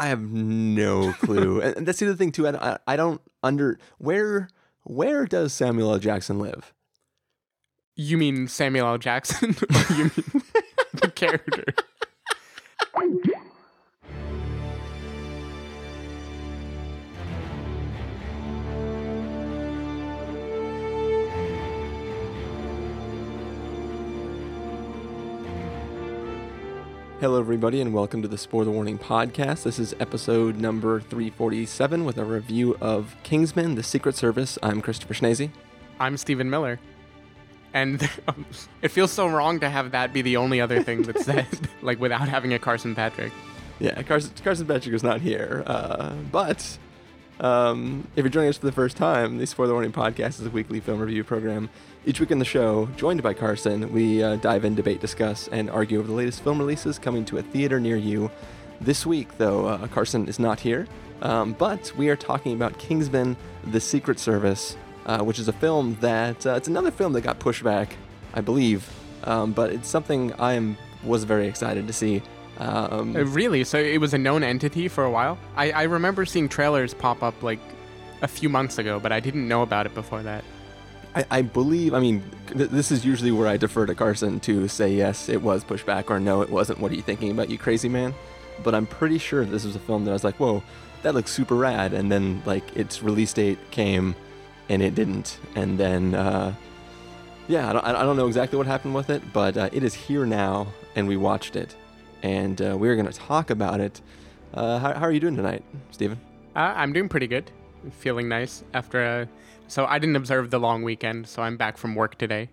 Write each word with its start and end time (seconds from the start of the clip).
I 0.00 0.06
have 0.06 0.22
no 0.22 1.12
clue, 1.12 1.60
and 1.76 1.86
that's 1.86 2.00
the 2.00 2.06
other 2.06 2.16
thing 2.16 2.32
too. 2.32 2.48
I, 2.48 2.78
I, 2.86 2.96
don't 2.96 3.20
under 3.42 3.78
where 3.98 4.48
where 4.84 5.26
does 5.26 5.52
Samuel 5.52 5.92
L. 5.92 5.98
Jackson 5.98 6.38
live? 6.38 6.72
You 7.96 8.16
mean 8.16 8.48
Samuel 8.48 8.86
L. 8.86 8.98
Jackson? 8.98 9.54
you 9.90 10.04
mean 10.04 10.12
the 10.94 11.12
character? 11.14 11.64
Hello, 27.20 27.38
everybody, 27.38 27.82
and 27.82 27.92
welcome 27.92 28.22
to 28.22 28.28
the 28.28 28.38
Spoiler 28.38 28.70
Warning 28.70 28.98
podcast. 28.98 29.64
This 29.64 29.78
is 29.78 29.94
episode 30.00 30.56
number 30.56 31.02
347 31.02 32.06
with 32.06 32.16
a 32.16 32.24
review 32.24 32.78
of 32.80 33.14
Kingsman: 33.24 33.74
The 33.74 33.82
Secret 33.82 34.16
Service. 34.16 34.58
I'm 34.62 34.80
Christopher 34.80 35.12
Schnese. 35.12 35.50
I'm 35.98 36.16
Stephen 36.16 36.48
Miller. 36.48 36.80
And 37.74 38.08
um, 38.28 38.46
it 38.80 38.88
feels 38.88 39.12
so 39.12 39.26
wrong 39.26 39.60
to 39.60 39.68
have 39.68 39.90
that 39.90 40.14
be 40.14 40.22
the 40.22 40.38
only 40.38 40.62
other 40.62 40.82
thing 40.82 41.02
that's 41.02 41.26
said, 41.26 41.46
like 41.82 42.00
without 42.00 42.26
having 42.26 42.54
a 42.54 42.58
Carson 42.58 42.94
Patrick. 42.94 43.34
Yeah, 43.80 44.02
Carson, 44.02 44.32
Carson 44.42 44.66
Patrick 44.66 44.94
is 44.94 45.02
not 45.02 45.20
here, 45.20 45.62
uh, 45.66 46.14
but 46.32 46.78
um, 47.40 48.06
if 48.16 48.22
you're 48.22 48.30
joining 48.30 48.50
us 48.50 48.58
for 48.58 48.66
the 48.66 48.72
first 48.72 48.96
time, 48.96 49.38
this 49.38 49.52
for 49.52 49.62
the 49.62 49.68
Spoiler 49.68 49.72
Warning 49.72 49.92
podcast 49.92 50.40
is 50.40 50.46
a 50.46 50.50
weekly 50.50 50.78
film 50.78 51.00
review 51.00 51.24
program. 51.24 51.70
Each 52.04 52.20
week 52.20 52.30
in 52.30 52.38
the 52.38 52.44
show, 52.44 52.86
joined 52.96 53.22
by 53.22 53.34
Carson, 53.34 53.92
we 53.92 54.22
uh, 54.22 54.36
dive 54.36 54.64
in, 54.64 54.74
debate, 54.74 55.00
discuss, 55.00 55.48
and 55.48 55.70
argue 55.70 55.98
over 55.98 56.08
the 56.08 56.14
latest 56.14 56.42
film 56.42 56.58
releases 56.58 56.98
coming 56.98 57.24
to 57.26 57.38
a 57.38 57.42
theater 57.42 57.80
near 57.80 57.96
you. 57.96 58.30
This 58.80 59.06
week, 59.06 59.38
though, 59.38 59.66
uh, 59.66 59.86
Carson 59.88 60.28
is 60.28 60.38
not 60.38 60.60
here, 60.60 60.86
um, 61.22 61.54
but 61.54 61.92
we 61.96 62.10
are 62.10 62.16
talking 62.16 62.52
about 62.52 62.78
Kingsman: 62.78 63.36
The 63.70 63.80
Secret 63.80 64.18
Service, 64.18 64.76
uh, 65.06 65.22
which 65.22 65.38
is 65.38 65.48
a 65.48 65.52
film 65.52 65.96
that 66.00 66.46
uh, 66.46 66.54
it's 66.54 66.68
another 66.68 66.90
film 66.90 67.14
that 67.14 67.22
got 67.22 67.38
pushed 67.38 67.64
back, 67.64 67.96
I 68.34 68.42
believe, 68.42 68.88
um, 69.24 69.52
but 69.52 69.70
it's 69.72 69.88
something 69.88 70.32
I 70.34 70.54
am 70.54 70.76
was 71.02 71.24
very 71.24 71.46
excited 71.46 71.86
to 71.86 71.92
see. 71.92 72.22
Um, 72.60 73.16
Uh, 73.16 73.24
really? 73.24 73.64
So 73.64 73.78
it 73.78 73.98
was 73.98 74.12
a 74.14 74.18
known 74.18 74.42
entity 74.42 74.86
for 74.86 75.02
a 75.02 75.10
while? 75.10 75.38
I, 75.56 75.72
I 75.72 75.82
remember 75.84 76.26
seeing 76.26 76.48
trailers 76.48 76.92
pop 76.94 77.22
up 77.22 77.42
like 77.42 77.58
a 78.22 78.28
few 78.28 78.48
months 78.48 78.78
ago, 78.78 79.00
but 79.00 79.12
I 79.12 79.20
didn't 79.20 79.48
know 79.48 79.62
about 79.62 79.86
it 79.86 79.94
before 79.94 80.22
that. 80.22 80.44
I, 81.14 81.24
I 81.30 81.42
believe, 81.42 81.94
I 81.94 82.00
mean, 82.00 82.22
th- 82.48 82.70
this 82.70 82.92
is 82.92 83.04
usually 83.04 83.32
where 83.32 83.48
I 83.48 83.56
defer 83.56 83.86
to 83.86 83.94
Carson 83.94 84.38
to 84.40 84.68
say 84.68 84.92
yes, 84.92 85.28
it 85.28 85.42
was 85.42 85.64
pushed 85.64 85.86
back, 85.86 86.10
or 86.10 86.20
no, 86.20 86.42
it 86.42 86.50
wasn't. 86.50 86.78
What 86.80 86.92
are 86.92 86.94
you 86.94 87.02
thinking 87.02 87.30
about, 87.30 87.48
you 87.50 87.58
crazy 87.58 87.88
man? 87.88 88.14
But 88.62 88.74
I'm 88.74 88.86
pretty 88.86 89.18
sure 89.18 89.44
this 89.44 89.64
was 89.64 89.74
a 89.74 89.80
film 89.80 90.04
that 90.04 90.10
I 90.10 90.12
was 90.12 90.22
like, 90.22 90.36
whoa, 90.36 90.62
that 91.02 91.14
looks 91.14 91.32
super 91.32 91.56
rad. 91.56 91.94
And 91.94 92.12
then, 92.12 92.42
like, 92.44 92.76
its 92.76 93.02
release 93.02 93.32
date 93.32 93.58
came 93.70 94.14
and 94.68 94.82
it 94.82 94.94
didn't. 94.94 95.38
And 95.56 95.78
then, 95.78 96.14
uh, 96.14 96.54
yeah, 97.48 97.70
I 97.70 97.72
don't, 97.72 97.84
I 97.86 98.02
don't 98.02 98.16
know 98.16 98.28
exactly 98.28 98.58
what 98.58 98.66
happened 98.66 98.94
with 98.94 99.08
it, 99.10 99.22
but 99.32 99.56
uh, 99.56 99.70
it 99.72 99.82
is 99.82 99.94
here 99.94 100.26
now, 100.26 100.68
and 100.94 101.08
we 101.08 101.16
watched 101.16 101.56
it. 101.56 101.74
And 102.22 102.60
uh, 102.60 102.76
we're 102.78 102.94
going 102.96 103.06
to 103.06 103.12
talk 103.18 103.50
about 103.50 103.80
it. 103.80 104.00
Uh, 104.52 104.78
how, 104.78 104.94
how 104.94 105.02
are 105.02 105.12
you 105.12 105.20
doing 105.20 105.36
tonight, 105.36 105.64
Stephen? 105.90 106.20
Uh, 106.56 106.74
I'm 106.76 106.92
doing 106.92 107.08
pretty 107.08 107.26
good. 107.26 107.50
Feeling 107.92 108.28
nice 108.28 108.62
after 108.74 109.02
a. 109.02 109.28
So 109.68 109.86
I 109.86 109.98
didn't 109.98 110.16
observe 110.16 110.50
the 110.50 110.58
long 110.58 110.82
weekend, 110.82 111.28
so 111.28 111.42
I'm 111.42 111.56
back 111.56 111.78
from 111.78 111.94
work 111.94 112.18
today. 112.18 112.50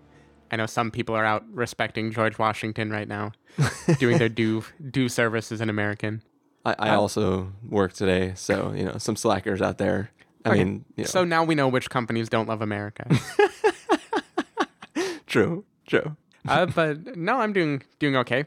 I 0.52 0.56
know 0.56 0.66
some 0.68 0.92
people 0.92 1.16
are 1.16 1.26
out 1.26 1.44
respecting 1.52 2.12
George 2.12 2.40
Washington 2.40 2.90
right 2.92 3.08
now, 3.08 3.34
doing 4.00 4.18
their 4.20 4.30
due 4.30 4.64
due 4.92 5.10
service 5.10 5.52
as 5.52 5.60
an 5.60 5.70
American. 5.70 6.22
I, 6.64 6.76
I 6.80 6.90
Oh. 6.96 7.02
also 7.02 7.52
work 7.68 7.94
today, 7.94 8.34
so, 8.36 8.72
you 8.74 8.86
know, 8.86 8.98
some 8.98 9.16
slackers 9.16 9.62
out 9.62 9.78
there. 9.80 10.12
I 10.46 10.50
Okay, 10.52 10.64
mean, 10.64 10.86
you 10.96 11.04
know, 11.04 11.08
So 11.10 11.24
now 11.26 11.44
we 11.44 11.56
know 11.56 11.68
which 11.68 11.90
companies 11.90 12.30
don't 12.30 12.48
love 12.48 12.62
America. 12.62 13.10
true, 15.28 15.66
true. 15.86 16.16
uh, 16.48 16.66
but 16.68 17.18
no, 17.18 17.40
I'm 17.40 17.52
doing 17.54 17.84
doing 18.00 18.16
okay. 18.18 18.46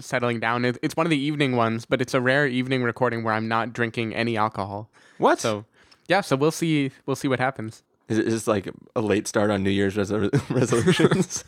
Settling 0.00 0.40
down. 0.40 0.64
It's 0.64 0.96
one 0.96 1.06
of 1.06 1.10
the 1.10 1.18
evening 1.18 1.56
ones, 1.56 1.84
but 1.84 2.00
it's 2.00 2.14
a 2.14 2.20
rare 2.20 2.46
evening 2.46 2.82
recording 2.82 3.24
where 3.24 3.34
I'm 3.34 3.48
not 3.48 3.72
drinking 3.72 4.14
any 4.14 4.36
alcohol. 4.36 4.90
What? 5.18 5.40
So 5.40 5.64
yeah, 6.08 6.22
so 6.22 6.36
we'll 6.36 6.50
see. 6.50 6.90
We'll 7.06 7.16
see 7.16 7.28
what 7.28 7.38
happens. 7.38 7.82
Is, 8.08 8.16
this 8.24 8.46
like 8.46 8.68
a 8.96 9.02
late 9.02 9.28
start 9.28 9.50
on 9.50 9.62
New 9.62 9.70
Year's 9.70 9.96
resol- 9.96 10.32
resolutions? 10.54 11.44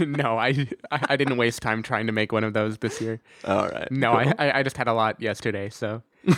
no, 0.00 0.38
I, 0.38 0.68
I 0.92 1.16
didn't 1.16 1.36
waste 1.38 1.60
time 1.60 1.82
trying 1.82 2.06
to 2.06 2.12
make 2.12 2.30
one 2.30 2.44
of 2.44 2.52
those 2.52 2.78
this 2.78 3.00
year. 3.00 3.20
All 3.44 3.68
right. 3.68 3.90
No, 3.90 4.12
cool. 4.12 4.32
I, 4.38 4.60
I 4.60 4.62
just 4.62 4.76
had 4.76 4.86
a 4.86 4.92
lot 4.92 5.20
yesterday, 5.20 5.70
so 5.70 6.02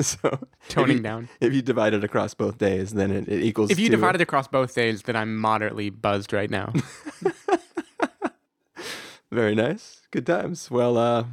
so 0.00 0.38
toning 0.70 0.92
if 0.92 0.96
you, 0.96 1.02
down. 1.02 1.28
If 1.42 1.52
you 1.52 1.60
divide 1.60 1.92
it 1.92 2.02
across 2.04 2.32
both 2.32 2.56
days, 2.56 2.92
then 2.92 3.10
it, 3.10 3.28
it 3.28 3.42
equals. 3.42 3.70
If 3.70 3.78
you 3.78 3.86
to- 3.86 3.96
divide 3.96 4.14
it 4.14 4.22
across 4.22 4.48
both 4.48 4.74
days, 4.74 5.02
then 5.02 5.14
I'm 5.14 5.36
moderately 5.36 5.90
buzzed 5.90 6.32
right 6.32 6.50
now. 6.50 6.72
Very 9.32 9.54
nice, 9.54 10.02
good 10.10 10.26
times. 10.26 10.70
Well, 10.70 10.96
uh, 10.96 11.24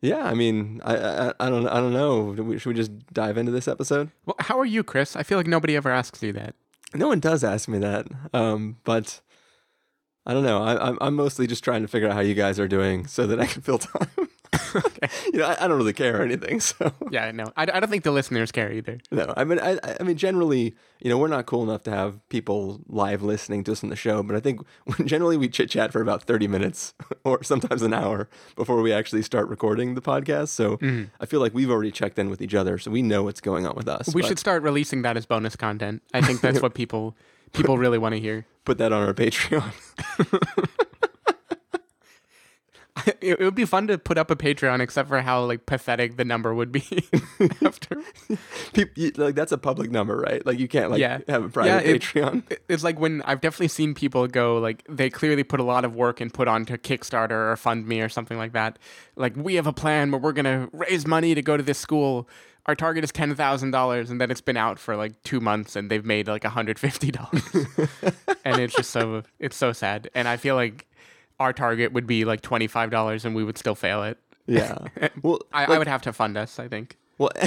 yeah. 0.00 0.24
I 0.24 0.34
mean, 0.34 0.80
I, 0.84 0.96
I 0.96 1.32
I 1.40 1.50
don't 1.50 1.66
I 1.66 1.76
don't 1.80 1.92
know. 1.92 2.24
We- 2.42 2.58
Should 2.58 2.68
we 2.70 2.74
just 2.74 2.92
dive 3.12 3.36
into 3.38 3.52
this 3.52 3.66
episode? 3.68 4.10
well, 4.26 4.36
how 4.38 4.58
are 4.58 4.64
you, 4.66 4.84
Chris? 4.84 5.16
I 5.16 5.22
feel 5.22 5.38
like 5.38 5.46
nobody 5.46 5.76
ever 5.76 5.90
asks 5.90 6.22
you 6.22 6.32
that. 6.34 6.54
No 6.94 7.08
one 7.08 7.20
does 7.20 7.42
ask 7.42 7.68
me 7.68 7.78
that, 7.78 8.06
um, 8.32 8.76
but 8.84 9.20
I 10.26 10.32
don't 10.34 10.44
know. 10.44 10.62
I, 10.62 10.88
I'm 10.88 10.98
I'm 11.00 11.14
mostly 11.14 11.46
just 11.46 11.64
trying 11.64 11.82
to 11.82 11.88
figure 11.88 12.08
out 12.08 12.14
how 12.14 12.20
you 12.20 12.34
guys 12.34 12.60
are 12.60 12.68
doing 12.68 13.06
so 13.06 13.26
that 13.26 13.40
I 13.40 13.46
can 13.46 13.62
fill 13.62 13.78
time. 13.78 14.08
Okay. 14.74 15.08
you 15.32 15.38
know, 15.38 15.46
I, 15.46 15.64
I 15.64 15.68
don't 15.68 15.76
really 15.76 15.92
care 15.92 16.20
or 16.20 16.22
anything. 16.22 16.60
So 16.64 16.92
Yeah, 17.10 17.30
no, 17.32 17.44
I, 17.56 17.62
I 17.62 17.80
don't 17.80 17.88
think 17.90 18.04
the 18.04 18.10
listeners 18.12 18.50
care 18.52 18.72
either. 18.72 18.98
no, 19.10 19.32
I 19.36 19.44
mean, 19.44 19.58
I 19.60 19.78
I 20.00 20.02
mean, 20.02 20.16
generally, 20.16 20.74
you 21.00 21.10
know, 21.10 21.18
we're 21.18 21.28
not 21.28 21.46
cool 21.46 21.62
enough 21.62 21.82
to 21.84 21.90
have 21.90 22.26
people 22.28 22.80
live 22.88 23.22
listening 23.22 23.64
to 23.64 23.72
us 23.72 23.82
on 23.84 23.90
the 23.90 23.96
show, 23.96 24.22
but 24.22 24.34
I 24.36 24.40
think 24.40 24.60
generally 25.04 25.36
we 25.36 25.48
chit 25.48 25.70
chat 25.70 25.92
for 25.92 26.00
about 26.00 26.22
thirty 26.22 26.46
minutes 26.48 26.94
or 27.24 27.42
sometimes 27.42 27.82
an 27.82 27.92
hour 27.92 28.28
before 28.56 28.80
we 28.82 28.92
actually 28.92 29.22
start 29.22 29.48
recording 29.48 29.94
the 29.94 30.02
podcast. 30.02 30.48
So 30.48 30.76
Mm-hmm. 30.78 31.04
I 31.20 31.26
feel 31.26 31.40
like 31.40 31.54
we've 31.54 31.70
already 31.70 31.90
checked 31.92 32.18
in 32.18 32.28
with 32.30 32.42
each 32.42 32.54
other, 32.54 32.78
so 32.78 32.90
we 32.90 33.02
know 33.02 33.22
what's 33.22 33.40
going 33.40 33.66
on 33.66 33.74
with 33.76 33.88
us. 33.88 34.14
We 34.14 34.22
but 34.22 34.28
should 34.28 34.38
start 34.38 34.62
releasing 34.62 35.02
that 35.02 35.16
as 35.16 35.24
bonus 35.26 35.56
content. 35.56 36.02
I 36.12 36.20
think 36.20 36.40
that's 36.40 36.60
what 36.60 36.74
people 36.74 37.16
people 37.52 37.78
really 37.78 37.98
want 37.98 38.14
to 38.14 38.20
hear. 38.20 38.46
put 38.64 38.78
that 38.78 38.92
on 38.92 39.02
our 39.06 39.14
Patreon. 39.14 39.72
It, 43.06 43.16
it 43.20 43.40
would 43.40 43.54
be 43.56 43.64
fun 43.64 43.86
to 43.88 43.98
put 43.98 44.18
up 44.18 44.30
a 44.30 44.36
Patreon, 44.36 44.80
except 44.80 45.08
for 45.08 45.20
how 45.20 45.44
like 45.44 45.66
pathetic 45.66 46.16
the 46.16 46.24
number 46.24 46.54
would 46.54 46.70
be 46.70 46.84
after. 47.64 48.00
Peop 48.72 48.96
you, 48.96 49.10
like 49.16 49.34
that's 49.34 49.50
a 49.52 49.58
public 49.58 49.90
number, 49.90 50.16
right? 50.16 50.44
Like 50.46 50.58
you 50.58 50.68
can't 50.68 50.90
like 50.90 51.00
Yeah. 51.00 51.18
have 51.28 51.44
a 51.44 51.48
private 51.48 51.86
it- 51.86 52.02
Patreon. 52.02 52.50
it- 52.50 52.62
It's 52.68 52.84
like 52.84 52.98
when 53.00 53.20
I've 53.22 53.40
definitely 53.40 53.68
seen 53.68 53.94
people 53.94 54.26
go 54.28 54.58
like 54.58 54.84
they 54.88 55.10
clearly 55.10 55.42
put 55.42 55.58
a 55.60 55.64
lot 55.64 55.84
of 55.84 55.96
work 55.96 56.20
and 56.20 56.32
put 56.32 56.46
onto 56.48 56.76
Kickstarter 56.76 57.30
or 57.32 57.56
FundMe 57.56 58.04
or 58.04 58.08
something 58.08 58.38
like 58.38 58.52
that. 58.52 58.78
Like 59.16 59.34
we 59.36 59.56
have 59.56 59.66
a 59.66 59.72
plan 59.72 60.10
where 60.12 60.20
we're 60.20 60.32
gonna 60.32 60.68
raise 60.72 61.06
money 61.06 61.34
to 61.34 61.42
go 61.42 61.56
to 61.56 61.62
this 61.62 61.78
school. 61.78 62.28
Our 62.66 62.74
target 62.76 63.04
is 63.04 63.12
ten 63.12 63.34
thousand 63.34 63.72
dollars, 63.72 64.08
and 64.10 64.20
then 64.20 64.30
it's 64.30 64.40
been 64.40 64.56
out 64.56 64.78
for 64.78 64.96
like 64.96 65.20
two 65.24 65.40
months, 65.40 65.74
and 65.76 65.90
they've 65.90 66.04
made 66.04 66.28
like 66.28 66.44
hundred 66.44 66.78
fifty 66.78 67.10
dollars, 67.10 67.42
and 68.44 68.60
it's 68.60 68.74
just 68.74 68.90
so 68.90 69.22
it's 69.38 69.56
so 69.56 69.72
sad. 69.72 70.08
And 70.14 70.26
I 70.28 70.36
feel 70.38 70.54
like 70.54 70.86
our 71.40 71.52
target 71.52 71.92
would 71.92 72.06
be 72.06 72.24
like 72.24 72.40
twenty 72.40 72.66
five 72.66 72.90
dollars, 72.90 73.24
and 73.24 73.34
we 73.34 73.44
would 73.44 73.58
still 73.58 73.74
fail 73.74 74.02
it. 74.02 74.18
Yeah. 74.46 74.78
Well, 75.22 75.40
I, 75.52 75.64
I 75.64 75.78
would 75.78 75.88
have 75.88 76.02
to 76.02 76.12
fund 76.12 76.36
us. 76.36 76.58
I 76.58 76.68
think 76.68 76.96
well. 77.18 77.30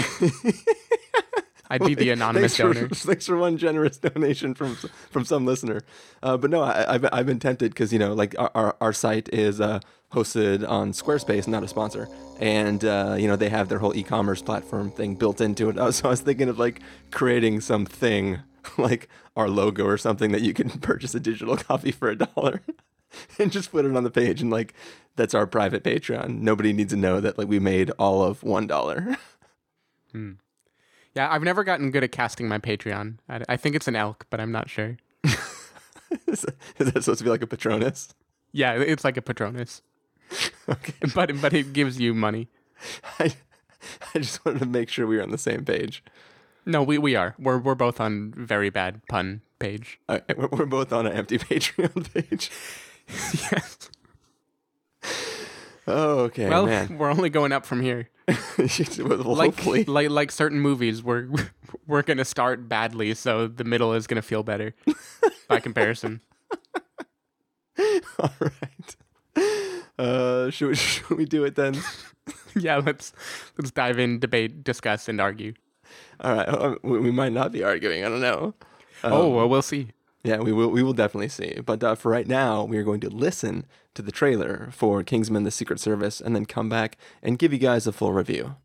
I'd 1.69 1.83
be 1.83 1.95
the 1.95 2.11
anonymous 2.11 2.55
thanks 2.55 2.75
donor. 2.79 2.89
For, 2.89 2.95
thanks 3.07 3.25
for 3.25 3.37
one 3.37 3.57
generous 3.57 3.97
donation 3.97 4.53
from 4.53 4.75
from 4.75 5.25
some 5.25 5.45
listener. 5.45 5.81
Uh, 6.23 6.37
but 6.37 6.49
no, 6.49 6.61
I, 6.61 6.93
I've 6.93 7.05
I've 7.11 7.25
been 7.25 7.39
tempted 7.39 7.71
because 7.71 7.91
you 7.91 7.99
know 7.99 8.13
like 8.13 8.35
our, 8.37 8.75
our, 8.79 8.93
site 8.93 9.29
is 9.33 9.59
uh, 9.59 9.79
hosted 10.13 10.67
on 10.67 10.93
Squarespace, 10.93 11.47
not 11.47 11.63
a 11.63 11.67
sponsor, 11.67 12.07
and 12.39 12.83
uh, 12.85 13.15
you 13.19 13.27
know 13.27 13.35
they 13.35 13.49
have 13.49 13.69
their 13.69 13.79
whole 13.79 13.95
e-commerce 13.95 14.41
platform 14.41 14.91
thing 14.91 15.15
built 15.15 15.41
into 15.41 15.69
it. 15.69 15.93
So 15.93 16.07
I 16.07 16.11
was 16.11 16.21
thinking 16.21 16.49
of 16.49 16.57
like 16.57 16.81
creating 17.11 17.61
something 17.61 18.39
like 18.77 19.09
our 19.35 19.49
logo 19.49 19.85
or 19.85 19.97
something 19.97 20.31
that 20.31 20.41
you 20.41 20.53
can 20.53 20.69
purchase 20.69 21.13
a 21.15 21.19
digital 21.19 21.57
copy 21.57 21.91
for 21.91 22.09
a 22.09 22.15
dollar. 22.15 22.61
And 23.39 23.51
just 23.51 23.71
put 23.71 23.85
it 23.85 23.95
on 23.95 24.03
the 24.03 24.11
page, 24.11 24.41
and 24.41 24.51
like 24.51 24.73
that's 25.15 25.33
our 25.33 25.47
private 25.47 25.83
Patreon. 25.83 26.39
Nobody 26.41 26.73
needs 26.73 26.93
to 26.93 26.97
know 26.99 27.19
that 27.19 27.37
like 27.37 27.47
we 27.47 27.59
made 27.59 27.89
all 27.91 28.21
of 28.23 28.43
one 28.43 28.67
dollar. 28.67 29.17
Hmm. 30.13 30.33
Yeah, 31.15 31.29
I've 31.29 31.43
never 31.43 31.65
gotten 31.65 31.91
good 31.91 32.03
at 32.03 32.13
casting 32.13 32.47
my 32.47 32.59
Patreon. 32.59 33.17
I, 33.27 33.41
I 33.49 33.57
think 33.57 33.75
it's 33.75 33.87
an 33.89 33.95
elk, 33.95 34.25
but 34.29 34.39
I'm 34.39 34.53
not 34.53 34.69
sure. 34.69 34.97
is 36.27 36.45
that 36.77 37.03
supposed 37.03 37.17
to 37.17 37.23
be 37.25 37.29
like 37.29 37.41
a 37.41 37.47
Patronus? 37.47 38.13
Yeah, 38.53 38.73
it's 38.75 39.03
like 39.03 39.17
a 39.17 39.21
Patronus, 39.21 39.81
Okay. 40.69 40.93
but 41.13 41.41
but 41.41 41.53
it 41.53 41.73
gives 41.73 41.99
you 41.99 42.13
money. 42.13 42.47
I, 43.19 43.33
I 44.15 44.19
just 44.19 44.45
wanted 44.45 44.59
to 44.59 44.65
make 44.65 44.89
sure 44.89 45.05
we 45.05 45.17
were 45.17 45.23
on 45.23 45.31
the 45.31 45.37
same 45.37 45.65
page. 45.65 46.03
No, 46.65 46.83
we, 46.83 46.97
we 46.97 47.15
are. 47.15 47.35
We're 47.37 47.57
we're 47.57 47.75
both 47.75 47.99
on 47.99 48.33
very 48.35 48.69
bad 48.69 49.01
pun 49.09 49.41
page. 49.59 49.99
Right, 50.07 50.37
we're, 50.37 50.47
we're 50.47 50.65
both 50.65 50.93
on 50.93 51.05
an 51.05 51.13
empty 51.13 51.37
Patreon 51.37 52.13
page. 52.13 52.49
yes. 53.51 53.89
Oh, 55.89 56.19
okay, 56.25 56.49
well, 56.49 56.65
man. 56.65 56.97
we're 56.97 57.09
only 57.11 57.29
going 57.29 57.51
up 57.51 57.65
from 57.65 57.81
here. 57.81 58.09
Like, 58.57 59.55
hopefully. 59.55 59.83
like 59.85 60.09
like 60.09 60.31
certain 60.31 60.59
movies, 60.59 61.01
we're 61.01 61.29
we're 61.87 62.01
gonna 62.01 62.25
start 62.25 62.67
badly, 62.67 63.13
so 63.13 63.47
the 63.47 63.63
middle 63.63 63.93
is 63.93 64.05
gonna 64.07 64.21
feel 64.21 64.43
better 64.43 64.73
by 65.47 65.59
comparison. 65.61 66.19
All 68.19 68.33
right. 68.39 68.95
Uh, 69.97 70.49
should 70.49 70.67
we, 70.69 70.75
should 70.75 71.17
we 71.17 71.25
do 71.25 71.45
it 71.45 71.55
then? 71.55 71.79
yeah, 72.55 72.77
let's 72.77 73.13
let's 73.57 73.71
dive 73.71 73.97
in, 73.99 74.19
debate, 74.19 74.63
discuss, 74.63 75.07
and 75.07 75.21
argue. 75.21 75.53
All 76.19 76.35
right. 76.35 76.47
uh, 76.49 76.75
We 76.83 76.99
we 76.99 77.11
might 77.11 77.31
not 77.31 77.51
be 77.53 77.63
arguing. 77.63 78.03
I 78.03 78.09
don't 78.09 78.21
know. 78.21 78.55
oh, 79.03 79.29
well, 79.29 79.47
we'll 79.47 79.61
see. 79.61 79.89
Yeah, 80.27 80.39
we 80.39 80.51
will. 80.51 80.67
We 80.67 80.83
will 80.83 80.91
definitely 80.91 81.29
see. 81.29 81.61
But 81.65 81.81
uh, 81.81 81.95
for 81.95 82.11
right 82.11 82.27
now, 82.27 82.65
we 82.65 82.77
are 82.77 82.83
going 82.83 82.99
to 82.99 83.09
listen 83.09 83.65
to 83.93 84.01
the 84.01 84.11
trailer 84.11 84.67
for 84.73 85.01
Kingsman: 85.01 85.43
The 85.43 85.51
Secret 85.51 85.79
Service, 85.79 86.19
and 86.19 86.35
then 86.35 86.45
come 86.45 86.67
back 86.67 86.97
and 87.23 87.39
give 87.39 87.53
you 87.53 87.59
guys 87.59 87.87
a 87.87 87.93
full 87.93 88.11
review. 88.11 88.57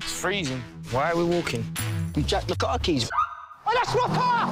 It's 0.00 0.10
freezing. 0.10 0.62
Why 0.90 1.10
are 1.10 1.16
we 1.16 1.24
walking? 1.24 1.66
We 2.16 2.22
jacked 2.22 2.48
the 2.48 2.56
car 2.56 2.78
keys. 2.78 3.10
Oh, 3.66 3.72
that's 3.74 3.94
my 3.94 4.16
car! 4.16 4.50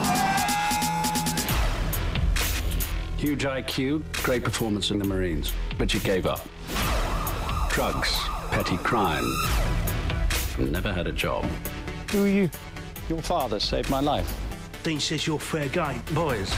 Huge 3.16 3.44
IQ, 3.44 4.02
great 4.22 4.44
performance 4.44 4.90
in 4.90 4.98
the 4.98 5.06
Marines, 5.06 5.54
but 5.78 5.94
you 5.94 6.00
gave 6.00 6.26
up. 6.26 6.46
Drugs, 7.70 8.14
petty 8.50 8.76
crime. 8.76 9.24
Never 10.58 10.92
had 10.92 11.06
a 11.06 11.12
job. 11.12 11.46
Who 12.10 12.24
are 12.24 12.28
you? 12.28 12.50
Your 13.08 13.22
father 13.22 13.58
saved 13.58 13.88
my 13.88 14.00
life. 14.00 14.39
Dean 14.82 14.98
says 14.98 15.26
you're 15.26 15.38
fair 15.38 15.68
game. 15.68 16.02
Boys, 16.12 16.54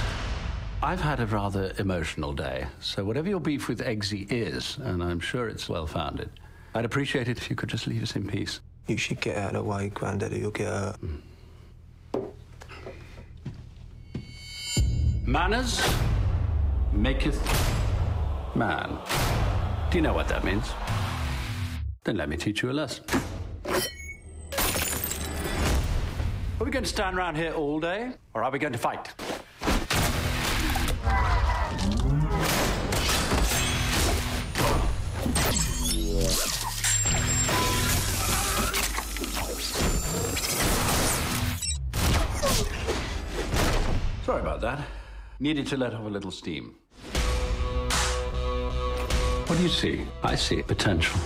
I've 0.80 1.00
had 1.00 1.18
a 1.18 1.26
rather 1.26 1.72
emotional 1.78 2.32
day, 2.32 2.66
so 2.80 3.04
whatever 3.04 3.28
your 3.28 3.40
beef 3.40 3.68
with 3.68 3.80
Eggsy 3.80 4.30
is, 4.30 4.78
and 4.78 5.02
I'm 5.02 5.18
sure 5.18 5.48
it's 5.48 5.68
well 5.68 5.88
founded, 5.88 6.30
I'd 6.74 6.84
appreciate 6.84 7.28
it 7.28 7.38
if 7.38 7.50
you 7.50 7.56
could 7.56 7.68
just 7.68 7.88
leave 7.88 8.02
us 8.02 8.14
in 8.14 8.28
peace. 8.28 8.60
You 8.86 8.96
should 8.96 9.20
get 9.20 9.36
out 9.36 9.56
of 9.56 9.64
the 9.64 9.70
way, 9.70 9.90
Grandaddy. 9.90 10.40
You'll 10.40 10.50
get 10.52 10.68
hurt. 10.68 10.96
Manners 15.26 15.80
maketh 16.92 17.40
man. 18.54 18.98
Do 19.90 19.98
you 19.98 20.02
know 20.02 20.14
what 20.14 20.28
that 20.28 20.44
means? 20.44 20.70
Then 22.04 22.16
let 22.16 22.28
me 22.28 22.36
teach 22.36 22.62
you 22.62 22.70
a 22.70 22.72
lesson. 22.72 23.04
Are 26.62 26.64
we 26.64 26.70
going 26.70 26.84
to 26.84 26.88
stand 26.88 27.16
around 27.18 27.34
here 27.34 27.52
all 27.54 27.80
day, 27.80 28.12
or 28.34 28.44
are 28.44 28.50
we 28.52 28.60
going 28.60 28.72
to 28.72 28.78
fight? 28.78 29.08
Sorry 44.24 44.40
about 44.40 44.60
that. 44.60 44.86
Needed 45.40 45.66
to 45.66 45.76
let 45.76 45.92
off 45.94 46.06
a 46.06 46.08
little 46.08 46.30
steam. 46.30 46.76
What 49.48 49.56
do 49.56 49.62
you 49.64 49.68
see? 49.68 50.06
I 50.22 50.36
see 50.36 50.62
potential. 50.62 51.18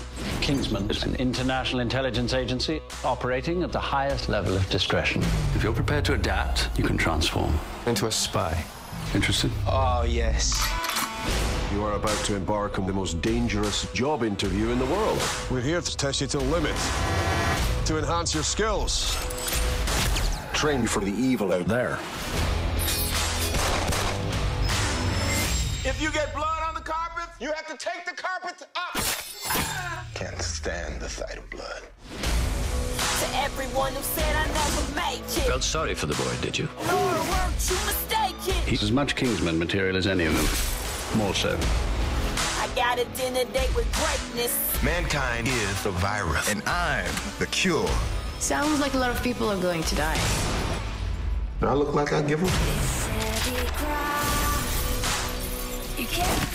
Kingsman 0.47 0.89
is 0.89 1.03
an 1.03 1.17
international 1.17 1.81
intelligence 1.81 2.33
agency 2.33 2.81
operating 3.03 3.65
at 3.65 3.73
the 3.73 3.81
highest 3.81 4.29
level 4.29 4.55
of 4.55 4.71
discretion. 4.71 5.21
If 5.57 5.65
you're 5.65 5.73
prepared 5.73 6.05
to 6.05 6.15
adapt, 6.15 6.69
you 6.79 6.85
can 6.85 6.97
transform. 6.97 7.53
Into 7.85 8.07
a 8.07 8.13
spy. 8.13 8.65
Interested? 9.13 9.51
Oh, 9.67 10.05
yes. 10.07 10.55
You 11.73 11.83
are 11.83 11.95
about 11.95 12.25
to 12.27 12.37
embark 12.37 12.79
on 12.79 12.87
the 12.87 12.93
most 12.93 13.21
dangerous 13.21 13.93
job 13.93 14.23
interview 14.23 14.69
in 14.69 14.79
the 14.79 14.85
world. 14.85 15.21
We're 15.51 15.63
here 15.63 15.81
to 15.81 15.97
test 15.97 16.21
you 16.21 16.29
to 16.29 16.39
the 16.39 16.45
limit, 16.45 16.77
to 17.87 17.99
enhance 17.99 18.33
your 18.33 18.45
skills. 18.45 19.17
Train 20.53 20.83
you 20.83 20.87
for 20.87 21.01
the 21.01 21.11
evil 21.11 21.53
out 21.53 21.67
there. 21.67 21.99
If 25.85 26.01
you 26.01 26.13
get 26.13 26.33
blood 26.33 26.63
on 26.69 26.75
the 26.75 26.83
carpet, 26.83 27.35
you 27.41 27.51
have 27.51 27.67
to 27.67 27.77
take 27.77 28.05
the 28.07 28.15
carpet 28.15 28.65
up. 28.77 29.06
Can't 30.17 30.41
stand 30.41 30.99
the 30.99 31.11
sight 31.11 31.37
of 31.37 31.51
blood. 31.51 31.83
To 33.21 33.37
everyone 33.37 33.93
who 33.93 34.03
said 34.03 34.35
I 34.35 34.47
never 34.47 34.95
make 34.95 35.21
it. 35.21 35.45
Felt 35.47 35.63
sorry 35.63 35.95
for 35.95 36.07
the 36.07 36.15
boy, 36.15 36.35
did 36.41 36.57
you? 36.57 36.71
Lord, 36.91 37.19
weren't 37.29 37.69
you 37.69 37.77
mistaken? 37.85 38.55
He's 38.67 38.83
as 38.83 38.91
much 38.91 39.15
Kingsman 39.15 39.59
material 39.59 39.95
as 39.95 40.07
any 40.07 40.25
of 40.25 40.35
them. 40.35 41.19
More 41.19 41.35
so. 41.35 41.59
I 42.59 42.67
got 42.75 42.99
a 42.99 43.05
dinner 43.15 43.45
date 43.53 43.77
with 43.77 43.93
greatness. 43.93 44.83
Mankind 44.83 45.49
is 45.49 45.83
the 45.83 45.91
virus, 45.91 46.51
and 46.51 46.63
I'm 46.67 47.13
the 47.39 47.47
cure. 47.49 47.87
Sounds 48.39 48.81
like 48.81 48.95
a 48.95 48.99
lot 48.99 49.11
of 49.11 49.23
people 49.23 49.51
are 49.51 49.61
going 49.61 49.83
to 49.83 49.95
die. 49.97 50.19
Do 51.61 51.67
I 51.67 51.75
look 51.75 51.93
like 51.93 52.15
I 52.15 52.23
give 52.23 52.43
a 52.43 52.47
You 56.01 56.07
can't 56.07 56.46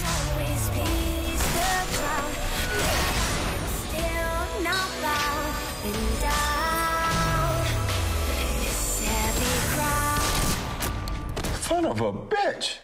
Son 11.72 11.86
of 11.86 12.02
a 12.02 12.12
bitch. 12.12 12.80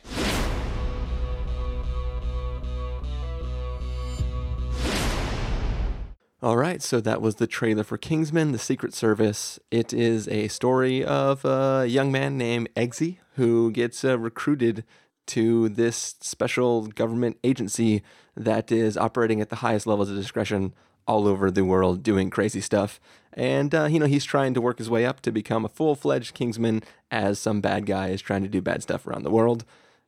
All 6.41 6.55
right, 6.55 6.81
so 6.81 7.01
that 7.01 7.21
was 7.21 7.35
the 7.35 7.47
trailer 7.47 7.83
for 7.83 7.97
Kingsman: 7.97 8.53
The 8.53 8.57
Secret 8.57 8.93
Service. 8.93 9.59
It 9.71 9.91
is 9.91 10.29
a 10.29 10.47
story 10.47 11.03
of 11.03 11.43
a 11.43 11.85
young 11.85 12.13
man 12.13 12.37
named 12.37 12.69
Eggsy 12.77 13.17
who 13.35 13.71
gets 13.71 14.05
uh, 14.05 14.17
recruited 14.17 14.85
to 15.25 15.67
this 15.67 16.15
special 16.21 16.87
government 16.87 17.39
agency 17.43 18.03
that 18.37 18.71
is 18.71 18.95
operating 18.95 19.41
at 19.41 19.49
the 19.49 19.57
highest 19.57 19.85
levels 19.85 20.09
of 20.09 20.15
discretion 20.15 20.73
all 21.05 21.27
over 21.27 21.51
the 21.51 21.65
world, 21.65 22.03
doing 22.03 22.29
crazy 22.29 22.61
stuff. 22.61 23.01
And 23.37 23.73
uh, 23.75 23.85
you 23.85 23.99
know 23.99 24.07
he's 24.07 24.25
trying 24.25 24.55
to 24.55 24.61
work 24.61 24.79
his 24.79 24.89
way 24.89 25.05
up 25.05 25.21
to 25.21 25.31
become 25.31 25.63
a 25.63 25.69
full-fledged 25.69 26.33
Kingsman, 26.33 26.81
as 27.11 27.37
some 27.37 27.61
bad 27.61 27.85
guy 27.85 28.09
is 28.09 28.21
trying 28.21 28.41
to 28.41 28.49
do 28.49 28.61
bad 28.61 28.81
stuff 28.81 29.05
around 29.05 29.23
the 29.23 29.31
world. 29.31 29.63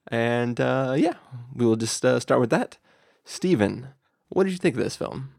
And 0.07 0.59
uh, 0.59 0.95
yeah, 0.97 1.13
we 1.53 1.63
will 1.63 1.75
just 1.75 2.03
uh, 2.03 2.19
start 2.19 2.41
with 2.41 2.49
that. 2.49 2.77
Stephen, 3.25 3.89
what 4.29 4.45
did 4.45 4.51
you 4.51 4.57
think 4.57 4.75
of 4.75 4.83
this 4.83 4.95
film? 4.95 5.29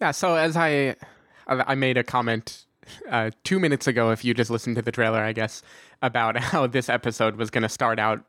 Yeah, 0.00 0.10
so 0.10 0.34
as 0.34 0.56
I 0.56 0.96
I 1.46 1.64
I 1.68 1.74
made 1.76 1.96
a 1.96 2.02
comment 2.02 2.64
uh, 3.08 3.30
two 3.44 3.60
minutes 3.60 3.86
ago, 3.86 4.10
if 4.10 4.24
you 4.24 4.34
just 4.34 4.50
listened 4.50 4.74
to 4.74 4.82
the 4.82 4.92
trailer, 4.92 5.20
I 5.20 5.32
guess, 5.32 5.62
about 6.02 6.36
how 6.50 6.66
this 6.66 6.88
episode 6.88 7.36
was 7.36 7.50
going 7.50 7.62
to 7.62 7.68
start 7.68 8.00
out 8.00 8.24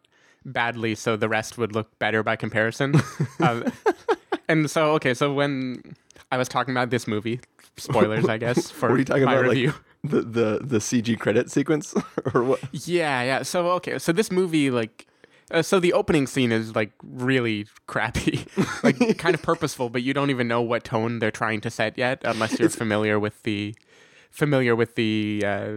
badly, 0.45 0.93
so 0.93 1.15
the 1.15 1.29
rest 1.29 1.57
would 1.57 1.74
look 1.74 1.98
better 1.98 2.22
by 2.22 2.36
comparison. 2.36 2.95
uh, 3.39 3.69
and 4.48 4.69
so, 4.69 4.91
okay, 4.93 5.15
so 5.15 5.34
when 5.34 5.95
I 6.31 6.38
was 6.38 6.47
talking 6.47 6.73
about 6.73 6.89
this 6.89 7.07
movie, 7.07 7.39
spoilers, 7.77 8.27
I 8.27 8.38
guess, 8.38 8.71
for 8.79 8.89
Were 8.89 9.00
you 9.00 9.05
talking 9.05 9.25
my 9.25 9.33
about 9.35 9.50
review. 9.50 9.67
like 9.67 9.75
the, 10.03 10.21
the 10.21 10.59
the 10.63 10.77
CG 10.79 11.19
credit 11.19 11.51
sequence 11.51 11.93
or 12.33 12.43
what? 12.43 12.59
Yeah, 12.71 13.21
yeah. 13.23 13.43
So 13.43 13.71
okay, 13.71 14.00
so 14.00 14.11
this 14.11 14.31
movie 14.31 14.71
like 14.71 15.07
uh, 15.51 15.61
so 15.61 15.79
the 15.79 15.93
opening 15.93 16.27
scene 16.27 16.51
is 16.51 16.75
like 16.75 16.91
really 17.03 17.67
crappy, 17.88 18.45
like 18.83 19.17
kind 19.17 19.35
of 19.35 19.41
purposeful, 19.41 19.89
but 19.89 20.01
you 20.03 20.13
don't 20.13 20.29
even 20.29 20.47
know 20.47 20.61
what 20.61 20.83
tone 20.85 21.19
they're 21.19 21.31
trying 21.31 21.59
to 21.61 21.69
set 21.69 21.97
yet, 21.97 22.21
unless 22.23 22.57
you're 22.59 22.69
familiar 22.69 23.19
with 23.19 23.43
the 23.43 23.75
familiar 24.29 24.75
with 24.75 24.95
the 24.95 25.43
uh, 25.45 25.71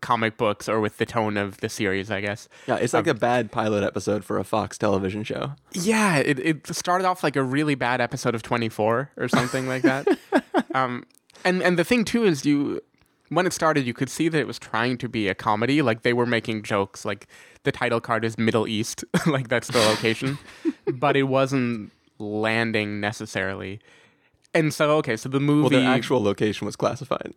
comic 0.00 0.36
books 0.36 0.68
or 0.68 0.80
with 0.80 0.98
the 0.98 1.06
tone 1.06 1.36
of 1.36 1.58
the 1.58 1.68
series, 1.68 2.10
I 2.10 2.20
guess. 2.20 2.48
Yeah, 2.66 2.76
it's 2.76 2.94
like 2.94 3.06
a 3.06 3.14
bad 3.14 3.50
pilot 3.50 3.82
episode 3.84 4.24
for 4.24 4.38
a 4.38 4.44
Fox 4.44 4.78
television 4.78 5.24
show. 5.24 5.52
Yeah, 5.72 6.16
it, 6.16 6.38
it 6.38 6.66
started 6.68 7.06
off 7.06 7.22
like 7.22 7.36
a 7.36 7.42
really 7.42 7.74
bad 7.74 8.00
episode 8.00 8.34
of 8.34 8.42
24 8.42 9.10
or 9.16 9.28
something 9.28 9.66
like 9.66 9.82
that. 9.82 10.06
um, 10.74 11.04
and 11.44 11.62
and 11.62 11.78
the 11.78 11.84
thing 11.84 12.04
too 12.04 12.24
is 12.24 12.44
you 12.44 12.80
when 13.28 13.46
it 13.46 13.52
started 13.52 13.86
you 13.86 13.94
could 13.94 14.08
see 14.08 14.28
that 14.28 14.38
it 14.38 14.46
was 14.46 14.58
trying 14.58 14.98
to 14.98 15.08
be 15.08 15.28
a 15.28 15.34
comedy 15.34 15.82
like 15.82 16.02
they 16.02 16.12
were 16.12 16.26
making 16.26 16.62
jokes 16.62 17.04
like 17.04 17.28
the 17.62 17.70
title 17.70 18.00
card 18.00 18.24
is 18.24 18.38
Middle 18.38 18.66
East 18.66 19.04
like 19.26 19.48
that's 19.48 19.68
the 19.68 19.78
location 19.78 20.38
but 20.94 21.16
it 21.16 21.24
wasn't 21.24 21.92
landing 22.18 23.00
necessarily. 23.00 23.80
And 24.54 24.72
so 24.72 24.92
okay, 24.98 25.16
so 25.16 25.28
the 25.28 25.40
movie 25.40 25.74
Well, 25.76 25.82
the 25.82 25.88
actual 25.88 26.22
location 26.22 26.66
was 26.66 26.76
classified. 26.76 27.34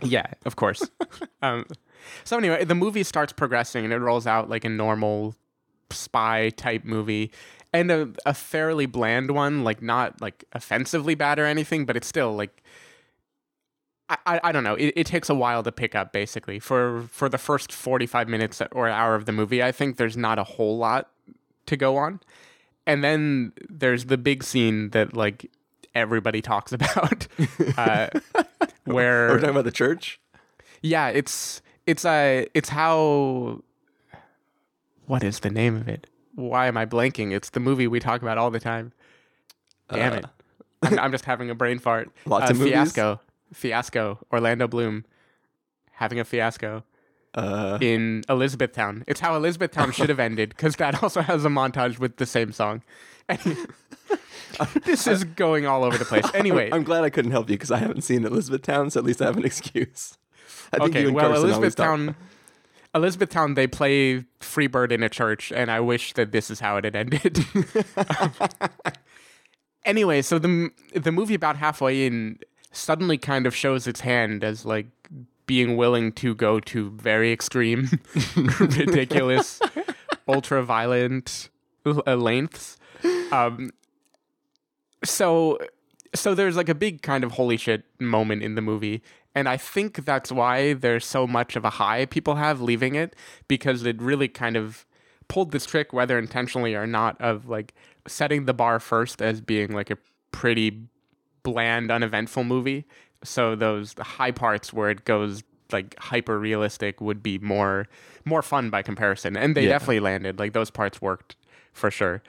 Yeah, 0.00 0.26
of 0.44 0.56
course. 0.56 0.88
um, 1.42 1.66
so 2.24 2.38
anyway, 2.38 2.64
the 2.64 2.74
movie 2.74 3.02
starts 3.02 3.32
progressing 3.32 3.84
and 3.84 3.92
it 3.92 3.98
rolls 3.98 4.26
out 4.26 4.48
like 4.48 4.64
a 4.64 4.68
normal 4.68 5.34
spy 5.90 6.50
type 6.50 6.84
movie 6.84 7.30
and 7.72 7.90
a, 7.90 8.10
a 8.26 8.34
fairly 8.34 8.86
bland 8.86 9.30
one, 9.30 9.64
like 9.64 9.82
not 9.82 10.20
like 10.20 10.44
offensively 10.52 11.14
bad 11.14 11.38
or 11.38 11.46
anything, 11.46 11.86
but 11.86 11.96
it's 11.96 12.06
still 12.06 12.34
like 12.34 12.62
I, 14.08 14.18
I, 14.26 14.40
I 14.44 14.52
don't 14.52 14.64
know. 14.64 14.74
It, 14.74 14.92
it 14.96 15.06
takes 15.06 15.30
a 15.30 15.34
while 15.34 15.62
to 15.62 15.72
pick 15.72 15.94
up 15.94 16.12
basically. 16.12 16.58
For 16.58 17.02
for 17.10 17.28
the 17.28 17.38
first 17.38 17.72
45 17.72 18.28
minutes 18.28 18.60
or 18.72 18.88
hour 18.88 19.14
of 19.14 19.26
the 19.26 19.32
movie, 19.32 19.62
I 19.62 19.72
think 19.72 19.96
there's 19.96 20.16
not 20.16 20.38
a 20.38 20.44
whole 20.44 20.76
lot 20.78 21.10
to 21.66 21.76
go 21.76 21.96
on. 21.96 22.20
and 22.86 23.04
then 23.04 23.52
there's 23.68 24.06
the 24.06 24.18
big 24.18 24.42
scene 24.42 24.90
that 24.90 25.14
like 25.16 25.50
everybody 25.94 26.40
talks 26.42 26.72
about, 26.78 27.26
uh, 27.76 28.08
where 28.84 29.28
Are 29.30 29.34
we 29.34 29.40
talking 29.40 29.50
about 29.50 29.64
the 29.64 29.70
church? 29.72 30.20
yeah, 30.82 31.08
it's 31.08 31.62
it's 31.86 32.04
uh 32.04 32.44
it's 32.54 32.68
how 32.68 33.62
what 35.06 35.22
is 35.24 35.40
the 35.40 35.50
name 35.50 35.76
of 35.76 35.88
it? 35.88 36.06
Why 36.34 36.66
am 36.66 36.76
I 36.76 36.86
blanking? 36.86 37.32
It's 37.32 37.50
the 37.50 37.60
movie 37.60 37.86
we 37.86 38.00
talk 38.00 38.22
about 38.22 38.38
all 38.38 38.50
the 38.50 38.60
time. 38.60 38.92
Damn 39.90 40.12
Uh, 40.12 40.16
it. 40.16 40.24
I'm, 40.84 40.98
I'm 40.98 41.12
just 41.12 41.24
having 41.26 41.50
a 41.50 41.54
brain 41.54 41.78
fart. 41.78 42.10
Lots 42.26 42.50
uh, 42.50 42.52
of 42.52 42.58
movies? 42.58 42.72
Fiasco. 42.72 43.20
Fiasco. 43.52 44.18
Orlando 44.32 44.66
Bloom 44.66 45.04
having 45.92 46.18
a 46.18 46.24
fiasco 46.24 46.82
Uh, 47.34 47.78
in 47.80 48.22
Elizabethtown. 48.28 49.04
It's 49.06 49.20
how 49.20 49.34
Elizabethtown 49.34 49.92
should 49.92 50.10
have 50.10 50.20
ended 50.20 50.50
because 50.50 50.76
that 50.76 51.02
also 51.02 51.22
has 51.22 51.46
a 51.46 51.48
montage 51.48 51.98
with 51.98 52.18
the 52.18 52.26
same 52.26 52.52
song. 52.52 52.82
this 54.84 55.06
is 55.06 55.24
going 55.24 55.66
all 55.66 55.84
over 55.84 55.96
the 55.96 56.04
place. 56.04 56.26
Anyway, 56.34 56.70
I'm 56.72 56.82
glad 56.82 57.04
I 57.04 57.10
couldn't 57.10 57.30
help 57.30 57.48
you 57.48 57.56
because 57.56 57.70
I 57.70 57.78
haven't 57.78 58.02
seen 58.02 58.24
Elizabethtown, 58.24 58.90
so 58.90 59.00
at 59.00 59.06
least 59.06 59.22
I 59.22 59.26
have 59.26 59.36
an 59.36 59.44
excuse. 59.44 60.18
I 60.72 60.78
think 60.78 60.90
okay, 60.90 61.00
you 61.02 61.06
and 61.08 61.16
well, 61.16 61.28
Carson 61.28 61.52
always 61.52 61.74
talk- 61.74 61.86
Elizabethtown, 61.86 62.16
Elizabethtown, 62.94 63.54
they 63.54 63.66
play 63.66 64.24
Freebird 64.40 64.92
in 64.92 65.02
a 65.02 65.08
church, 65.08 65.52
and 65.52 65.70
I 65.70 65.80
wish 65.80 66.12
that 66.14 66.32
this 66.32 66.50
is 66.50 66.60
how 66.60 66.76
it 66.76 66.84
had 66.84 66.96
ended. 66.96 67.44
anyway, 69.84 70.20
so 70.22 70.38
the 70.38 70.70
the 70.94 71.12
movie 71.12 71.34
about 71.34 71.56
halfway 71.56 72.06
in 72.06 72.38
suddenly 72.72 73.18
kind 73.18 73.46
of 73.46 73.54
shows 73.54 73.86
its 73.86 74.00
hand 74.00 74.44
as 74.44 74.66
like 74.66 74.86
being 75.46 75.76
willing 75.76 76.12
to 76.12 76.34
go 76.34 76.60
to 76.60 76.90
very 76.90 77.32
extreme, 77.32 77.88
ridiculous, 78.60 79.60
ultra 80.28 80.62
violent 80.62 81.50
uh, 81.84 82.14
lengths. 82.16 82.78
Um, 83.32 83.70
so 85.04 85.58
so 86.14 86.34
there's 86.34 86.56
like 86.56 86.68
a 86.68 86.74
big 86.74 87.02
kind 87.02 87.24
of 87.24 87.32
holy 87.32 87.56
shit 87.56 87.84
moment 87.98 88.42
in 88.42 88.54
the 88.54 88.60
movie 88.60 89.02
and 89.34 89.48
i 89.48 89.56
think 89.56 90.04
that's 90.04 90.30
why 90.30 90.74
there's 90.74 91.06
so 91.06 91.26
much 91.26 91.56
of 91.56 91.64
a 91.64 91.70
high 91.70 92.06
people 92.06 92.36
have 92.36 92.60
leaving 92.60 92.94
it 92.94 93.16
because 93.48 93.84
it 93.84 94.00
really 94.00 94.28
kind 94.28 94.56
of 94.56 94.86
pulled 95.28 95.52
this 95.52 95.64
trick 95.64 95.92
whether 95.92 96.18
intentionally 96.18 96.74
or 96.74 96.86
not 96.86 97.18
of 97.20 97.48
like 97.48 97.74
setting 98.06 98.44
the 98.44 98.54
bar 98.54 98.78
first 98.78 99.22
as 99.22 99.40
being 99.40 99.72
like 99.72 99.90
a 99.90 99.98
pretty 100.30 100.82
bland 101.42 101.90
uneventful 101.90 102.44
movie 102.44 102.84
so 103.24 103.54
those 103.56 103.94
high 103.98 104.30
parts 104.32 104.72
where 104.72 104.90
it 104.90 105.04
goes 105.04 105.42
like 105.70 105.94
hyper 105.98 106.38
realistic 106.38 107.00
would 107.00 107.22
be 107.22 107.38
more 107.38 107.86
more 108.24 108.42
fun 108.42 108.68
by 108.70 108.82
comparison 108.82 109.36
and 109.36 109.56
they 109.56 109.62
Yeah. 109.64 109.70
definitely 109.70 110.00
landed 110.00 110.38
like 110.38 110.52
those 110.52 110.70
parts 110.70 111.00
worked 111.00 111.36
for 111.72 111.90
sure 111.90 112.22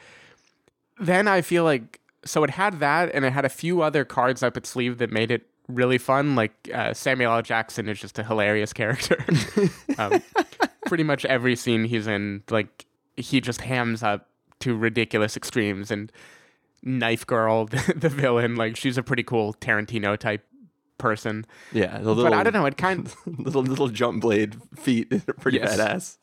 then 0.99 1.27
I 1.27 1.41
feel 1.41 1.63
like 1.63 1.99
so 2.25 2.43
it 2.45 2.51
had 2.51 2.79
that, 2.79 3.11
and 3.13 3.25
it 3.25 3.33
had 3.33 3.43
a 3.43 3.49
few 3.49 3.81
other 3.81 4.05
cards 4.05 4.43
up 4.43 4.55
its 4.55 4.69
sleeve 4.69 4.97
that 4.99 5.11
made 5.11 5.29
it 5.29 5.45
really 5.67 5.97
fun. 5.97 6.35
Like 6.35 6.53
uh, 6.73 6.93
Samuel 6.93 7.33
L. 7.33 7.41
Jackson 7.41 7.89
is 7.89 7.99
just 7.99 8.17
a 8.17 8.23
hilarious 8.23 8.71
character. 8.81 9.17
um, 9.97 10.21
pretty 10.85 11.03
much 11.03 11.25
every 11.25 11.55
scene 11.57 11.83
he's 11.83 12.07
in, 12.07 12.43
like 12.49 12.85
he 13.17 13.41
just 13.41 13.59
hams 13.61 14.03
up 14.03 14.29
to 14.59 14.77
ridiculous 14.77 15.35
extremes. 15.35 15.91
And 15.91 16.11
Knife 16.81 17.27
Girl, 17.27 17.65
the, 17.65 17.93
the 17.97 18.07
villain, 18.09 18.55
like 18.55 18.77
she's 18.77 18.97
a 18.97 19.03
pretty 19.03 19.23
cool 19.23 19.53
Tarantino 19.55 20.17
type 20.17 20.45
person. 21.03 21.45
Yeah, 21.71 21.99
the 21.99 22.07
little, 22.13 22.23
but 22.23 22.33
I 22.33 22.41
don't 22.43 22.53
know. 22.53 22.65
It 22.65 22.77
kind 22.77 23.13
little 23.25 23.61
little 23.63 23.89
jump 23.89 24.21
blade 24.21 24.55
feet 24.75 25.09
pretty 25.39 25.57
Yes. 25.59 25.77
badass. 25.77 26.17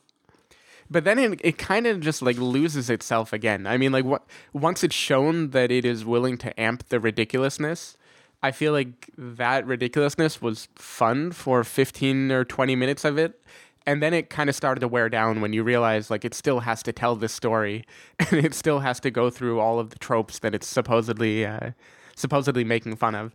But 0.93 1.05
then 1.05 1.19
it, 1.21 1.41
it 1.45 1.57
kind 1.59 1.87
of 1.87 2.01
just 2.01 2.21
like 2.21 2.37
loses 2.39 2.91
itself 2.91 3.33
again. 3.33 3.67
I 3.67 3.77
mean, 3.77 3.93
like 3.93 4.05
what 4.05 4.25
once 4.53 4.83
it's 4.83 4.95
shown 4.97 5.51
that 5.51 5.71
it 5.71 5.85
is 5.85 6.05
willing 6.05 6.37
to 6.39 6.59
amp 6.61 6.89
the 6.89 6.99
ridiculousness, 6.99 7.97
I 8.43 8.51
feel 8.51 8.73
like 8.73 9.11
that 9.17 9.67
ridiculousness 9.67 10.43
was 10.43 10.67
fun 10.75 11.31
for 11.31 11.63
15 11.63 12.33
or 12.33 12.45
20 12.45 12.75
minutes 12.75 13.05
of 13.05 13.19
it. 13.19 13.41
And 13.87 14.03
then 14.03 14.13
it 14.15 14.31
kind 14.31 14.51
of 14.51 14.57
started 14.57 14.81
to 14.81 14.89
wear 14.89 15.09
down 15.09 15.41
when 15.41 15.53
you 15.53 15.63
realize 15.63 16.11
like 16.11 16.25
it 16.25 16.35
still 16.35 16.61
has 16.61 16.83
to 16.83 16.93
tell 16.93 17.15
this 17.17 17.33
story 17.33 17.85
and 18.19 18.33
it 18.45 18.55
still 18.55 18.81
has 18.81 18.99
to 19.01 19.11
go 19.11 19.31
through 19.31 19.61
all 19.61 19.79
of 19.79 19.91
the 19.91 19.99
tropes 19.99 20.41
that 20.41 20.55
it's 20.55 20.67
supposedly 20.67 21.47
uh, 21.47 21.71
supposedly 22.17 22.65
making 22.65 22.97
fun 22.97 23.15
of. 23.15 23.35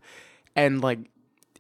And 0.58 0.82
like 0.82 1.00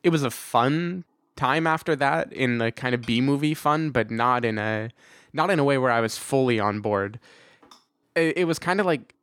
it 0.05 0.09
was 0.11 0.23
a 0.23 0.29
fun 0.31 1.03
time 1.35 1.65
after 1.67 1.95
that 1.97 2.31
in 2.31 2.59
the 2.59 2.71
kind 2.71 2.93
of 2.95 3.01
B 3.01 3.19
movie 3.21 3.53
fun, 3.53 3.89
but 3.89 4.09
not 4.09 4.45
in 4.45 4.57
a 4.57 4.89
not 5.33 5.49
in 5.49 5.59
a 5.59 5.63
way 5.63 5.77
where 5.77 5.91
I 5.91 5.99
was 5.99 6.17
fully 6.17 6.59
on 6.59 6.79
board. 6.79 7.19
It, 8.15 8.37
it 8.37 8.45
was 8.45 8.59
kind 8.59 8.79
of 8.79 8.85
like 8.85 9.13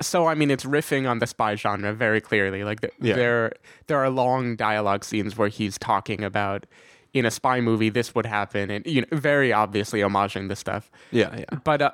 so 0.00 0.26
I 0.26 0.34
mean 0.34 0.50
it's 0.50 0.64
riffing 0.64 1.08
on 1.08 1.18
the 1.18 1.26
spy 1.26 1.54
genre 1.54 1.92
very 1.92 2.20
clearly. 2.20 2.64
Like 2.64 2.80
th- 2.80 2.92
Yeah. 3.00 3.14
there 3.14 3.52
there 3.86 3.98
are 3.98 4.10
long 4.10 4.56
dialogue 4.56 5.04
scenes 5.04 5.36
where 5.36 5.48
he's 5.48 5.78
talking 5.78 6.22
about 6.24 6.66
in 7.12 7.26
a 7.26 7.30
spy 7.30 7.60
movie 7.60 7.90
this 7.90 8.14
would 8.14 8.26
happen 8.26 8.70
and 8.70 8.86
you 8.86 9.02
know 9.02 9.06
very 9.12 9.52
obviously 9.52 10.00
homaging 10.00 10.48
the 10.48 10.56
stuff. 10.56 10.90
Yeah, 11.10 11.34
yeah. 11.36 11.58
But 11.64 11.82
uh, 11.82 11.92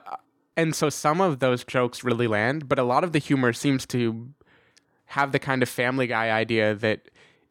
and 0.57 0.75
so 0.75 0.91
some 0.91 1.21
of 1.21 1.39
those 1.41 1.65
jokes 1.65 2.03
really 2.05 2.27
land, 2.27 2.69
but 2.69 2.79
a 2.79 2.85
lot 2.85 3.05
of 3.05 3.13
the 3.13 3.19
humor 3.19 3.53
seems 3.53 3.87
to 3.87 4.29
have 5.07 5.33
the 5.33 5.39
kind 5.39 5.63
of 5.63 5.69
family 5.69 6.07
guy 6.07 6.31
idea 6.31 6.75
that 6.75 7.09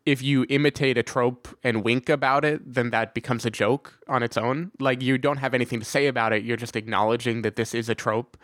if 0.08 0.22
you 0.22 0.46
imitate 0.48 0.98
a 0.98 1.04
trope 1.04 1.50
and 1.66 1.84
wink 1.84 2.08
about 2.08 2.46
it, 2.46 2.62
then 2.66 2.92
that 2.92 3.14
becomes 3.14 3.46
a 3.46 3.52
joke 3.52 4.00
on 4.08 4.24
its 4.24 4.38
own. 4.38 4.72
Like 4.80 5.02
you 5.02 5.18
don't 5.18 5.36
have 5.36 5.54
anything 5.54 5.80
to 5.80 5.86
say 5.86 6.08
about 6.08 6.32
it, 6.32 6.46
you're 6.46 6.56
just 6.56 6.78
acknowledging 6.78 7.42
that 7.42 7.58
this 7.58 7.76
is 7.76 7.90
a 7.90 7.94
trope 7.94 8.38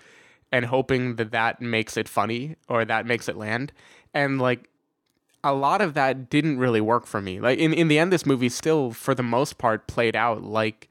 and 0.52 0.66
hoping 0.66 1.16
that 1.16 1.32
that 1.32 1.62
makes 1.62 1.96
it 1.96 2.10
funny 2.10 2.58
or 2.68 2.84
that 2.84 3.06
makes 3.06 3.30
it 3.30 3.38
land. 3.38 3.72
And 4.14 4.42
like 4.42 4.70
a 5.42 5.54
lot 5.54 5.80
of 5.80 5.94
that 5.94 6.30
didn't 6.30 6.60
really 6.60 6.82
work 6.82 7.06
for 7.06 7.22
me. 7.22 7.40
Like 7.40 7.60
in 7.60 7.74
in 7.74 7.88
the 7.88 7.98
end 7.98 8.12
this 8.12 8.26
movie 8.26 8.50
still 8.50 8.92
for 8.92 9.16
the 9.16 9.24
most 9.24 9.58
part 9.58 9.88
played 9.88 10.18
out 10.18 10.44
like 10.44 10.90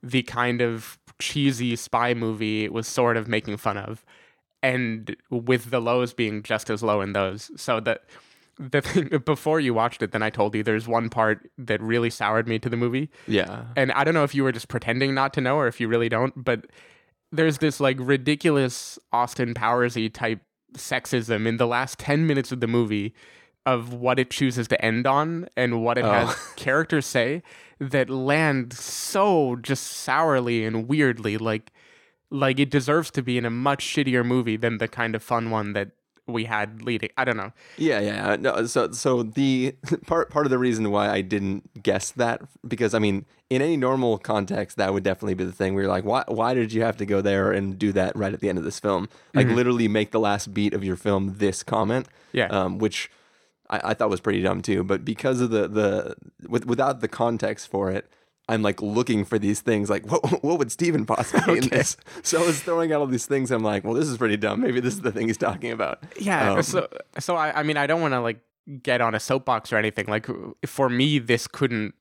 the 0.00 0.22
kind 0.22 0.62
of 0.62 0.96
cheesy 1.18 1.74
spy 1.74 2.14
movie 2.14 2.62
it 2.62 2.72
was 2.72 2.86
sort 2.86 3.16
of 3.16 3.26
making 3.26 3.56
fun 3.56 3.76
of 3.76 4.04
and 4.62 5.16
with 5.28 5.70
the 5.70 5.80
lows 5.80 6.12
being 6.12 6.44
just 6.44 6.70
as 6.70 6.84
low 6.84 7.00
in 7.00 7.12
those 7.12 7.50
so 7.60 7.80
that 7.80 8.04
the 8.58 8.80
thing 8.80 9.08
before 9.24 9.60
you 9.60 9.72
watched 9.74 10.02
it 10.02 10.12
then 10.12 10.22
i 10.22 10.30
told 10.30 10.54
you 10.54 10.62
there's 10.62 10.88
one 10.88 11.08
part 11.08 11.48
that 11.58 11.80
really 11.80 12.10
soured 12.10 12.46
me 12.48 12.58
to 12.58 12.68
the 12.68 12.76
movie 12.76 13.08
Yeah. 13.26 13.64
and 13.76 13.92
i 13.92 14.04
don't 14.04 14.14
know 14.14 14.24
if 14.24 14.34
you 14.34 14.42
were 14.44 14.52
just 14.52 14.68
pretending 14.68 15.14
not 15.14 15.32
to 15.34 15.40
know 15.40 15.56
or 15.56 15.66
if 15.68 15.80
you 15.80 15.88
really 15.88 16.08
don't 16.08 16.32
but 16.44 16.66
there's 17.32 17.58
this 17.58 17.78
like 17.80 17.96
ridiculous 18.00 18.98
austin 19.12 19.54
powersy 19.54 20.12
type 20.12 20.40
sexism 20.74 21.46
in 21.46 21.56
the 21.56 21.66
last 21.66 21.98
10 21.98 22.26
minutes 22.26 22.52
of 22.52 22.60
the 22.60 22.66
movie 22.66 23.14
of 23.66 23.92
what 23.92 24.18
it 24.18 24.30
chooses 24.30 24.66
to 24.68 24.82
end 24.84 25.06
on 25.06 25.46
and 25.56 25.82
what 25.82 25.98
it 25.98 26.04
Oh. 26.04 26.10
has 26.10 26.36
characters 26.56 27.06
say 27.06 27.42
that 27.80 28.10
land 28.10 28.72
so 28.72 29.56
just 29.56 29.84
sourly 29.86 30.64
and 30.64 30.88
weirdly 30.88 31.38
like 31.38 31.70
like 32.30 32.58
it 32.58 32.70
deserves 32.70 33.10
to 33.12 33.22
be 33.22 33.38
in 33.38 33.44
a 33.46 33.50
much 33.50 33.84
shittier 33.84 34.24
movie 34.24 34.56
than 34.56 34.78
the 34.78 34.88
kind 34.88 35.14
of 35.14 35.22
fun 35.22 35.50
one 35.50 35.72
that 35.74 35.90
we 36.28 36.44
had 36.44 36.82
leading 36.82 37.08
i 37.16 37.24
don't 37.24 37.36
know 37.38 37.52
Yeah, 37.78 38.00
yeah. 38.00 38.36
No, 38.38 38.66
so 38.66 38.92
so 38.92 39.22
the 39.22 39.74
part 40.06 40.30
part 40.30 40.46
of 40.46 40.50
the 40.50 40.58
reason 40.58 40.90
why 40.90 41.08
I 41.10 41.20
didn't 41.22 41.82
guess 41.82 42.10
that 42.12 42.42
because 42.66 42.92
I 42.94 42.98
mean, 42.98 43.24
in 43.50 43.62
any 43.62 43.76
normal 43.78 44.18
context, 44.18 44.76
that 44.76 44.92
would 44.92 45.02
definitely 45.04 45.34
be 45.34 45.44
the 45.44 45.52
thing 45.52 45.74
where 45.74 45.84
you're 45.84 45.90
like, 45.92 46.04
why 46.04 46.24
why 46.28 46.52
did 46.54 46.72
you 46.72 46.82
have 46.82 46.96
to 46.98 47.06
go 47.06 47.20
there 47.22 47.50
and 47.52 47.78
do 47.78 47.92
that 47.92 48.14
right 48.14 48.32
at 48.34 48.40
the 48.40 48.48
end 48.50 48.58
of 48.58 48.64
this 48.64 48.78
film? 48.78 49.08
Like 49.34 49.46
Mhm. 49.46 49.54
literally 49.54 49.88
make 49.88 50.10
the 50.10 50.20
last 50.20 50.52
beat 50.52 50.74
of 50.74 50.84
your 50.84 50.96
film 50.96 51.34
this 51.38 51.62
comment. 51.62 52.06
Yeah. 52.32 52.48
Um, 52.48 52.78
which 52.78 53.10
I, 53.70 53.80
I 53.90 53.94
thought 53.94 54.10
was 54.10 54.20
pretty 54.20 54.42
dumb 54.42 54.60
too. 54.62 54.84
But 54.84 55.04
because 55.04 55.40
of 55.40 55.48
the 55.50 55.66
the 55.68 56.14
with, 56.48 56.66
without 56.66 57.00
the 57.00 57.08
context 57.08 57.68
for 57.70 57.90
it. 57.90 58.04
I'm 58.48 58.62
like 58.62 58.80
looking 58.80 59.24
for 59.24 59.38
these 59.38 59.60
things, 59.60 59.90
like 59.90 60.06
what 60.10 60.42
what 60.42 60.58
would 60.58 60.72
Stephen 60.72 61.06
possibly 61.06 61.60
be 61.60 61.66
in 61.66 61.68
this? 61.68 61.96
So 62.22 62.42
I 62.42 62.46
was 62.46 62.60
throwing 62.62 62.92
out 62.92 63.00
all 63.00 63.06
these 63.06 63.26
things. 63.26 63.50
I'm 63.50 63.62
like, 63.62 63.84
well, 63.84 63.94
this 63.94 64.08
is 64.08 64.16
pretty 64.16 64.36
dumb. 64.36 64.60
Maybe 64.60 64.80
this 64.80 64.94
is 64.94 65.02
the 65.02 65.12
thing 65.12 65.28
he's 65.28 65.36
talking 65.36 65.72
about. 65.72 66.02
Yeah. 66.18 66.52
Um, 66.52 66.62
so 66.62 66.88
so 67.18 67.36
I, 67.36 67.60
I 67.60 67.62
mean 67.62 67.76
I 67.76 67.86
don't 67.86 68.00
want 68.00 68.14
to 68.14 68.20
like 68.20 68.40
get 68.82 69.00
on 69.00 69.14
a 69.14 69.20
soapbox 69.20 69.72
or 69.72 69.76
anything. 69.76 70.06
Like 70.06 70.26
for 70.66 70.88
me, 70.88 71.18
this 71.18 71.46
couldn't 71.46 71.94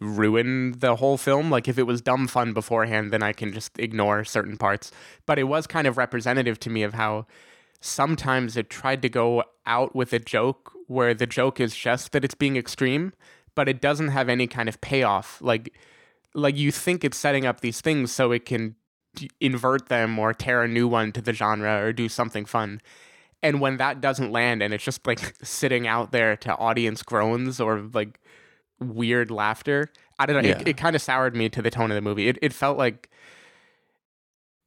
ruin 0.00 0.72
the 0.78 0.96
whole 0.96 1.16
film. 1.16 1.50
Like 1.50 1.68
if 1.68 1.78
it 1.78 1.84
was 1.84 2.00
dumb 2.00 2.28
fun 2.28 2.52
beforehand, 2.52 3.12
then 3.12 3.22
I 3.22 3.32
can 3.32 3.52
just 3.52 3.78
ignore 3.78 4.24
certain 4.24 4.56
parts. 4.56 4.90
But 5.26 5.38
it 5.38 5.44
was 5.44 5.66
kind 5.66 5.86
of 5.86 5.96
representative 5.96 6.58
to 6.60 6.70
me 6.70 6.82
of 6.82 6.94
how 6.94 7.26
sometimes 7.80 8.56
it 8.56 8.70
tried 8.70 9.02
to 9.02 9.08
go 9.08 9.44
out 9.66 9.94
with 9.94 10.12
a 10.12 10.18
joke 10.18 10.72
where 10.86 11.14
the 11.14 11.26
joke 11.26 11.60
is 11.60 11.76
just 11.76 12.12
that 12.12 12.24
it's 12.24 12.34
being 12.34 12.56
extreme, 12.56 13.12
but 13.58 13.68
it 13.68 13.80
doesn't 13.80 14.10
have 14.10 14.28
any 14.28 14.46
kind 14.46 14.68
of 14.68 14.80
payoff. 14.80 15.42
Like 15.42 15.74
like 16.32 16.56
you 16.56 16.70
think 16.70 17.02
it's 17.02 17.18
setting 17.18 17.44
up 17.44 17.58
these 17.58 17.80
things 17.80 18.12
so 18.12 18.30
it 18.30 18.44
can 18.44 18.76
invert 19.40 19.88
them 19.88 20.16
or 20.16 20.32
tear 20.32 20.62
a 20.62 20.68
new 20.68 20.86
one 20.86 21.10
to 21.10 21.20
the 21.20 21.32
genre 21.32 21.82
or 21.82 21.92
do 21.92 22.08
something 22.08 22.44
fun. 22.44 22.80
And 23.42 23.60
when 23.60 23.76
that 23.78 24.00
doesn't 24.00 24.30
land 24.30 24.62
and 24.62 24.72
it's 24.72 24.84
just 24.84 25.04
like 25.08 25.34
sitting 25.42 25.88
out 25.88 26.12
there 26.12 26.36
to 26.36 26.56
audience 26.56 27.02
groans 27.02 27.58
or 27.58 27.80
like 27.92 28.20
weird 28.78 29.32
laughter, 29.32 29.90
I 30.20 30.26
don't 30.26 30.40
know. 30.40 30.48
Yeah. 30.48 30.60
It, 30.60 30.68
it 30.68 30.76
kind 30.76 30.94
of 30.94 31.02
soured 31.02 31.34
me 31.34 31.48
to 31.48 31.60
the 31.60 31.70
tone 31.72 31.90
of 31.90 31.96
the 31.96 32.00
movie. 32.00 32.28
It, 32.28 32.38
it 32.40 32.52
felt 32.52 32.78
like 32.78 33.10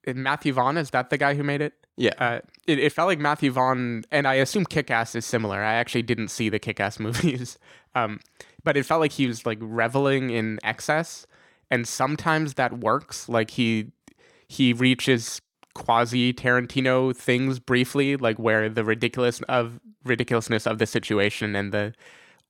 Matthew 0.06 0.52
Vaughn 0.52 0.76
is 0.76 0.90
that 0.90 1.12
the 1.12 1.18
guy 1.18 1.36
who 1.36 1.44
made 1.44 1.62
it? 1.62 1.76
Yeah. 1.98 2.14
Uh, 2.18 2.40
it, 2.68 2.80
it 2.80 2.92
felt 2.92 3.08
like 3.08 3.20
Matthew 3.20 3.52
Vaughn, 3.52 4.04
and 4.12 4.28
I 4.28 4.36
assume 4.36 4.66
Kick 4.66 4.90
Ass 4.90 5.16
is 5.16 5.26
similar. 5.26 5.62
I 5.62 5.76
actually 5.76 6.02
didn't 6.02 6.30
see 6.30 6.50
the 6.50 6.60
Kick 6.60 6.80
Ass 6.80 7.00
movies. 7.00 7.58
Um, 7.96 8.20
but 8.64 8.78
it 8.78 8.86
felt 8.86 9.02
like 9.02 9.14
he 9.14 9.28
was 9.28 9.46
like 9.46 9.58
reveling 9.62 10.30
in 10.30 10.60
excess. 10.64 11.26
And 11.70 11.88
sometimes 11.88 12.56
that 12.56 12.80
works. 12.80 13.30
Like 13.30 13.52
he 13.52 13.92
he 14.48 14.74
reaches 14.74 15.42
quasi 15.74 16.34
Tarantino 16.34 17.16
things 17.16 17.60
briefly, 17.60 18.18
like 18.18 18.38
where 18.38 18.68
the 18.70 18.84
ridiculous 18.84 19.42
of 19.48 19.80
ridiculousness 20.04 20.68
of 20.68 20.80
the 20.80 20.86
situation 20.86 21.56
and 21.56 21.72
the 21.72 21.94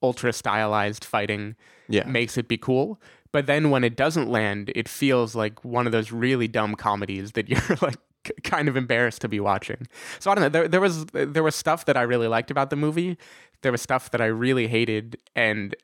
ultra 0.01 0.34
stylized 0.34 1.06
fighting 1.06 1.56
Yeah. 1.88 2.06
makes 2.06 2.38
it 2.38 2.48
be 2.48 2.58
cool. 2.58 3.00
But 3.32 3.46
then 3.46 3.70
when 3.70 3.84
it 3.84 3.96
doesn't 3.96 4.30
land, 4.30 4.72
it 4.75 4.89
feels 4.89 5.36
like 5.36 5.63
one 5.63 5.86
of 5.86 5.91
those 5.91 6.12
really 6.12 6.48
dumb 6.48 6.74
comedies 6.75 7.34
that 7.34 7.48
you're 7.51 7.77
like 7.82 7.98
kind 8.44 8.68
of 8.68 8.75
embarrassed 8.75 9.22
to 9.22 9.27
be 9.30 9.39
watching. 9.39 9.88
So 10.20 10.32
I 10.32 10.36
don't 10.36 10.41
know. 10.44 10.50
There, 10.50 10.68
there 10.68 10.82
was 10.82 11.06
there 11.13 11.44
was 11.44 11.56
stuff 11.56 11.86
that 11.86 11.96
I 11.96 12.01
really 12.01 12.27
liked 12.27 12.50
about 12.50 12.72
the 12.72 12.75
movie. 12.75 13.18
There 13.62 13.72
was 13.72 13.82
stuff 13.84 14.10
that 14.12 14.22
I 14.22 14.25
really 14.25 14.68
hated, 14.68 15.18
and 15.36 15.75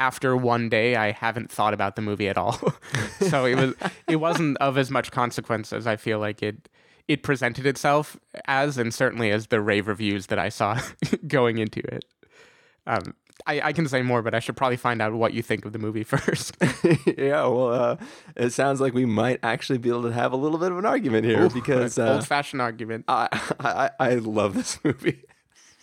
after 0.00 0.34
one 0.34 0.70
day, 0.70 0.96
I 0.96 1.12
haven't 1.12 1.52
thought 1.52 1.74
about 1.74 1.94
the 1.94 2.02
movie 2.02 2.28
at 2.28 2.38
all. 2.38 2.58
so 3.20 3.44
it 3.44 3.54
was 3.54 3.74
it 4.08 4.16
wasn't 4.16 4.56
of 4.56 4.76
as 4.78 4.90
much 4.90 5.12
consequence 5.12 5.72
as 5.72 5.86
I 5.86 5.96
feel 5.96 6.18
like 6.18 6.42
it 6.42 6.68
it 7.06 7.22
presented 7.22 7.66
itself 7.66 8.16
as, 8.46 8.78
and 8.78 8.94
certainly 8.94 9.30
as 9.30 9.48
the 9.48 9.60
rave 9.60 9.86
reviews 9.88 10.26
that 10.26 10.38
I 10.38 10.48
saw 10.48 10.80
going 11.26 11.58
into 11.58 11.80
it. 11.80 12.04
Um, 12.86 13.14
I, 13.46 13.60
I 13.60 13.72
can 13.72 13.88
say 13.88 14.02
more, 14.02 14.22
but 14.22 14.34
I 14.34 14.38
should 14.38 14.56
probably 14.56 14.76
find 14.76 15.02
out 15.02 15.12
what 15.12 15.32
you 15.32 15.42
think 15.42 15.64
of 15.64 15.72
the 15.72 15.78
movie 15.78 16.04
first. 16.04 16.56
yeah, 17.18 17.46
well, 17.46 17.72
uh, 17.72 17.96
it 18.36 18.50
sounds 18.50 18.80
like 18.80 18.94
we 18.94 19.04
might 19.04 19.40
actually 19.42 19.78
be 19.78 19.88
able 19.88 20.04
to 20.04 20.12
have 20.12 20.32
a 20.32 20.36
little 20.36 20.58
bit 20.58 20.72
of 20.72 20.78
an 20.78 20.86
argument 20.86 21.26
here 21.26 21.48
because 21.50 21.98
uh, 21.98 22.14
old 22.14 22.26
fashioned 22.26 22.62
argument. 22.62 23.04
I, 23.06 23.28
I 23.60 23.90
I 23.98 24.14
love 24.14 24.54
this 24.54 24.78
movie 24.82 25.24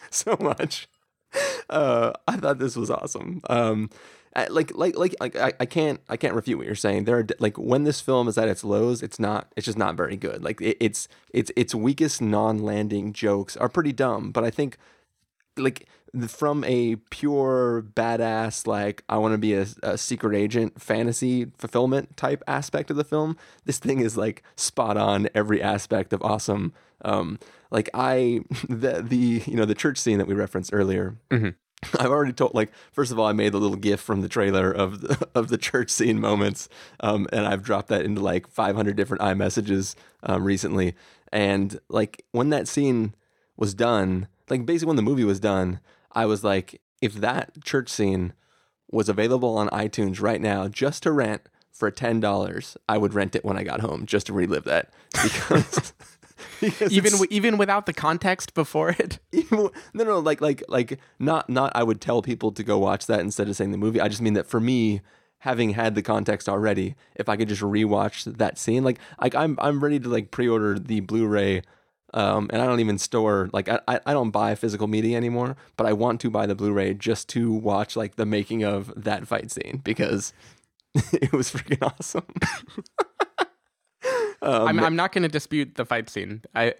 so 0.10 0.38
much. 0.40 0.88
Uh, 1.70 2.14
I 2.26 2.38
thought 2.38 2.60
this 2.60 2.78
was 2.78 2.90
awesome. 2.90 3.42
Um, 3.50 3.90
like 4.50 4.74
like 4.76 4.96
like 4.98 5.16
like 5.20 5.36
I, 5.36 5.54
I 5.60 5.66
can't 5.66 6.00
I 6.08 6.16
can't 6.16 6.34
refute 6.34 6.58
what 6.58 6.68
you're 6.68 6.76
saying. 6.76 7.06
There 7.06 7.18
are 7.18 7.28
like 7.40 7.58
when 7.58 7.84
this 7.84 8.00
film 8.00 8.28
is 8.28 8.38
at 8.38 8.48
its 8.48 8.64
lows, 8.64 9.02
it's 9.02 9.20
not 9.20 9.52
it's 9.56 9.66
just 9.66 9.78
not 9.78 9.96
very 9.96 10.16
good. 10.16 10.44
Like 10.44 10.62
it, 10.62 10.78
it's 10.80 11.08
it's 11.34 11.52
its 11.56 11.74
weakest 11.74 12.22
non-landing 12.22 13.14
jokes 13.14 13.58
are 13.58 13.70
pretty 13.70 13.92
dumb, 13.94 14.32
but 14.32 14.44
I 14.44 14.50
think 14.50 14.78
like 15.58 15.88
from 16.28 16.64
a 16.64 16.96
pure 17.10 17.84
badass 17.96 18.68
like 18.68 19.04
I 19.10 19.18
want 19.18 19.34
to 19.34 19.38
be 19.38 19.54
a, 19.54 19.66
a 19.84 19.98
secret 19.98 20.36
agent 20.36 20.82
fantasy 20.82 21.48
fulfillment 21.58 22.16
type 22.16 22.44
aspect 22.48 22.92
of 22.92 22.98
the 22.98 23.04
film, 23.04 23.38
this 23.66 23.80
thing 23.80 24.00
is 24.00 24.18
like 24.18 24.44
spot 24.56 24.98
on 24.98 25.28
every 25.34 25.62
aspect 25.62 26.14
of 26.14 26.22
awesome. 26.22 26.74
Um, 27.04 27.40
like 27.72 27.90
I 27.94 28.42
the 28.70 29.02
the 29.02 29.44
you 29.46 29.56
know 29.56 29.66
the 29.66 29.76
church 29.76 29.98
scene 29.98 30.18
that 30.18 30.28
we 30.28 30.34
referenced 30.34 30.74
earlier. 30.74 31.18
I've 32.00 32.10
already 32.10 32.34
told 32.34 32.56
like 32.56 32.72
first 32.92 33.12
of 33.12 33.20
all 33.20 33.28
I 33.28 33.34
made 33.34 33.52
the 33.52 33.60
little 33.60 33.78
gif 33.78 34.00
from 34.00 34.22
the 34.22 34.30
trailer 34.30 34.72
of 34.72 35.02
the, 35.02 35.28
of 35.36 35.50
the 35.50 35.58
church 35.58 35.90
scene 35.92 36.20
moments 36.20 36.70
um, 37.00 37.28
and 37.32 37.46
I've 37.46 37.64
dropped 37.64 37.90
that 37.90 38.04
into 38.04 38.22
like 38.22 38.48
500 38.48 38.96
different 38.96 39.22
iMessages 39.22 39.96
um, 40.24 40.44
recently 40.44 40.96
and 41.32 41.80
like 41.88 42.26
when 42.32 42.50
that 42.50 42.68
scene 42.68 43.14
was 43.58 43.74
done 43.74 44.28
like 44.50 44.66
basically 44.66 44.88
when 44.88 44.96
the 44.96 45.04
movie 45.04 45.24
was 45.24 45.40
done 45.40 45.80
I 46.12 46.26
was 46.26 46.44
like 46.44 46.82
if 47.00 47.14
that 47.16 47.64
church 47.64 47.90
scene 47.90 48.34
was 48.90 49.08
available 49.08 49.56
on 49.58 49.70
iTunes 49.70 50.20
right 50.20 50.42
now 50.42 50.68
just 50.68 51.04
to 51.04 51.12
rent 51.12 51.44
for 51.72 51.92
$10 51.92 52.78
I 52.90 52.98
would 52.98 53.14
rent 53.14 53.36
it 53.36 53.46
when 53.46 53.56
I 53.56 53.62
got 53.62 53.82
home 53.82 54.08
just 54.08 54.26
to 54.28 54.34
relive 54.34 54.64
that 54.64 54.92
because 55.12 55.94
even 56.90 57.12
w- 57.12 57.28
even 57.30 57.58
without 57.58 57.86
the 57.86 57.94
context 57.94 58.54
before 58.54 58.90
it. 58.90 59.20
even, 59.32 59.70
no, 59.94 60.04
no, 60.04 60.20
like, 60.20 60.42
like, 60.42 60.64
like, 60.68 61.00
not, 61.20 61.50
not. 61.50 61.72
I 61.76 61.84
would 61.84 62.02
tell 62.02 62.22
people 62.22 62.52
to 62.52 62.64
go 62.64 62.78
watch 62.78 63.06
that 63.08 63.20
instead 63.20 63.50
of 63.50 63.56
saying 63.56 63.72
the 63.72 63.78
movie. 63.78 64.02
I 64.02 64.08
just 64.08 64.22
mean 64.22 64.34
that 64.34 64.48
for 64.48 64.60
me, 64.60 65.02
having 65.40 65.72
had 65.72 65.96
the 65.96 66.02
context 66.02 66.50
already, 66.50 66.96
if 67.16 67.30
I 67.30 67.38
could 67.38 67.48
just 67.48 67.62
rewatch 67.62 68.38
that 68.38 68.58
scene, 68.58 68.84
like, 68.84 69.00
like 69.22 69.36
I'm, 69.36 69.58
I'm 69.62 69.84
ready 69.84 70.00
to 70.00 70.10
like 70.10 70.32
pre-order 70.32 70.80
the 70.80 71.00
Blu-ray, 71.02 71.62
um, 72.14 72.50
and 72.52 72.62
I 72.62 72.66
don't 72.66 72.80
even 72.80 72.98
store, 72.98 73.50
like, 73.54 73.68
I, 73.70 73.80
I 73.88 74.00
I 74.08 74.14
don't 74.14 74.32
buy 74.32 74.56
physical 74.56 74.88
media 74.88 75.18
anymore, 75.18 75.58
but 75.76 75.86
I 75.86 75.94
want 75.94 76.22
to 76.22 76.30
buy 76.30 76.46
the 76.46 76.56
Blu-ray 76.56 76.94
just 76.96 77.28
to 77.30 77.52
watch 77.52 77.96
like 77.96 78.16
the 78.16 78.26
making 78.26 78.64
of 78.64 78.94
that 78.96 79.28
fight 79.28 79.52
scene 79.52 79.82
because 79.84 80.34
it 81.14 81.34
was 81.34 81.52
freaking 81.52 81.82
awesome. 81.82 82.26
Um, 84.42 84.68
I'm 84.68 84.80
I'm 84.80 84.96
not 84.96 85.12
going 85.12 85.24
to 85.24 85.30
dispute 85.30 85.76
the 85.76 85.86
fight 85.86 86.10
scene. 86.10 86.44
I 86.56 86.74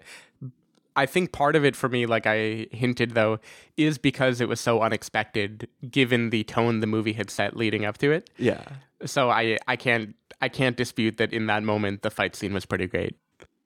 I 0.96 1.06
think 1.06 1.32
part 1.32 1.56
of 1.56 1.64
it 1.64 1.76
for 1.76 1.90
me, 1.90 2.06
like 2.06 2.26
I 2.26 2.68
hinted 2.72 3.12
though, 3.12 3.40
is 3.78 3.98
because 3.98 4.42
it 4.42 4.50
was 4.50 4.60
so 4.60 4.82
unexpected 4.82 5.68
given 5.90 6.32
the 6.32 6.44
tone 6.44 6.80
the 6.80 6.88
movie 6.88 7.14
had 7.14 7.30
set 7.30 7.56
leading 7.56 7.86
up 7.86 7.98
to 8.00 8.12
it. 8.12 8.30
yeah. 8.38 8.64
So 9.06 9.30
I 9.30 9.60
I 9.68 9.76
can't 9.76 10.16
I 10.42 10.50
can't 10.50 10.76
dispute 10.76 11.18
that 11.18 11.32
in 11.32 11.46
that 11.48 11.62
moment 11.62 12.02
the 12.02 12.10
fight 12.10 12.36
scene 12.36 12.54
was 12.54 12.66
pretty 12.66 12.88
great. 12.88 13.16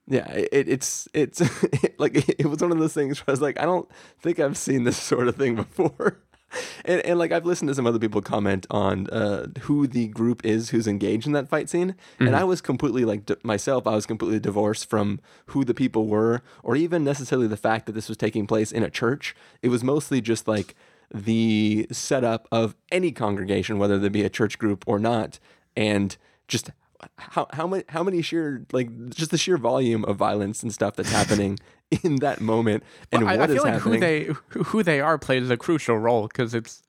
Yeah, 0.07 0.29
it, 0.29 0.67
it's 0.67 1.07
it's 1.13 1.41
like 1.97 2.27
it 2.37 2.47
was 2.47 2.59
one 2.59 2.73
of 2.73 2.79
those 2.79 2.93
things 2.93 3.19
where 3.19 3.25
I 3.29 3.31
was 3.31 3.41
like, 3.41 3.57
I 3.59 3.63
don't 3.63 3.89
think 4.19 4.39
I've 4.39 4.57
seen 4.57 4.83
this 4.83 4.97
sort 4.97 5.29
of 5.29 5.37
thing 5.37 5.55
before. 5.55 6.19
And, 6.83 6.99
and 7.01 7.19
like 7.19 7.31
I've 7.31 7.45
listened 7.45 7.69
to 7.69 7.75
some 7.75 7.85
other 7.85 7.99
people 7.99 8.21
comment 8.21 8.65
on 8.71 9.07
uh, 9.11 9.47
who 9.61 9.85
the 9.85 10.07
group 10.07 10.43
is 10.43 10.71
who's 10.71 10.87
engaged 10.87 11.27
in 11.27 11.33
that 11.33 11.47
fight 11.47 11.69
scene, 11.69 11.95
and 12.19 12.35
I 12.35 12.43
was 12.43 12.59
completely 12.59 13.05
like 13.05 13.25
d- 13.25 13.35
myself. 13.43 13.85
I 13.85 13.93
was 13.93 14.07
completely 14.07 14.39
divorced 14.39 14.89
from 14.89 15.19
who 15.47 15.63
the 15.63 15.75
people 15.75 16.07
were, 16.07 16.41
or 16.63 16.75
even 16.75 17.03
necessarily 17.03 17.47
the 17.47 17.55
fact 17.57 17.85
that 17.85 17.91
this 17.93 18.07
was 18.09 18.17
taking 18.17 18.47
place 18.47 18.71
in 18.71 18.81
a 18.81 18.89
church. 18.89 19.35
It 19.61 19.69
was 19.69 19.83
mostly 19.83 20.21
just 20.21 20.47
like 20.47 20.75
the 21.13 21.87
setup 21.91 22.47
of 22.51 22.75
any 22.91 23.11
congregation, 23.11 23.77
whether 23.77 23.99
they 23.99 24.09
be 24.09 24.23
a 24.23 24.29
church 24.29 24.57
group 24.57 24.83
or 24.87 24.97
not, 24.97 25.39
and 25.75 26.17
just 26.47 26.71
how 27.17 27.47
how 27.53 27.67
many 27.67 27.83
how 27.89 28.03
many 28.03 28.21
sheer 28.21 28.65
like 28.71 29.09
just 29.09 29.31
the 29.31 29.37
sheer 29.37 29.57
volume 29.57 30.05
of 30.05 30.17
violence 30.17 30.63
and 30.63 30.73
stuff 30.73 30.95
that's 30.95 31.11
happening 31.11 31.57
in 32.03 32.17
that 32.17 32.41
moment 32.41 32.83
and 33.11 33.27
I, 33.27 33.37
what 33.37 33.49
I 33.49 33.53
is 33.53 33.57
feel 33.57 33.63
like 33.63 33.73
happening. 33.73 33.93
who 33.93 33.99
they 33.99 34.63
who 34.65 34.83
they 34.83 35.01
are 35.01 35.17
plays 35.17 35.49
a 35.49 35.57
crucial 35.57 35.97
role 35.97 36.27
because 36.27 36.53
it's 36.53 36.83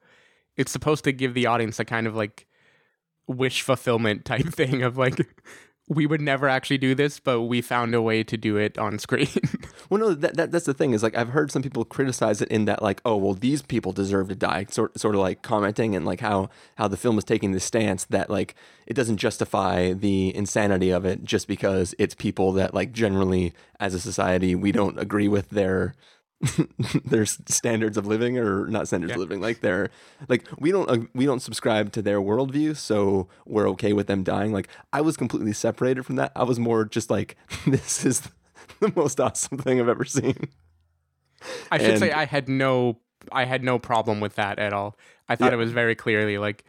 it's 0.56 0.70
supposed 0.70 1.04
to 1.04 1.12
give 1.12 1.34
the 1.34 1.46
audience 1.46 1.78
a 1.80 1.84
kind 1.84 2.06
of 2.06 2.14
like 2.14 2.46
wish 3.26 3.62
fulfillment 3.62 4.24
type 4.24 4.46
thing 4.52 4.82
of 4.82 4.96
like 4.96 5.26
we 5.94 6.06
would 6.06 6.20
never 6.20 6.48
actually 6.48 6.78
do 6.78 6.94
this, 6.94 7.20
but 7.20 7.42
we 7.42 7.60
found 7.60 7.94
a 7.94 8.02
way 8.02 8.22
to 8.24 8.36
do 8.36 8.56
it 8.56 8.78
on 8.78 8.98
screen. 8.98 9.28
Well, 9.90 10.00
no, 10.00 10.14
that, 10.14 10.36
that 10.36 10.52
that's 10.52 10.64
the 10.64 10.72
thing 10.72 10.94
is 10.94 11.02
like 11.02 11.14
I've 11.18 11.28
heard 11.28 11.50
some 11.50 11.60
people 11.60 11.84
criticize 11.84 12.40
it 12.40 12.48
in 12.48 12.64
that 12.64 12.80
like 12.80 13.02
oh 13.04 13.16
well 13.16 13.34
these 13.34 13.60
people 13.60 13.92
deserve 13.92 14.28
to 14.28 14.34
die 14.34 14.64
sort 14.70 14.98
sort 14.98 15.14
of 15.14 15.20
like 15.20 15.42
commenting 15.42 15.94
and 15.94 16.06
like 16.06 16.20
how 16.20 16.48
how 16.76 16.88
the 16.88 16.96
film 16.96 17.18
is 17.18 17.24
taking 17.24 17.52
this 17.52 17.64
stance 17.64 18.04
that 18.04 18.30
like 18.30 18.54
it 18.86 18.94
doesn't 18.94 19.18
justify 19.18 19.92
the 19.92 20.34
insanity 20.34 20.88
of 20.90 21.04
it 21.04 21.24
just 21.24 21.46
because 21.46 21.94
it's 21.98 22.14
people 22.14 22.52
that 22.52 22.72
like 22.72 22.92
generally 22.92 23.52
as 23.80 23.92
a 23.92 24.00
society 24.00 24.54
we 24.54 24.72
don't 24.72 24.98
agree 24.98 25.28
with 25.28 25.50
their 25.50 25.94
their 27.04 27.24
standards 27.24 27.96
of 27.96 28.06
living 28.06 28.36
or 28.38 28.66
not 28.66 28.86
standards 28.88 29.12
of 29.12 29.18
living 29.18 29.40
like 29.40 29.60
they're 29.60 29.90
like 30.28 30.44
we 30.58 30.72
don't 30.72 30.90
uh, 30.90 30.98
we 31.14 31.24
don't 31.24 31.40
subscribe 31.40 31.92
to 31.92 32.02
their 32.02 32.20
worldview 32.20 32.76
so 32.76 33.28
we're 33.46 33.68
okay 33.68 33.92
with 33.92 34.08
them 34.08 34.24
dying 34.24 34.52
like 34.52 34.68
i 34.92 35.00
was 35.00 35.16
completely 35.16 35.52
separated 35.52 36.04
from 36.04 36.16
that 36.16 36.32
i 36.34 36.42
was 36.42 36.58
more 36.58 36.84
just 36.84 37.10
like 37.10 37.36
this 37.66 38.04
is 38.04 38.22
the 38.80 38.92
most 38.96 39.20
awesome 39.20 39.56
thing 39.58 39.80
i've 39.80 39.88
ever 39.88 40.04
seen 40.04 40.48
I 41.72 41.78
should 41.78 41.98
say 41.98 42.12
I 42.12 42.24
had 42.24 42.48
no 42.48 42.98
I 43.32 43.44
had 43.46 43.64
no 43.64 43.78
problem 43.78 44.20
with 44.20 44.36
that 44.36 44.60
at 44.60 44.72
all. 44.72 44.96
I 45.28 45.34
thought 45.34 45.48
Yeah. 45.50 45.54
it 45.54 45.58
was 45.58 45.72
very 45.72 45.96
clearly 45.96 46.38
like 46.38 46.64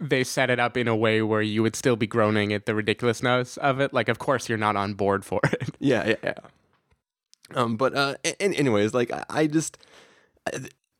they 0.00 0.24
set 0.24 0.48
it 0.48 0.58
up 0.58 0.78
in 0.78 0.88
a 0.88 0.96
way 0.96 1.20
where 1.20 1.42
you 1.42 1.62
would 1.62 1.76
still 1.76 1.94
be 1.94 2.06
groaning 2.06 2.52
at 2.54 2.64
the 2.64 2.74
ridiculousness 2.74 3.58
of 3.58 3.80
it. 3.80 3.92
Like 3.92 4.08
of 4.08 4.18
course 4.18 4.48
you're 4.48 4.56
not 4.56 4.76
on 4.76 4.94
board 4.94 5.26
for 5.26 5.40
it. 5.44 5.70
yeah 5.78 6.08
yeah, 6.08 6.14
yeah. 6.24 6.34
Um 7.54 7.76
but 7.76 7.94
uh 7.94 8.14
and 8.40 8.54
anyways 8.54 8.94
like 8.94 9.10
i, 9.12 9.24
I 9.28 9.46
just 9.46 9.78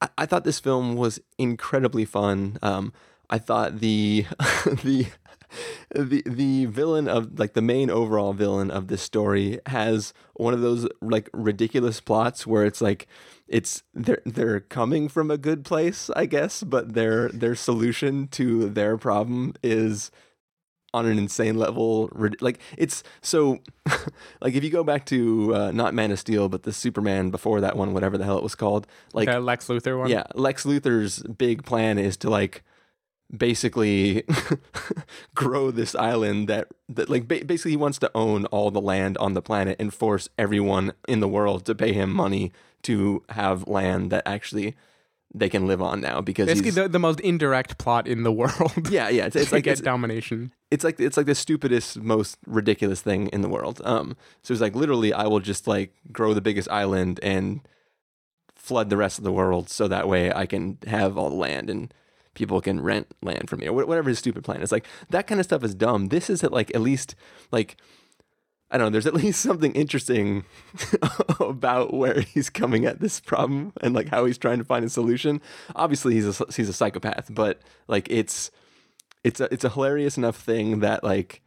I, 0.01 0.09
I 0.19 0.27
thought 0.27 0.45
this 0.45 0.61
film 0.61 0.97
was 0.97 1.21
incredibly 1.39 2.05
fun. 2.05 2.59
Um 2.63 2.93
i 3.31 3.39
thought 3.39 3.81
the 3.81 4.27
the 4.85 5.07
the 5.95 6.23
the 6.27 6.67
villain 6.67 7.09
of 7.09 7.39
like 7.39 7.55
the 7.55 7.63
main 7.63 7.91
overall 7.91 8.33
villain 8.33 8.71
of 8.71 8.89
this 8.89 9.03
story 9.03 9.61
has 9.67 10.13
one 10.35 10.55
of 10.55 10.61
those 10.61 10.87
like 11.01 11.29
ridiculous 11.33 12.01
plots 12.01 12.47
where 12.47 12.65
it's 12.65 12.81
like 12.81 13.07
it's 13.47 13.83
they're 13.95 14.23
they're 14.27 14.61
coming 14.61 15.09
from 15.09 15.31
a 15.31 15.39
good 15.39 15.65
place 15.65 16.11
i 16.17 16.27
guess 16.27 16.63
but 16.63 16.93
their 16.95 17.31
their 17.31 17.55
solution 17.55 18.29
to 18.29 18.69
their 18.69 18.99
problem 18.99 19.55
is 19.63 20.11
on 20.95 21.07
an 21.07 21.19
insane 21.19 21.59
level 21.59 22.11
like 22.41 22.59
it's 22.77 23.03
so 23.21 23.59
like 24.41 24.55
if 24.55 24.65
you 24.65 24.71
go 24.71 24.83
back 24.83 25.05
to 25.05 25.55
uh, 25.55 25.71
not 25.71 25.93
man 25.95 26.11
of 26.11 26.19
steel 26.19 26.49
but 26.49 26.63
the 26.63 26.73
superman 26.73 27.31
before 27.31 27.61
that 27.61 27.77
one 27.77 27.93
whatever 27.93 28.17
the 28.17 28.25
hell 28.25 28.39
it 28.39 28.43
was 28.43 28.55
called 28.55 28.87
like 29.13 29.29
the 29.29 29.39
Lex 29.41 29.69
Luthor 29.69 29.99
one. 29.99 30.09
yeah 30.09 30.25
lex 30.35 30.65
luthor's 30.65 31.23
big 31.25 31.65
plan 31.65 31.99
is 31.99 32.17
to 32.17 32.31
like 32.31 32.63
basically 33.37 34.25
grow 35.35 35.71
this 35.71 35.95
island 35.95 36.49
that 36.49 36.69
that 36.89 37.11
like 37.11 37.29
ba- 37.29 37.45
basically 37.45 37.73
he 37.73 37.77
wants 37.77 37.99
to 37.99 38.11
own 38.15 38.47
all 38.47 38.71
the 38.71 38.81
land 38.81 39.19
on 39.19 39.35
the 39.35 39.43
planet 39.43 39.77
and 39.79 39.93
force 39.93 40.29
everyone 40.39 40.93
in 41.07 41.21
the 41.21 41.29
world 41.29 41.67
to 41.67 41.75
pay 41.75 41.93
him 41.93 42.11
money 42.11 42.51
to 42.83 43.23
have 43.31 43.69
land 43.69 44.11
that 44.11 44.23
actually 44.27 44.75
they 45.35 45.49
can 45.49 45.67
live 45.67 45.83
on 45.83 46.01
now 46.01 46.21
because 46.21 46.47
Basically, 46.47 46.69
he's, 46.69 46.75
the, 46.77 46.89
the 46.89 46.99
most 46.99 47.21
indirect 47.21 47.77
plot 47.79 48.09
in 48.09 48.23
the 48.23 48.33
world. 48.41 48.73
yeah 48.91 49.09
yeah 49.09 49.27
it's, 49.27 49.37
it's 49.37 49.49
to 49.51 49.57
like 49.57 49.65
get 49.65 49.73
it's, 49.73 49.81
domination. 49.81 50.53
it's 50.71 50.85
like 50.85 50.99
it's 50.99 51.17
like 51.17 51.27
the 51.27 51.35
stupidest 51.35 51.99
most 51.99 52.39
ridiculous 52.47 53.01
thing 53.01 53.29
in 53.29 53.43
the 53.43 53.49
world 53.49 53.81
um 53.85 54.17
so 54.43 54.53
it's 54.53 54.61
like 54.61 54.75
literally 54.75 55.13
i 55.13 55.27
will 55.27 55.41
just 55.41 55.67
like 55.67 55.93
grow 56.13 56.33
the 56.35 56.41
biggest 56.41 56.69
island 56.71 57.21
and 57.23 57.61
flood 58.55 58.91
the 58.91 58.97
rest 58.97 59.19
of 59.19 59.25
the 59.25 59.33
world 59.33 59.69
so 59.69 59.87
that 59.87 60.09
way 60.09 60.33
i 60.33 60.47
can 60.47 60.79
have 60.87 61.17
all 61.19 61.29
the 61.31 61.37
land 61.37 61.69
and 61.71 61.93
people 62.35 62.61
can 62.61 62.81
rent 62.81 63.07
land 63.23 63.51
from 63.51 63.61
me 63.61 63.69
or 63.69 63.73
whatever 63.73 64.09
his 64.09 64.19
stupid 64.19 64.45
plan 64.45 64.63
is 64.63 64.71
like 64.73 64.87
that 65.11 65.27
kind 65.27 65.41
of 65.41 65.45
stuff 65.45 65.65
is 65.65 65.75
dumb 65.75 66.09
this 66.09 66.31
is 66.31 66.43
at 66.45 66.53
like 66.53 66.75
at 66.75 66.81
least 66.81 67.15
like 67.51 67.77
I 68.71 68.77
don't 68.77 68.87
know. 68.87 68.91
There's 68.91 69.07
at 69.07 69.15
least 69.15 69.41
something 69.41 69.73
interesting 69.73 70.45
about 71.41 71.95
where 71.95 72.21
he's 72.21 72.51
coming 72.51 72.85
at 72.85 73.01
this 73.01 73.19
problem 73.21 73.73
and 73.81 73.95
like 73.95 74.09
how 74.09 74.27
he's 74.27 74.39
trying 74.39 74.59
to 74.59 74.65
find 74.65 74.85
a 74.85 74.91
solution. 74.91 75.41
Obviously, 75.75 76.15
he's 76.15 76.41
a 76.41 76.45
he's 76.53 76.69
a 76.69 76.75
psychopath, 76.75 77.29
but 77.33 77.63
like 77.87 78.07
it's 78.11 78.51
it's 79.25 79.41
a 79.41 79.53
it's 79.53 79.65
a 79.65 79.71
hilarious 79.71 80.17
enough 80.19 80.37
thing 80.37 80.81
that 80.81 81.03
like 81.03 81.41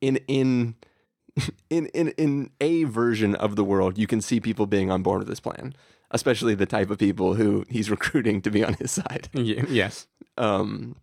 in 0.00 0.16
in 0.28 0.76
in 1.70 1.86
in 1.86 2.08
in 2.10 2.50
a 2.60 2.84
version 2.84 3.34
of 3.34 3.56
the 3.56 3.64
world, 3.64 3.98
you 3.98 4.06
can 4.06 4.20
see 4.20 4.40
people 4.40 4.66
being 4.66 4.90
on 4.90 5.02
board 5.02 5.20
with 5.20 5.28
this 5.28 5.40
plan, 5.40 5.74
especially 6.10 6.54
the 6.54 6.66
type 6.66 6.90
of 6.90 6.98
people 6.98 7.34
who 7.34 7.64
he's 7.68 7.90
recruiting 7.96 8.40
to 8.42 8.50
be 8.50 8.64
on 8.64 8.74
his 8.74 8.90
side. 8.92 9.28
Yes. 9.68 10.06
Um, 10.36 10.96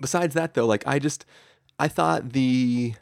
besides 0.00 0.34
that, 0.34 0.54
though, 0.54 0.66
like 0.66 0.86
I 0.86 0.98
just 0.98 1.24
I 1.78 1.88
thought 1.88 2.32
the 2.32 2.94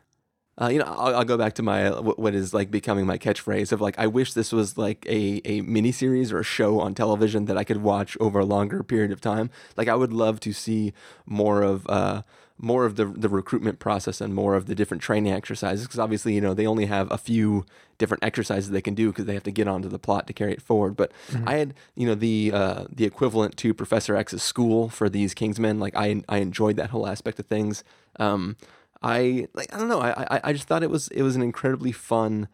uh, 0.61 0.69
you 0.69 0.79
know, 0.79 0.85
I'll, 0.85 1.17
I'll 1.17 1.25
go 1.25 1.39
back 1.39 1.55
to 1.55 1.63
my 1.63 1.89
what 2.01 2.19
what 2.19 2.35
is 2.35 2.53
like 2.53 2.71
becoming 2.71 3.07
my 3.07 3.17
catchphrase 3.19 3.73
of 3.73 3.81
like 3.81 3.99
I 3.99 4.07
wish 4.07 4.35
this 4.35 4.53
was 4.53 4.77
like 4.77 5.05
a 5.07 5.41
a 5.45 5.63
miniseries 5.63 6.33
or 6.33 6.41
a 6.41 6.45
show 6.45 6.79
on 6.81 6.95
television 6.95 7.47
that 7.47 7.57
I 7.57 7.65
could 7.65 7.83
watch 7.83 8.17
over 8.21 8.41
a 8.41 8.45
longer 8.45 8.83
period 8.83 9.13
of 9.13 9.21
time. 9.21 9.51
Like 9.77 9.89
I 9.89 9.95
would 9.95 10.13
love 10.13 10.41
to 10.41 10.53
see 10.53 10.93
more 11.27 11.63
of 11.63 11.87
uh 11.89 12.23
more 12.59 12.85
of 12.85 12.97
the 12.97 13.07
the 13.07 13.31
recruitment 13.31 13.79
process 13.79 14.21
and 14.21 14.35
more 14.35 14.55
of 14.55 14.67
the 14.67 14.75
different 14.75 15.03
training 15.03 15.33
exercises 15.33 15.87
because 15.87 15.99
obviously 15.99 16.35
you 16.35 16.41
know 16.41 16.53
they 16.55 16.67
only 16.67 16.85
have 16.87 17.11
a 17.11 17.19
few 17.19 17.65
different 17.99 18.23
exercises 18.23 18.71
they 18.71 18.83
can 18.83 18.95
do 18.95 19.09
because 19.09 19.25
they 19.25 19.35
have 19.35 19.43
to 19.45 19.51
get 19.51 19.67
onto 19.67 19.89
the 19.89 19.99
plot 19.99 20.27
to 20.27 20.33
carry 20.35 20.53
it 20.53 20.61
forward. 20.63 20.97
But 20.97 21.13
Mhm. 21.33 21.49
I 21.49 21.55
had 21.57 21.75
you 21.97 22.07
know 22.07 22.15
the 22.15 22.53
uh, 22.53 22.85
the 22.95 23.07
equivalent 23.07 23.57
to 23.57 23.73
Professor 23.73 24.15
X's 24.17 24.43
school 24.43 24.91
for 24.91 25.09
these 25.09 25.35
Kingsmen. 25.35 25.81
Like 25.81 25.97
I 25.97 26.23
I 26.29 26.39
enjoyed 26.39 26.77
that 26.77 26.91
whole 26.91 27.07
aspect 27.07 27.41
of 27.41 27.47
things. 27.47 27.83
Um, 28.21 28.57
I 29.03 29.49
like 29.55 29.75
I 29.75 29.79
don't 29.79 29.89
know. 29.89 30.01
I, 30.01 30.37
I 30.37 30.41
I 30.45 30.53
just 30.53 30.67
thought 30.67 30.83
it 30.83 30.91
was 30.91 31.09
it 31.09 31.23
was 31.23 31.37
an 31.37 31.43
incredibly 31.43 31.93
fun, 31.93 32.49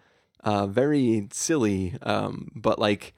uh, 0.44 0.66
very 0.66 1.28
silly, 1.32 1.94
um, 2.02 2.50
but 2.54 2.78
like 2.78 3.14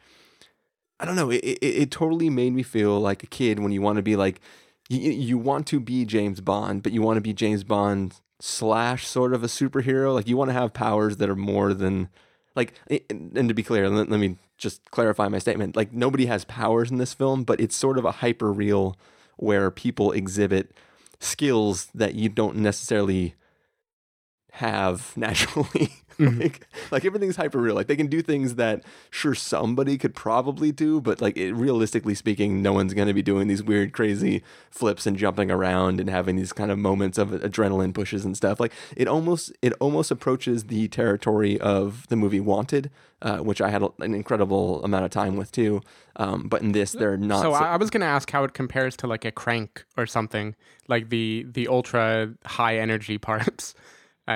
I 0.99 1.05
don't 1.05 1.16
know. 1.16 1.31
It, 1.31 1.38
it 1.45 1.64
it 1.64 1.90
totally 1.90 2.31
made 2.31 2.53
me 2.53 2.62
feel 2.62 3.01
like 3.01 3.23
a 3.23 3.27
kid 3.27 3.59
when 3.59 3.73
you 3.73 3.83
want 3.83 3.97
to 3.97 4.03
be 4.03 4.16
like 4.16 4.40
you 4.88 5.11
you 5.11 5.38
want 5.38 5.66
to 5.69 5.81
be 5.81 6.05
James 6.05 6.40
Bond, 6.40 6.83
but 6.83 6.93
you 6.93 7.03
want 7.03 7.16
to 7.16 7.23
be 7.23 7.33
James 7.33 7.64
Bond 7.64 8.21
slash 8.40 9.07
sort 9.07 9.33
of 9.33 9.45
a 9.45 9.47
superhero. 9.47 10.14
Like 10.14 10.29
you 10.29 10.37
want 10.37 10.49
to 10.51 10.55
have 10.55 10.73
powers 10.73 11.19
that 11.19 11.31
are 11.31 11.37
more 11.37 11.73
than 11.73 12.09
like. 12.57 12.75
And 13.09 13.49
to 13.49 13.55
be 13.55 13.62
clear, 13.62 13.88
let, 13.88 14.09
let 14.09 14.21
me 14.21 14.37
just 14.59 14.90
clarify 14.90 15.29
my 15.29 15.38
statement. 15.38 15.77
Like 15.77 15.93
nobody 15.93 16.27
has 16.27 16.45
powers 16.45 16.90
in 16.90 16.99
this 16.99 17.14
film, 17.14 17.45
but 17.45 17.61
it's 17.61 17.77
sort 17.77 17.99
of 17.99 18.05
a 18.05 18.12
hyper 18.12 18.53
real 18.53 18.97
where 19.37 19.71
people 19.71 20.12
exhibit 20.12 20.73
skills 21.21 21.89
that 21.95 22.15
you 22.15 22.29
don't 22.29 22.57
necessarily 22.57 23.35
have 24.53 25.13
naturally. 25.17 25.93
like, 26.39 26.67
like 26.91 27.05
everything's 27.05 27.37
hyper 27.37 27.59
real. 27.59 27.75
Like 27.75 27.87
they 27.87 27.97
can 27.97 28.07
do 28.07 28.23
things 28.23 28.57
that 28.57 28.85
sure 29.11 29.35
somebody 29.35 29.97
could 29.99 30.15
probably 30.15 30.73
do, 30.73 31.01
but 31.01 31.21
like 31.21 31.37
it, 31.37 31.53
realistically 31.53 32.15
speaking, 32.15 32.63
no 32.63 32.73
one's 32.73 32.95
going 32.95 33.09
to 33.09 33.15
be 33.15 33.23
doing 33.23 33.49
these 33.49 33.63
weird, 33.63 33.93
crazy 33.93 34.43
flips 34.71 35.07
and 35.07 35.17
jumping 35.17 35.51
around 35.51 36.01
and 36.01 36.11
having 36.11 36.37
these 36.37 36.53
kind 36.53 36.71
of 36.71 36.79
moments 36.79 37.19
of 37.19 37.31
adrenaline 37.31 37.95
pushes 37.95 38.25
and 38.25 38.37
stuff. 38.37 38.61
Like 38.61 38.73
it 38.97 39.09
almost 39.09 39.53
it 39.63 39.73
almost 39.81 40.11
approaches 40.11 40.65
the 40.65 40.89
territory 40.89 41.59
of 41.61 42.07
the 42.09 42.17
movie 42.17 42.41
Wanted, 42.41 42.91
uh, 43.23 43.39
which 43.39 43.61
I 43.61 43.71
had 43.71 43.83
an 43.99 44.15
incredible 44.15 44.83
amount 44.85 45.05
of 45.05 45.11
time 45.11 45.37
with 45.37 45.53
too. 45.53 45.81
Um, 46.17 46.49
but 46.49 46.63
in 46.63 46.73
this, 46.73 46.93
they're 46.93 47.17
not. 47.17 47.43
So 47.43 47.53
I 47.53 47.73
I 47.73 47.77
was 47.77 47.91
going 47.91 48.01
to 48.03 48.07
ask 48.07 48.31
how 48.31 48.45
it 48.45 48.53
compares 48.53 48.97
to 48.99 49.07
like 49.07 49.25
a 49.25 49.33
crank 49.33 49.85
or 49.97 50.07
something, 50.07 50.55
like 50.89 51.09
the 51.09 51.47
the 51.49 51.69
ultra 51.69 52.35
high 52.45 52.79
energy 52.79 53.19
parts. 53.31 53.75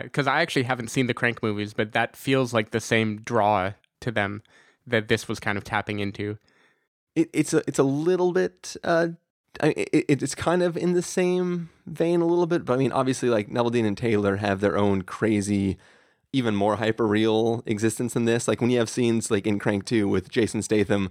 Because 0.02 0.26
I 0.26 0.40
actually 0.42 0.64
haven't 0.64 0.88
seen 0.88 1.06
the 1.06 1.14
crank 1.14 1.42
movies, 1.42 1.74
but 1.74 1.92
that 1.92 2.16
feels 2.16 2.52
like 2.52 2.70
the 2.70 2.80
same 2.80 3.20
draw 3.22 3.72
to 4.00 4.10
them 4.10 4.42
that 4.86 5.08
this 5.08 5.28
was 5.28 5.40
kind 5.40 5.56
of 5.58 5.64
tapping 5.64 5.98
into. 6.00 6.38
it, 7.14 7.30
it's 7.32 7.52
a 7.54 7.62
it's 7.66 7.78
a 7.78 7.84
little 7.84 8.32
bit 8.32 8.76
uh 8.84 9.08
it, 9.62 10.04
it's 10.22 10.34
kind 10.34 10.62
of 10.62 10.76
in 10.76 10.94
the 10.94 11.02
same 11.02 11.70
vein 11.86 12.20
a 12.20 12.26
little 12.26 12.46
bit 12.46 12.64
but 12.64 12.74
i 12.74 12.76
mean 12.76 12.92
obviously 12.92 13.28
like 13.28 13.48
Neveldine 13.48 13.86
and 13.86 13.96
taylor 13.96 14.36
have 14.36 14.60
their 14.60 14.76
own 14.76 15.02
crazy 15.02 15.76
even 16.32 16.56
more 16.56 16.76
hyper 16.76 17.06
real 17.06 17.62
existence 17.66 18.16
in 18.16 18.24
this 18.24 18.48
like 18.48 18.60
when 18.60 18.70
you 18.70 18.78
have 18.78 18.88
scenes 18.90 19.30
like 19.30 19.46
in 19.46 19.58
crank 19.58 19.84
2 19.84 20.08
with 20.08 20.28
jason 20.28 20.60
statham 20.62 21.10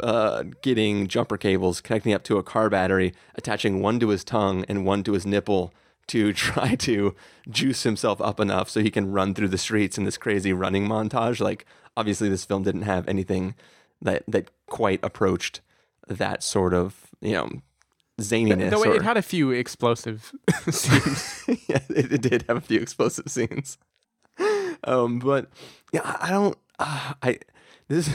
uh, 0.00 0.42
getting 0.60 1.06
jumper 1.06 1.38
cables 1.38 1.80
connecting 1.80 2.12
up 2.12 2.22
to 2.24 2.36
a 2.36 2.42
car 2.42 2.68
battery 2.68 3.14
attaching 3.36 3.80
one 3.80 3.98
to 4.00 4.08
his 4.08 4.24
tongue 4.24 4.64
and 4.68 4.84
one 4.84 5.02
to 5.02 5.12
his 5.12 5.24
nipple 5.24 5.72
to 6.08 6.32
try 6.34 6.74
to 6.74 7.14
juice 7.48 7.84
himself 7.84 8.20
up 8.20 8.40
enough 8.40 8.68
so 8.68 8.80
he 8.80 8.90
can 8.90 9.12
run 9.12 9.34
through 9.34 9.48
the 9.48 9.58
streets 9.58 9.96
in 9.96 10.04
this 10.04 10.18
crazy 10.18 10.52
running 10.52 10.86
montage 10.86 11.40
like 11.40 11.64
obviously 11.96 12.28
this 12.28 12.44
film 12.44 12.62
didn't 12.62 12.82
have 12.82 13.06
anything 13.08 13.54
that 14.02 14.24
that 14.28 14.50
quite 14.66 15.00
approached 15.02 15.60
that 16.08 16.42
sort 16.42 16.74
of 16.74 17.08
you 17.20 17.32
know 17.32 17.48
zaniness. 18.20 18.70
Though 18.70 18.84
or- 18.84 18.96
it 18.96 19.02
had 19.02 19.16
a 19.16 19.22
few 19.22 19.50
explosive 19.50 20.32
scenes. 20.70 21.44
yeah, 21.68 21.80
it, 21.88 22.12
it 22.12 22.22
did 22.22 22.44
have 22.48 22.56
a 22.56 22.60
few 22.60 22.80
explosive 22.80 23.28
scenes. 23.28 23.78
Um, 24.84 25.18
but 25.18 25.48
yeah, 25.92 26.02
I, 26.04 26.28
I 26.28 26.30
don't. 26.30 26.58
Uh, 26.78 27.12
I 27.22 27.38
this 27.88 28.08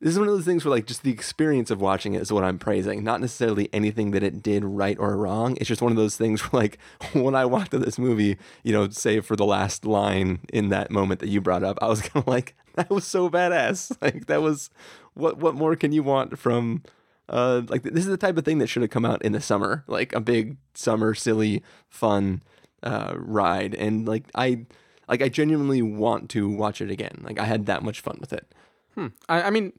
this 0.00 0.14
is 0.14 0.18
one 0.18 0.28
of 0.28 0.34
those 0.34 0.46
things 0.46 0.64
where 0.64 0.70
like 0.70 0.86
just 0.86 1.02
the 1.02 1.10
experience 1.10 1.70
of 1.70 1.80
watching 1.80 2.14
it 2.14 2.22
is 2.22 2.32
what 2.32 2.42
I'm 2.42 2.58
praising, 2.58 3.04
not 3.04 3.20
necessarily 3.20 3.68
anything 3.72 4.12
that 4.12 4.22
it 4.22 4.42
did 4.42 4.64
right 4.64 4.96
or 4.98 5.14
wrong. 5.16 5.58
It's 5.58 5.68
just 5.68 5.82
one 5.82 5.92
of 5.92 5.98
those 5.98 6.16
things 6.16 6.40
where 6.40 6.62
like 6.62 6.78
when 7.12 7.34
I 7.34 7.44
walked 7.44 7.72
to 7.72 7.78
this 7.78 7.98
movie, 7.98 8.38
you 8.62 8.72
know, 8.72 8.88
say 8.88 9.20
for 9.20 9.36
the 9.36 9.44
last 9.44 9.84
line 9.84 10.40
in 10.52 10.70
that 10.70 10.90
moment 10.90 11.20
that 11.20 11.28
you 11.28 11.42
brought 11.42 11.62
up, 11.62 11.78
I 11.82 11.88
was 11.88 12.00
kind 12.08 12.24
of 12.24 12.26
like, 12.26 12.56
that 12.76 12.88
was 12.88 13.06
so 13.06 13.28
badass. 13.28 13.92
Like 14.00 14.26
that 14.26 14.40
was 14.40 14.70
what 15.12 15.36
what 15.36 15.54
more 15.54 15.76
can 15.76 15.92
you 15.92 16.02
want 16.02 16.38
from 16.38 16.82
uh 17.28 17.62
like 17.68 17.82
this 17.82 18.04
is 18.04 18.10
the 18.10 18.16
type 18.16 18.38
of 18.38 18.44
thing 18.44 18.58
that 18.58 18.68
should 18.68 18.82
have 18.82 18.90
come 18.90 19.04
out 19.04 19.20
in 19.22 19.32
the 19.32 19.40
summer, 19.40 19.84
like 19.86 20.14
a 20.14 20.20
big 20.20 20.56
summer 20.74 21.14
silly 21.14 21.62
fun 21.88 22.42
uh 22.82 23.12
ride 23.16 23.74
and 23.74 24.08
like 24.08 24.24
I 24.34 24.64
like 25.08 25.20
I 25.20 25.28
genuinely 25.28 25.82
want 25.82 26.30
to 26.30 26.48
watch 26.48 26.80
it 26.80 26.90
again. 26.90 27.20
Like 27.22 27.38
I 27.38 27.44
had 27.44 27.66
that 27.66 27.82
much 27.82 28.00
fun 28.00 28.16
with 28.20 28.32
it. 28.32 28.50
Hmm. 28.94 29.08
I, 29.28 29.42
I 29.42 29.50
mean, 29.50 29.72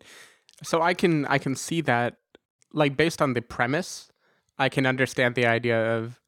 so 0.63 0.82
I 0.82 0.93
can 0.93 1.26
I 1.26 1.38
can 1.38 1.56
see 1.56 1.82
that, 1.82 2.17
like 2.74 2.95
based 2.97 3.21
on 3.21 3.34
the 3.34 3.41
premise, 3.41 4.12
I 4.58 4.69
can 4.69 4.86
understand 4.86 5.36
the 5.36 5.45
idea 5.45 5.97
of 5.97 6.19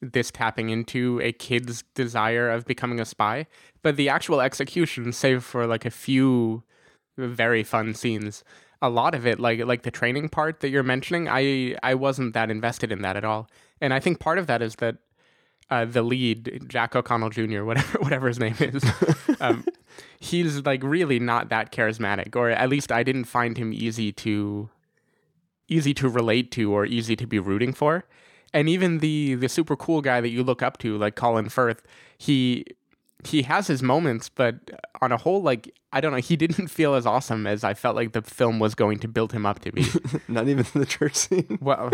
this 0.00 0.30
tapping 0.30 0.70
into 0.70 1.20
a 1.22 1.32
kid's 1.32 1.82
desire 1.94 2.50
of 2.50 2.66
becoming 2.66 3.00
a 3.00 3.04
spy. 3.04 3.46
But 3.82 3.96
the 3.96 4.08
actual 4.08 4.40
execution, 4.40 5.12
save 5.12 5.44
for 5.44 5.66
like 5.66 5.84
a 5.84 5.90
few 5.90 6.62
very 7.16 7.62
fun 7.62 7.94
scenes, 7.94 8.44
a 8.82 8.88
lot 8.88 9.14
of 9.14 9.26
it, 9.26 9.38
like 9.38 9.64
like 9.64 9.82
the 9.82 9.90
training 9.90 10.28
part 10.28 10.60
that 10.60 10.70
you're 10.70 10.82
mentioning, 10.82 11.28
I 11.28 11.76
I 11.82 11.94
wasn't 11.94 12.34
that 12.34 12.50
invested 12.50 12.92
in 12.92 13.02
that 13.02 13.16
at 13.16 13.24
all. 13.24 13.48
And 13.80 13.94
I 13.94 14.00
think 14.00 14.20
part 14.20 14.38
of 14.38 14.46
that 14.46 14.62
is 14.62 14.76
that 14.76 14.96
uh, 15.70 15.84
the 15.84 16.02
lead, 16.02 16.64
Jack 16.68 16.94
O'Connell 16.94 17.30
Jr., 17.30 17.64
whatever 17.64 17.98
whatever 18.00 18.28
his 18.28 18.38
name 18.38 18.56
is, 18.60 18.84
um, 19.40 19.64
he's 20.20 20.64
like 20.64 20.82
really 20.82 21.18
not 21.18 21.48
that 21.48 21.72
charismatic, 21.72 22.36
or 22.36 22.50
at 22.50 22.68
least 22.68 22.92
I 22.92 23.02
didn't 23.02 23.24
find 23.24 23.56
him 23.56 23.72
easy 23.72 24.12
to 24.12 24.68
easy 25.68 25.94
to 25.94 26.08
relate 26.08 26.50
to 26.52 26.72
or 26.72 26.84
easy 26.84 27.16
to 27.16 27.26
be 27.26 27.38
rooting 27.38 27.72
for. 27.72 28.04
And 28.52 28.68
even 28.68 28.98
the 28.98 29.34
the 29.34 29.48
super 29.48 29.76
cool 29.76 30.00
guy 30.00 30.20
that 30.20 30.28
you 30.28 30.42
look 30.42 30.62
up 30.62 30.78
to, 30.78 30.96
like 30.96 31.16
Colin 31.16 31.48
Firth, 31.48 31.82
he 32.18 32.64
he 33.26 33.42
has 33.42 33.66
his 33.66 33.82
moments, 33.82 34.28
but 34.28 34.56
on 35.00 35.12
a 35.12 35.16
whole, 35.16 35.42
like 35.42 35.72
I 35.92 36.00
don't 36.00 36.12
know, 36.12 36.18
he 36.18 36.36
didn't 36.44 36.68
feel 36.68 36.94
as 36.94 37.06
awesome 37.06 37.46
as 37.46 37.64
I 37.64 37.74
felt 37.74 37.96
like 37.96 38.12
the 38.12 38.22
film 38.22 38.58
was 38.58 38.74
going 38.74 38.98
to 39.00 39.08
build 39.08 39.32
him 39.32 39.46
up 39.46 39.60
to 39.60 39.72
be. 39.72 39.86
Not 40.28 40.48
even 40.48 40.66
the 40.74 40.86
church 40.86 41.14
scene. 41.14 41.58
Well, 41.60 41.90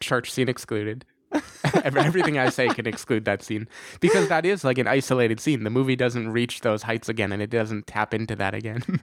church 0.00 0.30
scene 0.30 0.48
excluded. 0.48 1.04
Every- 1.84 2.00
Everything 2.02 2.38
I 2.38 2.48
say 2.50 2.68
can 2.68 2.86
exclude 2.86 3.24
that 3.24 3.42
scene 3.42 3.68
because 4.00 4.28
that 4.28 4.44
is 4.46 4.64
like 4.64 4.78
an 4.78 4.86
isolated 4.86 5.40
scene. 5.40 5.64
The 5.64 5.70
movie 5.70 5.96
doesn't 5.96 6.30
reach 6.30 6.60
those 6.60 6.82
heights 6.84 7.08
again, 7.08 7.32
and 7.32 7.42
it 7.42 7.50
doesn't 7.50 7.86
tap 7.86 8.14
into 8.14 8.36
that 8.36 8.54
again. 8.54 8.82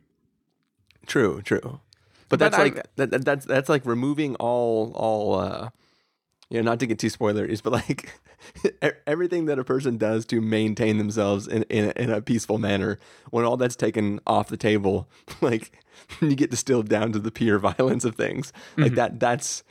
True, 1.07 1.41
true. 1.41 1.59
But 1.61 1.81
But 2.29 2.39
that's 2.39 2.55
I- 2.57 2.63
like 2.63 2.95
that, 2.95 3.11
that- 3.11 3.25
that's 3.25 3.45
that's 3.45 3.69
like 3.69 3.85
removing 3.85 4.35
all 4.35 4.91
all 4.95 5.35
uh 5.35 5.69
you 6.49 6.57
know, 6.61 6.69
not 6.69 6.79
to 6.81 6.85
get 6.85 6.99
too 6.99 7.09
spoilers, 7.09 7.61
but 7.61 7.71
like 7.73 8.11
everything 9.07 9.45
that 9.45 9.57
a 9.57 9.63
person 9.63 9.97
does 9.97 10.25
to 10.25 10.41
maintain 10.41 10.97
themselves 10.97 11.47
in, 11.47 11.63
in, 11.63 11.91
in 11.91 12.09
a 12.09 12.21
peaceful 12.21 12.57
manner, 12.57 12.99
when 13.29 13.45
all 13.45 13.55
that's 13.55 13.75
taken 13.77 14.19
off 14.27 14.49
the 14.49 14.57
table, 14.57 15.09
like 15.41 15.71
you 16.21 16.35
get 16.35 16.51
distilled 16.51 16.89
down 16.89 17.13
to 17.13 17.19
the 17.19 17.31
pure 17.31 17.57
violence 17.57 18.03
of 18.03 18.15
things. 18.15 18.51
Like 18.77 18.91
Mhm. 18.91 18.95
that, 18.95 19.19
that's 19.21 19.63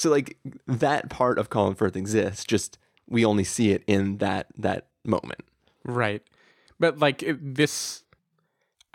so 0.00 0.10
like 0.10 0.38
that 0.66 1.10
part 1.10 1.38
of 1.38 1.50
Colin 1.50 1.74
Firth 1.74 1.96
exists. 1.96 2.44
Just 2.44 2.78
we 3.08 3.24
only 3.24 3.44
see 3.44 3.70
it 3.72 3.82
in 3.86 4.18
that 4.18 4.46
that 4.56 4.86
moment. 5.04 5.40
Right. 5.84 6.22
But 6.78 6.98
like 6.98 7.22
it- 7.22 7.54
this 7.54 8.02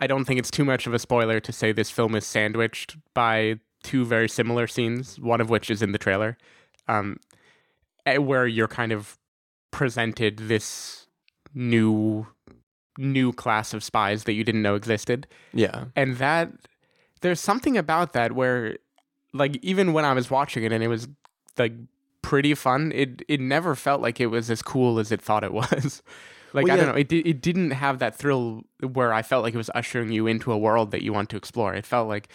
I 0.00 0.06
don't 0.06 0.24
think 0.24 0.38
it's 0.38 0.50
too 0.50 0.64
much 0.64 0.86
of 0.86 0.92
a 0.94 0.98
spoiler 0.98 1.40
to 1.40 1.52
say 1.52 1.72
this 1.72 1.90
film 1.90 2.14
is 2.14 2.26
sandwiched 2.26 2.96
by 3.14 3.60
two 3.82 4.04
very 4.04 4.28
similar 4.28 4.66
scenes, 4.66 5.18
one 5.20 5.40
of 5.40 5.48
which 5.48 5.70
is 5.70 5.80
in 5.82 5.92
the 5.92 5.98
trailer. 5.98 6.36
Um 6.88 7.18
eh, 8.04 8.18
where 8.18 8.46
you're 8.46 8.68
kind 8.68 8.92
of 8.92 9.16
presented 9.70 10.38
this 10.38 11.06
new 11.54 12.26
new 12.98 13.32
class 13.32 13.74
of 13.74 13.84
spies 13.84 14.24
that 14.24 14.32
you 14.32 14.42
didn't 14.42 14.62
know 14.62 14.74
existed. 14.74 15.26
Yeah. 15.52 15.84
And 15.94 16.16
that 16.16 16.50
there's 17.20 17.40
something 17.40 17.76
about 17.76 18.12
that 18.12 18.32
where 18.32 18.76
like 19.36 19.58
even 19.62 19.92
when 19.92 20.04
I 20.04 20.12
was 20.12 20.30
watching 20.30 20.64
it 20.64 20.72
and 20.72 20.82
it 20.82 20.88
was 20.88 21.08
like 21.58 21.72
pretty 22.22 22.54
fun, 22.54 22.92
it 22.94 23.22
it 23.28 23.40
never 23.40 23.74
felt 23.74 24.00
like 24.00 24.20
it 24.20 24.26
was 24.26 24.50
as 24.50 24.62
cool 24.62 24.98
as 24.98 25.12
it 25.12 25.20
thought 25.22 25.44
it 25.44 25.52
was. 25.52 26.02
like 26.52 26.64
Well, 26.66 26.74
I 26.74 26.76
don't 26.76 26.86
know, 26.86 26.98
it 27.00 27.12
it 27.12 27.40
didn't 27.40 27.72
have 27.72 27.98
that 27.98 28.16
thrill 28.16 28.62
where 28.80 29.12
I 29.12 29.22
felt 29.22 29.42
like 29.44 29.54
it 29.54 29.58
was 29.58 29.70
ushering 29.74 30.12
you 30.12 30.26
into 30.26 30.52
a 30.52 30.58
world 30.58 30.90
that 30.90 31.02
you 31.02 31.12
want 31.12 31.30
to 31.30 31.36
explore. 31.36 31.74
It 31.74 31.86
felt 31.86 32.08
like 32.08 32.28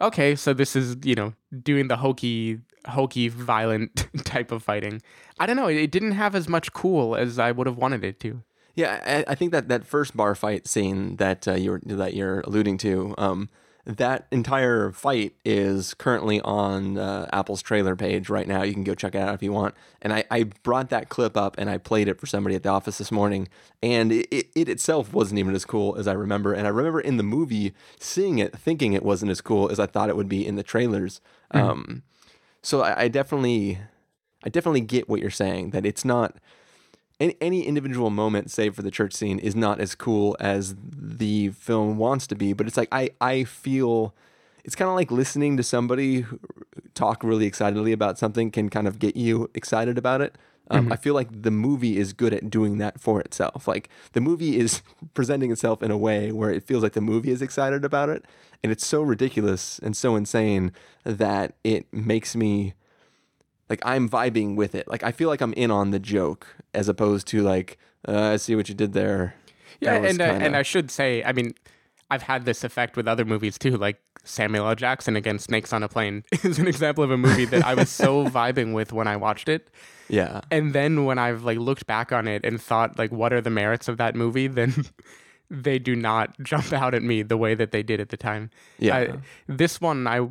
okay, 0.00 0.36
so 0.36 0.54
this 0.54 0.76
is, 0.76 0.96
you 1.02 1.14
know, 1.14 1.34
doing 1.62 1.88
the 1.88 1.96
hokey 1.96 2.60
hokey 2.86 3.28
violent 3.28 4.06
type 4.24 4.52
of 4.52 4.62
fighting. 4.62 5.02
I 5.38 5.46
don't 5.46 5.56
know, 5.56 5.68
it, 5.68 5.76
it 5.76 5.90
didn't 5.90 6.12
have 6.12 6.34
as 6.34 6.48
much 6.48 6.72
cool 6.72 7.16
as 7.16 7.38
I 7.38 7.52
would 7.52 7.66
have 7.66 7.76
wanted 7.76 8.04
it 8.04 8.20
to. 8.20 8.42
Yeah, 8.74 9.24
I, 9.26 9.32
I 9.32 9.34
think 9.34 9.52
that 9.52 9.68
that 9.68 9.84
first 9.84 10.16
bar 10.16 10.34
fight 10.34 10.68
scene 10.68 11.16
that 11.16 11.48
uh, 11.48 11.54
you're 11.54 11.80
that 11.84 12.14
you're 12.14 12.40
alluding 12.40 12.78
to, 12.78 13.14
um, 13.18 13.48
that 13.88 14.26
entire 14.30 14.92
fight 14.92 15.32
is 15.46 15.94
currently 15.94 16.42
on 16.42 16.98
uh, 16.98 17.26
Apple's 17.32 17.62
trailer 17.62 17.96
page 17.96 18.28
right 18.28 18.46
now. 18.46 18.62
You 18.62 18.74
can 18.74 18.84
go 18.84 18.94
check 18.94 19.14
it 19.14 19.18
out 19.18 19.32
if 19.32 19.42
you 19.42 19.50
want. 19.50 19.74
And 20.02 20.12
I, 20.12 20.24
I 20.30 20.44
brought 20.62 20.90
that 20.90 21.08
clip 21.08 21.38
up 21.38 21.56
and 21.56 21.70
I 21.70 21.78
played 21.78 22.06
it 22.06 22.20
for 22.20 22.26
somebody 22.26 22.54
at 22.54 22.62
the 22.62 22.68
office 22.68 22.98
this 22.98 23.10
morning, 23.10 23.48
and 23.82 24.12
it, 24.12 24.28
it, 24.30 24.48
it 24.54 24.68
itself 24.68 25.14
wasn't 25.14 25.38
even 25.38 25.54
as 25.54 25.64
cool 25.64 25.96
as 25.96 26.06
I 26.06 26.12
remember. 26.12 26.52
And 26.52 26.66
I 26.66 26.70
remember 26.70 27.00
in 27.00 27.16
the 27.16 27.22
movie 27.22 27.72
seeing 27.98 28.38
it, 28.38 28.54
thinking 28.54 28.92
it 28.92 29.02
wasn't 29.02 29.30
as 29.30 29.40
cool 29.40 29.70
as 29.70 29.80
I 29.80 29.86
thought 29.86 30.10
it 30.10 30.16
would 30.16 30.28
be 30.28 30.46
in 30.46 30.56
the 30.56 30.62
trailers. 30.62 31.22
Mhm. 31.54 31.60
Um, 31.60 32.02
so 32.60 32.82
I, 32.82 33.04
I 33.04 33.08
definitely, 33.08 33.78
I 34.44 34.50
definitely 34.50 34.82
get 34.82 35.08
what 35.08 35.20
you're 35.20 35.30
saying 35.30 35.70
that 35.70 35.86
it's 35.86 36.04
not 36.04 36.36
any, 37.20 37.36
any 37.40 37.62
individual 37.66 38.10
moment, 38.10 38.50
save 38.50 38.74
for 38.74 38.82
the 38.82 38.90
church 38.90 39.12
scene, 39.12 39.38
is 39.38 39.56
not 39.56 39.80
as 39.80 39.94
cool 39.94 40.36
as 40.40 40.76
the 40.80 41.50
film 41.50 41.98
wants 41.98 42.26
to 42.28 42.34
be. 42.34 42.52
But 42.52 42.66
it's 42.66 42.76
like 42.76 42.88
I 42.92 43.10
I 43.20 43.44
feel 43.44 44.14
it's 44.64 44.74
kind 44.74 44.88
of 44.88 44.94
like 44.94 45.10
listening 45.10 45.56
to 45.56 45.62
somebody 45.62 46.26
talk 46.94 47.22
really 47.24 47.46
excitedly 47.46 47.92
about 47.92 48.18
something 48.18 48.50
can 48.50 48.68
kind 48.68 48.86
of 48.86 48.98
get 48.98 49.16
you 49.16 49.50
excited 49.54 49.96
about 49.98 50.20
it. 50.20 50.36
Um, 50.70 50.86
Mhm. 50.88 50.92
I 50.92 50.96
feel 50.96 51.14
like 51.14 51.28
the 51.42 51.50
movie 51.50 51.96
is 51.96 52.12
good 52.12 52.34
at 52.34 52.50
doing 52.50 52.76
that 52.78 53.00
for 53.00 53.20
itself. 53.20 53.66
Like 53.66 53.88
the 54.12 54.20
movie 54.20 54.58
is 54.58 54.82
presenting 55.14 55.50
itself 55.50 55.82
in 55.82 55.90
a 55.90 55.96
way 55.96 56.30
where 56.30 56.50
it 56.50 56.62
feels 56.64 56.82
like 56.82 56.92
the 56.92 57.00
movie 57.00 57.30
is 57.30 57.40
excited 57.40 57.84
about 57.84 58.10
it, 58.10 58.24
and 58.62 58.70
it's 58.70 58.86
so 58.86 59.00
ridiculous 59.02 59.78
and 59.78 59.96
so 59.96 60.14
insane 60.14 60.72
that 61.04 61.54
it 61.64 61.86
makes 61.92 62.36
me 62.36 62.74
like 63.68 63.80
I'm 63.84 64.08
vibing 64.08 64.56
with 64.56 64.74
it. 64.74 64.88
Like 64.88 65.02
I 65.02 65.12
feel 65.12 65.28
like 65.28 65.40
I'm 65.40 65.52
in 65.54 65.70
on 65.70 65.90
the 65.90 65.98
joke 65.98 66.46
as 66.74 66.88
opposed 66.88 67.26
to 67.28 67.42
like 67.42 67.78
uh, 68.06 68.32
I 68.32 68.36
see 68.36 68.54
what 68.56 68.68
you 68.68 68.74
did 68.74 68.92
there. 68.92 69.34
Yeah, 69.80 69.94
and 69.94 70.20
uh, 70.20 70.24
and 70.24 70.56
I 70.56 70.62
should 70.62 70.90
say, 70.90 71.22
I 71.24 71.32
mean, 71.32 71.54
I've 72.10 72.22
had 72.22 72.44
this 72.44 72.64
effect 72.64 72.96
with 72.96 73.06
other 73.06 73.24
movies 73.24 73.58
too, 73.58 73.76
like 73.76 74.00
Samuel 74.24 74.68
L. 74.68 74.74
Jackson 74.74 75.14
against 75.16 75.46
Snakes 75.46 75.72
on 75.72 75.82
a 75.82 75.88
Plane 75.88 76.24
is 76.42 76.58
an 76.58 76.66
example 76.66 77.04
of 77.04 77.10
a 77.10 77.16
movie 77.16 77.44
that 77.46 77.64
I 77.64 77.74
was 77.74 77.88
so 77.90 78.24
vibing 78.28 78.74
with 78.74 78.92
when 78.92 79.06
I 79.06 79.16
watched 79.16 79.48
it. 79.48 79.70
yeah, 80.08 80.40
And 80.50 80.72
then 80.74 81.04
when 81.04 81.18
I've 81.18 81.44
like 81.44 81.58
looked 81.58 81.86
back 81.86 82.12
on 82.12 82.26
it 82.28 82.44
and 82.44 82.60
thought 82.60 82.98
like 82.98 83.12
what 83.12 83.32
are 83.32 83.40
the 83.40 83.50
merits 83.50 83.88
of 83.88 83.96
that 83.98 84.14
movie, 84.16 84.46
then 84.60 84.86
they 85.50 85.78
do 85.78 85.94
not 85.96 86.38
jump 86.42 86.72
out 86.72 86.94
at 86.94 87.02
me 87.02 87.22
the 87.22 87.36
way 87.38 87.54
that 87.54 87.70
they 87.70 87.82
did 87.82 88.00
at 88.00 88.08
the 88.10 88.16
time. 88.16 88.50
Yeah. 88.78 88.96
I- 88.96 89.14
this 89.46 89.80
one 89.80 90.06
I, 90.06 90.28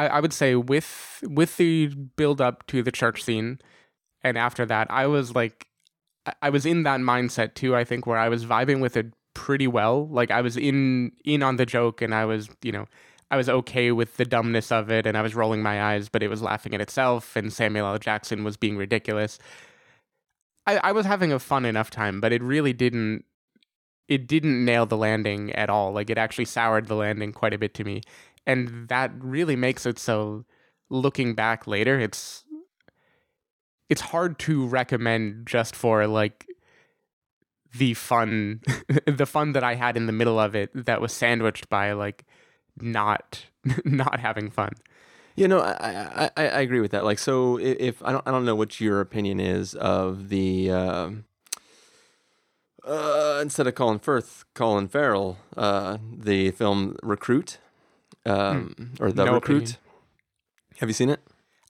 I 0.00 0.06
I 0.08 0.20
would 0.20 0.32
say 0.32 0.54
with 0.54 1.22
with 1.24 1.56
the 1.56 1.88
build 2.16 2.40
up 2.40 2.66
to 2.68 2.82
the 2.82 2.92
church 2.92 3.22
scene 3.22 3.58
and 4.22 4.36
after 4.38 4.66
that 4.66 4.86
I 4.90 5.06
was 5.06 5.34
like 5.34 5.66
I- 6.42 6.50
was 6.50 6.66
in 6.66 6.82
that 6.84 7.00
mindset 7.00 7.54
too, 7.54 7.76
I 7.76 7.84
think, 7.84 8.06
where 8.06 8.18
I 8.18 8.28
was 8.28 8.44
vibing 8.44 8.80
with 8.80 8.96
it 8.96 9.12
pretty 9.34 9.66
well. 9.68 10.08
Like 10.08 10.30
I 10.30 10.40
was 10.40 10.56
in 10.56 11.12
in 11.24 11.42
on 11.42 11.56
the 11.56 11.66
joke 11.66 12.02
and 12.02 12.14
I 12.14 12.24
was, 12.24 12.48
you 12.62 12.72
know, 12.72 12.86
I 13.30 13.36
was 13.36 13.48
okay 13.48 13.92
with 13.92 14.16
the 14.16 14.24
dumbness 14.24 14.72
of 14.72 14.90
it 14.90 15.06
and 15.06 15.16
I 15.16 15.22
was 15.22 15.34
rolling 15.34 15.62
my 15.62 15.82
eyes, 15.92 16.08
but 16.08 16.22
it 16.22 16.28
was 16.28 16.42
laughing 16.42 16.74
at 16.74 16.80
itself 16.80 17.36
and 17.36 17.52
Samuel 17.52 17.86
L. 17.86 17.98
Jackson 17.98 18.44
was 18.44 18.56
being 18.56 18.76
ridiculous. 18.76 19.38
I, 20.66 20.78
I 20.78 20.92
was 20.92 21.06
having 21.06 21.32
a 21.32 21.38
fun 21.38 21.64
enough 21.64 21.90
time, 21.90 22.20
but 22.20 22.32
it 22.32 22.42
really 22.42 22.72
didn't 22.72 23.24
it 24.08 24.26
didn't 24.28 24.64
nail 24.64 24.86
the 24.86 24.96
landing 24.96 25.52
at 25.52 25.68
all. 25.70 25.92
Like 25.92 26.10
it 26.10 26.18
actually 26.18 26.44
soured 26.44 26.86
the 26.86 26.94
landing 26.94 27.32
quite 27.32 27.54
a 27.54 27.58
bit 27.58 27.74
to 27.74 27.84
me. 27.84 28.02
And 28.46 28.88
that 28.88 29.12
really 29.18 29.56
makes 29.56 29.86
it 29.86 29.98
so 29.98 30.44
looking 30.88 31.34
back 31.34 31.66
later, 31.66 31.98
it's 31.98 32.44
it's 33.88 34.00
hard 34.00 34.38
to 34.40 34.66
recommend 34.66 35.46
just 35.46 35.76
for 35.76 36.06
like 36.06 36.46
the 37.76 37.94
fun 37.94 38.60
the 39.06 39.26
fun 39.26 39.52
that 39.52 39.64
I 39.64 39.74
had 39.74 39.96
in 39.96 40.06
the 40.06 40.12
middle 40.12 40.38
of 40.38 40.54
it 40.54 40.70
that 40.74 41.00
was 41.00 41.12
sandwiched 41.12 41.68
by 41.68 41.92
like 41.92 42.24
not 42.80 43.46
not 43.84 44.20
having 44.20 44.50
fun. 44.50 44.72
You 45.34 45.48
know, 45.48 45.60
I, 45.60 46.30
I, 46.34 46.46
I 46.46 46.60
agree 46.62 46.80
with 46.80 46.92
that. 46.92 47.04
Like, 47.04 47.18
so 47.18 47.58
if 47.58 48.02
I 48.02 48.12
don't 48.12 48.26
I 48.26 48.30
don't 48.30 48.46
know 48.46 48.54
what 48.54 48.80
your 48.80 49.00
opinion 49.00 49.38
is 49.40 49.74
of 49.74 50.28
the 50.28 50.70
um 50.70 51.24
uh, 52.86 53.40
instead 53.42 53.66
of 53.66 53.74
Colin 53.74 53.98
Firth, 53.98 54.44
Colin 54.54 54.86
Farrell, 54.86 55.38
uh, 55.56 55.98
the 56.16 56.52
film 56.52 56.96
Recruit, 57.02 57.58
um, 58.26 58.92
or 59.00 59.12
The 59.12 59.22
Hmm. 59.22 59.26
No 59.28 59.34
Recruit. 59.34 59.56
opinion. 59.56 59.76
Have 60.80 60.88
you 60.88 60.92
seen 60.94 61.10
it? 61.10 61.20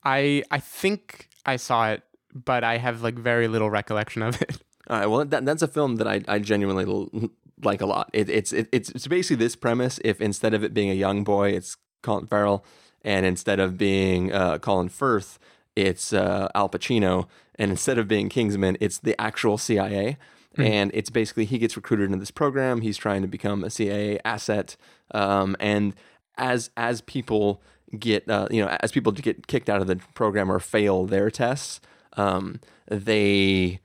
I 0.04 0.42
I 0.50 0.58
think 0.58 1.28
I 1.44 1.56
saw 1.56 1.90
it, 1.90 2.02
but 2.32 2.64
I 2.64 2.78
have 2.78 3.02
like 3.02 3.14
very 3.18 3.48
little 3.48 3.70
recollection 3.70 4.22
of 4.22 4.40
it. 4.42 4.58
All 4.90 4.98
right. 4.98 5.06
Well, 5.06 5.24
that, 5.24 5.44
that's 5.44 5.62
a 5.62 5.68
film 5.68 5.96
that 5.96 6.06
I, 6.06 6.22
I 6.28 6.38
genuinely 6.38 6.84
l- 6.84 7.30
like 7.62 7.80
a 7.80 7.86
lot. 7.86 8.10
It, 8.12 8.28
it's 8.28 8.52
it, 8.52 8.68
it's 8.72 8.90
it's 8.90 9.06
basically 9.06 9.36
this 9.44 9.56
premise. 9.56 9.98
If 10.04 10.20
instead 10.20 10.54
of 10.54 10.62
it 10.64 10.72
being 10.74 10.90
a 10.90 10.94
young 10.94 11.24
boy, 11.24 11.50
it's 11.50 11.76
Colin 12.02 12.26
Farrell, 12.26 12.64
and 13.02 13.26
instead 13.26 13.58
of 13.60 13.76
being 13.78 14.32
uh, 14.32 14.58
Colin 14.58 14.88
Firth, 14.88 15.38
it's 15.74 16.12
uh, 16.12 16.48
Al 16.54 16.68
Pacino, 16.68 17.26
and 17.56 17.70
instead 17.70 17.98
of 17.98 18.06
being 18.08 18.28
Kingsman, 18.28 18.76
it's 18.80 18.98
the 18.98 19.20
actual 19.20 19.58
CIA. 19.58 20.18
Mhm. 20.56 20.68
And 20.70 20.90
it's 20.94 21.10
basically 21.10 21.44
he 21.44 21.58
gets 21.58 21.76
recruited 21.76 22.06
into 22.06 22.18
this 22.18 22.30
program. 22.30 22.80
He's 22.80 22.96
trying 22.96 23.22
to 23.22 23.28
become 23.28 23.62
a 23.64 23.70
CIA 23.70 24.18
asset, 24.24 24.76
um, 25.12 25.54
and 25.60 25.94
as 26.38 26.70
as 26.76 27.00
people 27.00 27.60
get 27.98 28.28
uh, 28.28 28.48
you 28.50 28.62
know 28.62 28.76
as 28.80 28.92
people 28.92 29.12
get 29.12 29.46
kicked 29.46 29.68
out 29.68 29.80
of 29.80 29.86
the 29.86 29.96
program 30.14 30.50
or 30.50 30.60
fail 30.60 31.06
their 31.06 31.30
tests, 31.30 31.80
um, 32.16 32.60
they 32.88 33.80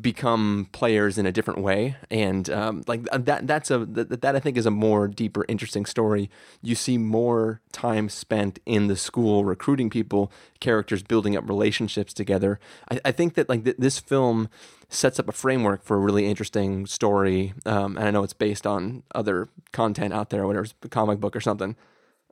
become 0.00 0.68
players 0.72 1.18
in 1.18 1.26
a 1.26 1.32
different 1.32 1.60
way. 1.60 1.96
And 2.10 2.48
um, 2.50 2.82
like 2.86 3.04
that 3.12 3.46
that's 3.46 3.70
a 3.70 3.84
that, 3.86 4.22
that 4.22 4.36
I 4.36 4.40
think 4.40 4.56
is 4.56 4.66
a 4.66 4.70
more 4.70 5.08
deeper 5.08 5.44
interesting 5.48 5.84
story. 5.84 6.30
You 6.62 6.74
see 6.74 6.98
more 6.98 7.60
time 7.72 8.08
spent 8.08 8.58
in 8.66 8.86
the 8.86 8.96
school 8.96 9.44
recruiting 9.44 9.90
people 9.90 10.32
characters 10.60 11.02
building 11.02 11.36
up 11.36 11.48
relationships 11.48 12.12
together. 12.12 12.58
I, 12.90 13.00
I 13.06 13.12
think 13.12 13.34
that 13.34 13.48
like 13.48 13.64
th- 13.64 13.76
this 13.78 13.98
film 13.98 14.48
sets 14.88 15.18
up 15.18 15.28
a 15.28 15.32
framework 15.32 15.82
for 15.82 15.96
a 15.96 16.00
really 16.00 16.26
interesting 16.26 16.86
story 16.86 17.52
um, 17.66 17.96
and 17.96 18.06
I 18.06 18.10
know 18.10 18.22
it's 18.22 18.32
based 18.32 18.66
on 18.66 19.02
other 19.14 19.48
content 19.72 20.14
out 20.14 20.30
there 20.30 20.46
whatever 20.46 20.64
it's 20.64 20.74
a 20.84 20.88
comic 20.88 21.18
book 21.18 21.34
or 21.34 21.40
something 21.40 21.74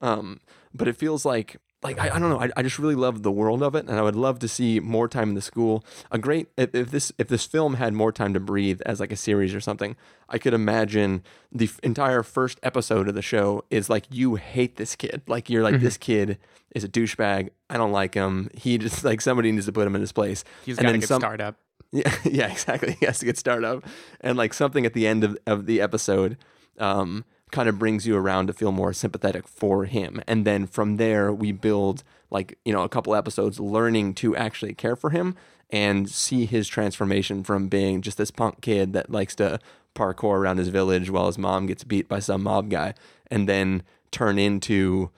um, 0.02 0.40
but 0.74 0.88
it 0.88 0.96
feels 0.96 1.24
like 1.24 1.56
like 1.82 1.98
I, 1.98 2.14
I 2.14 2.18
don't 2.20 2.28
know 2.30 2.38
I, 2.40 2.50
I 2.56 2.62
just 2.62 2.78
really 2.78 2.94
love 2.94 3.22
the 3.24 3.32
world 3.32 3.60
of 3.62 3.74
it 3.74 3.88
and 3.88 3.98
I 3.98 4.02
would 4.02 4.14
love 4.14 4.38
to 4.40 4.48
see 4.48 4.78
more 4.78 5.08
time 5.08 5.30
in 5.30 5.34
the 5.34 5.42
school 5.42 5.84
a 6.12 6.18
great 6.18 6.46
if, 6.56 6.72
if 6.74 6.90
this 6.92 7.10
if 7.18 7.26
this 7.28 7.44
film 7.44 7.74
had 7.74 7.92
more 7.92 8.12
time 8.12 8.32
to 8.34 8.40
breathe 8.40 8.80
as 8.86 9.00
like 9.00 9.10
a 9.10 9.16
series 9.16 9.52
or 9.54 9.60
something 9.60 9.96
I 10.28 10.38
could 10.38 10.54
imagine 10.54 11.24
the 11.50 11.64
f- 11.64 11.80
entire 11.82 12.22
first 12.22 12.60
episode 12.62 13.08
of 13.08 13.14
the 13.16 13.22
show 13.22 13.64
is 13.70 13.90
like 13.90 14.04
you 14.10 14.36
hate 14.36 14.76
this 14.76 14.94
kid 14.94 15.22
like 15.26 15.50
you're 15.50 15.64
like 15.64 15.74
Mhm. 15.76 15.80
this 15.80 15.96
kid 15.96 16.38
is 16.74 16.84
a 16.84 16.88
douchebag 16.88 17.50
I 17.68 17.76
don't 17.78 17.90
like 17.92 18.14
him 18.14 18.48
he 18.54 18.78
just 18.78 19.02
like 19.10 19.20
somebody 19.20 19.50
needs 19.50 19.66
to 19.66 19.72
put 19.72 19.84
him 19.86 19.96
in 19.96 20.00
his 20.02 20.12
place 20.12 20.44
He's 20.64 20.76
got 20.78 20.92
to 20.92 20.98
get 20.98 21.08
some- 21.08 21.20
started 21.20 21.42
up. 21.44 21.56
yeah, 21.94 22.14
yeah, 22.24 22.50
exactly. 22.50 22.96
He 23.00 23.04
has 23.06 23.18
to 23.18 23.26
get 23.26 23.36
startup 23.36 23.84
and 24.22 24.38
like 24.38 24.54
something 24.54 24.86
at 24.86 24.94
the 24.94 25.06
end 25.06 25.24
of, 25.24 25.36
of 25.46 25.66
the 25.66 25.82
episode, 25.82 26.38
um, 26.78 27.26
kind 27.52 27.68
of 27.68 27.78
brings 27.78 28.06
you 28.06 28.16
around 28.16 28.48
to 28.48 28.52
feel 28.52 28.72
more 28.72 28.92
sympathetic 28.92 29.46
for 29.46 29.84
him, 29.84 30.20
and 30.26 30.44
then 30.44 30.66
from 30.66 30.96
there 30.96 31.32
we 31.32 31.52
build 31.52 32.02
like 32.30 32.58
you 32.64 32.72
know 32.72 32.82
a 32.82 32.88
couple 32.88 33.14
episodes 33.14 33.60
learning 33.60 34.14
to 34.14 34.34
actually 34.34 34.74
care 34.74 34.96
for 34.96 35.10
him 35.10 35.36
and 35.70 36.10
see 36.10 36.44
his 36.44 36.66
transformation 36.66 37.44
from 37.44 37.68
being 37.68 38.02
just 38.02 38.18
this 38.18 38.30
punk 38.30 38.60
kid 38.60 38.92
that 38.92 39.10
likes 39.10 39.34
to 39.36 39.58
parkour 39.94 40.38
around 40.38 40.58
his 40.58 40.68
village 40.68 41.10
while 41.10 41.26
his 41.26 41.38
mom 41.38 41.66
gets 41.66 41.84
beat 41.84 42.08
by 42.08 42.18
some 42.18 42.42
mob 42.42 42.70
guy 42.70 42.94
and 43.30 43.48
then 43.48 43.82
turn 44.10 44.38
into 44.38 45.10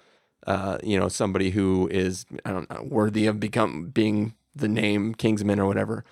uh, 0.47 0.79
you 0.83 0.99
know 0.99 1.09
somebody 1.09 1.51
who 1.51 1.89
is 1.91 2.27
I 2.45 2.53
don't 2.53 2.69
know 2.71 2.83
worthy 2.83 3.27
of 3.27 3.41
become 3.41 3.87
being 3.89 4.35
the 4.55 4.69
name 4.69 5.15
Kingsman 5.15 5.59
or 5.59 5.67
whatever. 5.67 6.05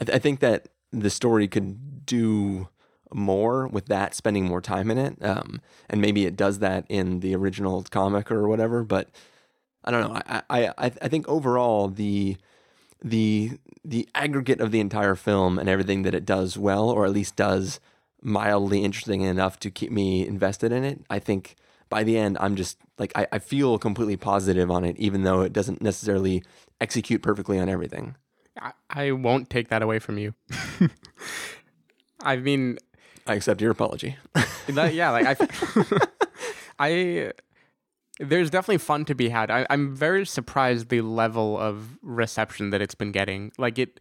I, 0.00 0.04
th- 0.04 0.16
I 0.16 0.18
think 0.18 0.40
that 0.40 0.68
the 0.92 1.10
story 1.10 1.48
could 1.48 2.04
do 2.04 2.68
more 3.12 3.66
with 3.66 3.86
that, 3.86 4.14
spending 4.14 4.44
more 4.44 4.60
time 4.60 4.90
in 4.90 4.98
it, 4.98 5.24
um, 5.24 5.60
and 5.88 6.00
maybe 6.00 6.26
it 6.26 6.36
does 6.36 6.58
that 6.60 6.84
in 6.88 7.20
the 7.20 7.34
original 7.34 7.84
comic 7.90 8.30
or 8.30 8.48
whatever. 8.48 8.82
But 8.82 9.10
I 9.84 9.90
don't 9.90 10.08
know. 10.08 10.20
I 10.26 10.42
I 10.50 10.72
I, 10.78 11.08
think 11.08 11.28
overall 11.28 11.88
the 11.88 12.36
the 13.02 13.52
the 13.84 14.08
aggregate 14.14 14.60
of 14.60 14.72
the 14.72 14.80
entire 14.80 15.14
film 15.14 15.58
and 15.58 15.68
everything 15.68 16.02
that 16.02 16.14
it 16.14 16.24
does 16.24 16.58
well, 16.58 16.90
or 16.90 17.04
at 17.04 17.12
least 17.12 17.36
does 17.36 17.80
mildly 18.22 18.82
interesting 18.82 19.20
enough 19.20 19.60
to 19.60 19.70
keep 19.70 19.92
me 19.92 20.26
invested 20.26 20.72
in 20.72 20.82
it. 20.84 21.04
I 21.08 21.20
think 21.20 21.54
by 21.88 22.02
the 22.02 22.18
end, 22.18 22.36
I'm 22.40 22.56
just 22.56 22.78
like 22.98 23.12
I, 23.14 23.26
I 23.32 23.38
feel 23.38 23.78
completely 23.78 24.16
positive 24.16 24.70
on 24.70 24.84
it, 24.84 24.96
even 24.98 25.22
though 25.22 25.42
it 25.42 25.52
doesn't 25.52 25.80
necessarily 25.80 26.42
execute 26.80 27.22
perfectly 27.22 27.58
on 27.58 27.68
everything. 27.68 28.16
I, 28.60 28.72
I 28.90 29.12
won't 29.12 29.50
take 29.50 29.68
that 29.68 29.82
away 29.82 29.98
from 29.98 30.18
you. 30.18 30.34
I 32.20 32.36
mean, 32.36 32.78
I 33.26 33.34
accept 33.34 33.60
your 33.60 33.70
apology. 33.70 34.16
that, 34.68 34.94
yeah, 34.94 35.10
like 35.10 35.40
I, 35.40 35.98
I, 36.78 37.32
there's 38.18 38.50
definitely 38.50 38.78
fun 38.78 39.04
to 39.06 39.14
be 39.14 39.28
had. 39.28 39.50
I, 39.50 39.66
I'm 39.68 39.94
very 39.94 40.24
surprised 40.24 40.88
the 40.88 41.00
level 41.00 41.58
of 41.58 41.98
reception 42.02 42.70
that 42.70 42.80
it's 42.80 42.94
been 42.94 43.12
getting. 43.12 43.52
Like 43.58 43.78
it, 43.78 44.00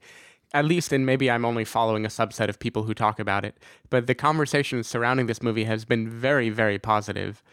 at 0.53 0.65
least, 0.65 0.93
and 0.93 1.05
maybe 1.05 1.29
I'm 1.29 1.43
only 1.43 1.65
following 1.65 2.05
a 2.05 2.09
subset 2.09 2.49
of 2.49 2.59
people 2.59 2.83
who 2.83 2.93
talk 2.93 3.19
about 3.19 3.43
it, 3.43 3.57
but 3.89 4.07
the 4.07 4.15
conversation 4.15 4.83
surrounding 4.83 5.25
this 5.25 5.41
movie 5.41 5.65
has 5.65 5.85
been 5.85 6.07
very, 6.07 6.49
very 6.49 6.79
positive 6.79 7.43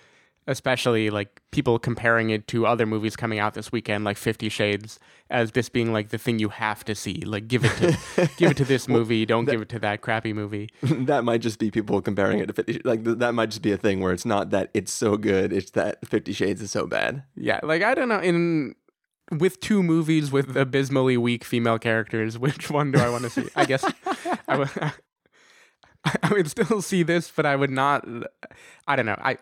especially 0.46 1.10
like 1.10 1.40
people 1.52 1.78
comparing 1.78 2.30
it 2.30 2.48
to 2.48 2.66
other 2.66 2.86
movies 2.86 3.14
coming 3.14 3.38
out 3.38 3.54
this 3.54 3.70
weekend 3.70 4.04
like 4.04 4.16
50 4.16 4.48
shades 4.48 4.98
as 5.30 5.52
this 5.52 5.68
being 5.68 5.92
like 5.92 6.08
the 6.08 6.18
thing 6.18 6.38
you 6.38 6.48
have 6.48 6.84
to 6.84 6.94
see. 6.94 7.22
Like 7.24 7.46
give 7.48 7.64
it 7.64 7.70
to 7.76 8.30
give 8.36 8.50
it 8.50 8.56
to 8.56 8.64
this 8.64 8.88
movie. 8.88 9.24
Don't 9.24 9.44
that, 9.44 9.52
give 9.52 9.62
it 9.62 9.68
to 9.70 9.78
that 9.80 10.00
crappy 10.00 10.32
movie. 10.32 10.68
That 11.12 11.24
might 11.24 11.40
just 11.40 11.58
be 11.58 11.70
people 11.70 12.00
comparing 12.00 12.38
it 12.38 12.46
to 12.46 12.52
50 12.52 12.82
like 12.84 13.02
that 13.04 13.34
might 13.34 13.50
just 13.50 13.62
be 13.62 13.72
a 13.72 13.76
thing 13.76 14.00
where 14.00 14.12
it's 14.12 14.24
not 14.24 14.50
that 14.50 14.70
it's 14.72 14.92
so 14.92 15.16
good 15.16 15.52
it's 15.52 15.72
that 15.72 16.06
50 16.06 16.32
shades 16.32 16.62
is 16.62 16.70
so 16.70 16.86
bad. 16.86 17.24
Yeah 17.34 17.60
like 17.62 17.82
i 17.82 17.94
don't 17.94 18.08
know 18.08 18.20
in 18.20 18.74
with 19.30 19.60
two 19.60 19.82
movies 19.82 20.30
with 20.30 20.48
mm. 20.48 20.60
abysmally 20.60 21.16
weak 21.16 21.44
female 21.44 21.78
characters 21.78 22.38
which 22.46 22.70
one 22.70 22.92
do 22.92 22.98
i 22.98 23.08
want 23.08 23.24
to 23.24 23.30
see? 23.30 23.48
I 23.56 23.64
guess 23.64 23.84
I 24.48 24.58
would, 24.58 24.70
I 26.04 26.32
would 26.32 26.50
still 26.50 26.82
see 26.82 27.02
this 27.02 27.30
but 27.34 27.46
i 27.46 27.56
would 27.56 27.70
not 27.70 28.06
i 28.86 28.96
don't 28.96 29.06
know 29.06 29.18
i 29.18 29.38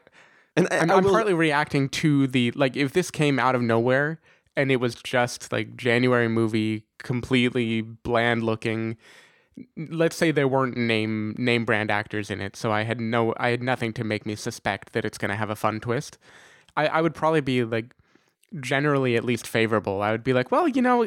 and 0.57 0.69
I, 0.71 0.79
I'm, 0.79 0.91
I 0.91 0.97
will... 0.97 1.11
partly 1.11 1.35
reacting 1.35 1.89
to 1.91 2.27
the 2.27 2.51
like 2.53 2.77
if 2.77 2.93
this 2.93 3.11
came 3.11 3.39
out 3.39 3.55
of 3.55 3.63
nowhere 3.63 4.21
and 4.57 4.71
it 4.71 4.77
was 4.77 4.95
just 4.95 5.53
like 5.53 5.77
January 5.77 6.29
movie, 6.29 6.85
completely 6.99 7.81
bland 7.81 8.43
looking. 8.43 8.97
Let's 9.77 10.17
say 10.17 10.31
there 10.31 10.49
weren't 10.49 10.77
name 10.77 11.35
name 11.39 11.65
brand 11.65 11.91
actors 11.91 12.31
in 12.31 12.41
it, 12.41 12.57
so 12.57 12.73
I 12.73 12.83
had 12.83 13.01
no 13.01 13.35
I 13.37 13.51
had 13.51 13.63
nothing 13.63 13.93
to 13.95 14.05
make 14.05 14.27
me 14.27 14.35
suspect 14.35 14.93
that 14.93 15.05
it's 15.05 15.19
gonna 15.19 15.37
have 15.37 15.51
a 15.51 15.57
fun 15.57 15.81
twist. 15.81 16.19
I, 16.77 16.87
I 16.87 17.01
would 17.01 17.15
probably 17.15 17.41
be 17.41 17.65
like 17.65 17.95
generally 18.61 19.17
at 19.17 19.25
least 19.25 19.47
favorable. 19.47 20.03
I 20.03 20.13
would 20.13 20.25
be 20.25 20.33
like, 20.33 20.51
well, 20.51 20.67
you 20.67 20.83
know, 20.83 21.07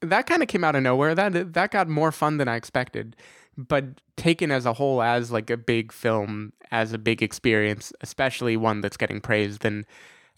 that 0.00 0.26
kind 0.26 0.42
of 0.42 0.48
came 0.48 0.64
out 0.64 0.74
of 0.74 0.82
nowhere. 0.82 1.14
That 1.14 1.52
that 1.54 1.70
got 1.70 1.88
more 1.88 2.12
fun 2.12 2.38
than 2.38 2.48
I 2.48 2.56
expected 2.56 3.16
but 3.56 3.84
taken 4.16 4.50
as 4.50 4.66
a 4.66 4.72
whole 4.72 5.02
as 5.02 5.30
like 5.30 5.50
a 5.50 5.56
big 5.56 5.92
film 5.92 6.52
as 6.70 6.92
a 6.92 6.98
big 6.98 7.22
experience 7.22 7.92
especially 8.00 8.56
one 8.56 8.80
that's 8.80 8.96
getting 8.96 9.20
praised 9.20 9.62
then 9.62 9.84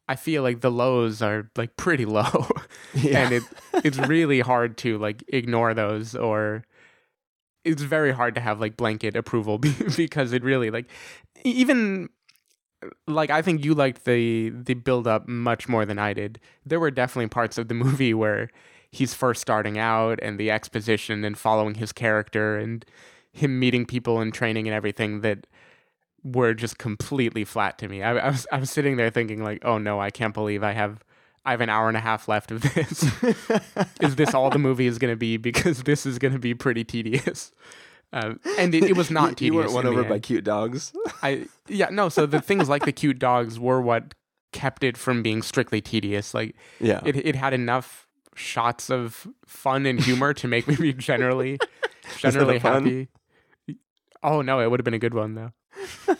i 0.08 0.16
feel 0.16 0.42
like 0.42 0.60
the 0.60 0.70
lows 0.70 1.22
are 1.22 1.50
like 1.56 1.76
pretty 1.76 2.04
low 2.18 2.48
yeah. 2.94 3.20
and 3.20 3.34
it 3.34 3.42
it's 3.84 3.98
really 3.98 4.40
hard 4.40 4.76
to 4.76 4.98
like 4.98 5.22
ignore 5.28 5.74
those 5.74 6.14
or 6.14 6.64
it's 7.64 7.82
very 7.82 8.12
hard 8.12 8.34
to 8.34 8.40
have 8.40 8.60
like 8.60 8.76
blanket 8.76 9.16
approval 9.16 9.58
because 9.96 10.32
it 10.32 10.42
really 10.42 10.70
like 10.70 10.90
even 11.44 12.08
like 13.06 13.30
I 13.30 13.42
think 13.42 13.64
you 13.64 13.74
liked 13.74 14.04
the 14.04 14.50
the 14.50 14.74
build 14.74 15.06
up 15.06 15.28
much 15.28 15.68
more 15.68 15.86
than 15.86 15.98
I 15.98 16.12
did. 16.12 16.40
There 16.64 16.80
were 16.80 16.90
definitely 16.90 17.28
parts 17.28 17.58
of 17.58 17.68
the 17.68 17.74
movie 17.74 18.14
where 18.14 18.50
he's 18.94 19.12
first 19.12 19.40
starting 19.40 19.76
out 19.76 20.18
and 20.22 20.38
the 20.38 20.50
exposition 20.50 21.24
and 21.24 21.36
following 21.36 21.74
his 21.74 21.92
character 21.92 22.56
and 22.56 22.84
him 23.32 23.58
meeting 23.58 23.84
people 23.84 24.20
and 24.20 24.32
training 24.32 24.68
and 24.68 24.74
everything 24.74 25.20
that 25.22 25.46
were 26.22 26.54
just 26.54 26.78
completely 26.78 27.44
flat 27.44 27.76
to 27.78 27.88
me. 27.88 28.02
I, 28.02 28.16
I 28.16 28.30
was 28.30 28.46
I 28.52 28.58
was 28.58 28.70
sitting 28.70 28.96
there 28.96 29.10
thinking 29.10 29.42
like, 29.42 29.64
oh 29.64 29.78
no, 29.78 30.00
I 30.00 30.10
can't 30.10 30.32
believe 30.32 30.62
I 30.62 30.72
have 30.72 31.04
I 31.44 31.50
have 31.50 31.60
an 31.60 31.68
hour 31.68 31.88
and 31.88 31.96
a 31.96 32.00
half 32.00 32.28
left 32.28 32.52
of 32.52 32.62
this. 32.62 33.02
is 34.00 34.16
this 34.16 34.32
all 34.32 34.48
the 34.48 34.58
movie 34.58 34.86
is 34.86 34.98
going 34.98 35.12
to 35.12 35.16
be? 35.16 35.36
Because 35.36 35.82
this 35.82 36.06
is 36.06 36.18
going 36.18 36.32
to 36.32 36.38
be 36.38 36.54
pretty 36.54 36.84
tedious. 36.84 37.52
Um, 38.12 38.38
and 38.58 38.74
it, 38.74 38.84
it, 38.84 38.96
was 38.96 39.10
not 39.10 39.30
tedious. 39.36 39.52
You 39.52 39.54
weren't 39.54 39.72
won 39.72 39.86
over 39.86 40.04
by 40.04 40.20
cute 40.20 40.44
dogs. 40.44 40.92
I 41.20 41.48
yeah 41.68 41.88
no. 41.90 42.08
So 42.08 42.26
the 42.26 42.40
things 42.40 42.68
like 42.68 42.84
the 42.84 42.92
cute 42.92 43.18
dogs 43.18 43.58
were 43.58 43.80
what 43.80 44.14
kept 44.52 44.84
it 44.84 44.96
from 44.96 45.22
being 45.22 45.42
strictly 45.42 45.80
tedious. 45.80 46.32
Like 46.32 46.54
yeah, 46.78 47.00
it 47.04 47.16
it 47.16 47.34
had 47.34 47.52
enough 47.52 48.03
shots 48.34 48.90
of 48.90 49.26
fun 49.46 49.86
and 49.86 50.00
humor 50.00 50.34
to 50.34 50.48
make 50.48 50.66
me 50.68 50.76
be 50.76 50.92
generally 50.94 51.58
generally 52.18 52.58
happy. 52.58 53.08
Oh 54.22 54.42
no, 54.42 54.60
it 54.60 54.70
would 54.70 54.80
have 54.80 54.84
been 54.84 54.94
a 54.94 54.98
good 54.98 55.14
one 55.14 55.34
though. 55.34 55.52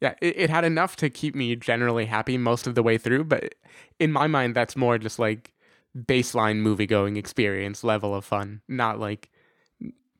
yeah, 0.00 0.14
it, 0.20 0.36
it 0.38 0.50
had 0.50 0.64
enough 0.64 0.96
to 0.96 1.10
keep 1.10 1.34
me 1.34 1.56
generally 1.56 2.06
happy 2.06 2.38
most 2.38 2.66
of 2.66 2.74
the 2.74 2.82
way 2.82 2.98
through, 2.98 3.24
but 3.24 3.54
in 3.98 4.12
my 4.12 4.26
mind, 4.26 4.54
that's 4.54 4.76
more 4.76 4.98
just 4.98 5.18
like 5.18 5.52
baseline 5.96 6.58
movie 6.58 6.86
going 6.86 7.16
experience 7.16 7.82
level 7.82 8.14
of 8.14 8.24
fun, 8.24 8.60
not 8.68 9.00
like 9.00 9.30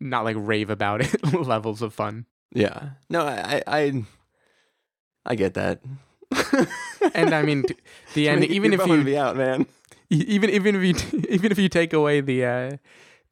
not 0.00 0.24
like 0.24 0.37
rave 0.38 0.70
about 0.70 1.00
it 1.00 1.32
levels 1.35 1.82
of 1.82 1.94
fun. 1.94 2.26
Yeah, 2.52 2.90
no, 3.09 3.26
I 3.26 3.62
I 3.66 4.04
I 5.24 5.35
get 5.35 5.54
that. 5.54 5.80
and 7.14 7.35
I 7.35 7.42
mean, 7.42 7.64
the 8.14 8.28
end. 8.28 8.44
Even 8.44 8.72
if 8.72 8.85
you 8.87 9.04
be 9.04 9.16
out, 9.16 9.37
man 9.37 9.66
even 10.11 10.51
even 10.51 10.77
if 10.77 10.83
you 10.83 11.23
even 11.29 11.53
if 11.53 11.59
you 11.59 11.69
take 11.69 11.92
away 11.92 12.21
the 12.21 12.45
uh, 12.45 12.77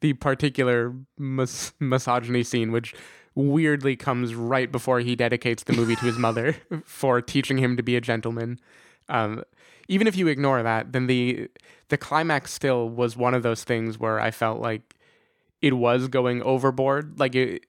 the 0.00 0.14
particular 0.14 0.94
mis- 1.18 1.72
misogyny 1.80 2.42
scene, 2.42 2.72
which 2.72 2.94
weirdly 3.34 3.96
comes 3.96 4.34
right 4.34 4.70
before 4.70 5.00
he 5.00 5.16
dedicates 5.16 5.64
the 5.64 5.72
movie 5.72 5.96
to 5.96 6.04
his 6.04 6.18
mother 6.18 6.56
for 6.84 7.20
teaching 7.20 7.58
him 7.58 7.76
to 7.76 7.82
be 7.82 7.96
a 7.96 8.00
gentleman. 8.00 8.58
Um, 9.08 9.42
even 9.88 10.06
if 10.06 10.16
you 10.16 10.28
ignore 10.28 10.62
that, 10.62 10.92
then 10.92 11.06
the 11.06 11.48
the 11.88 11.98
climax 11.98 12.52
still 12.52 12.88
was 12.88 13.16
one 13.16 13.34
of 13.34 13.42
those 13.42 13.64
things 13.64 13.98
where 13.98 14.18
I 14.18 14.30
felt 14.30 14.60
like 14.60 14.94
it 15.60 15.74
was 15.74 16.08
going 16.08 16.42
overboard. 16.42 17.18
Like 17.18 17.34
it 17.34 17.66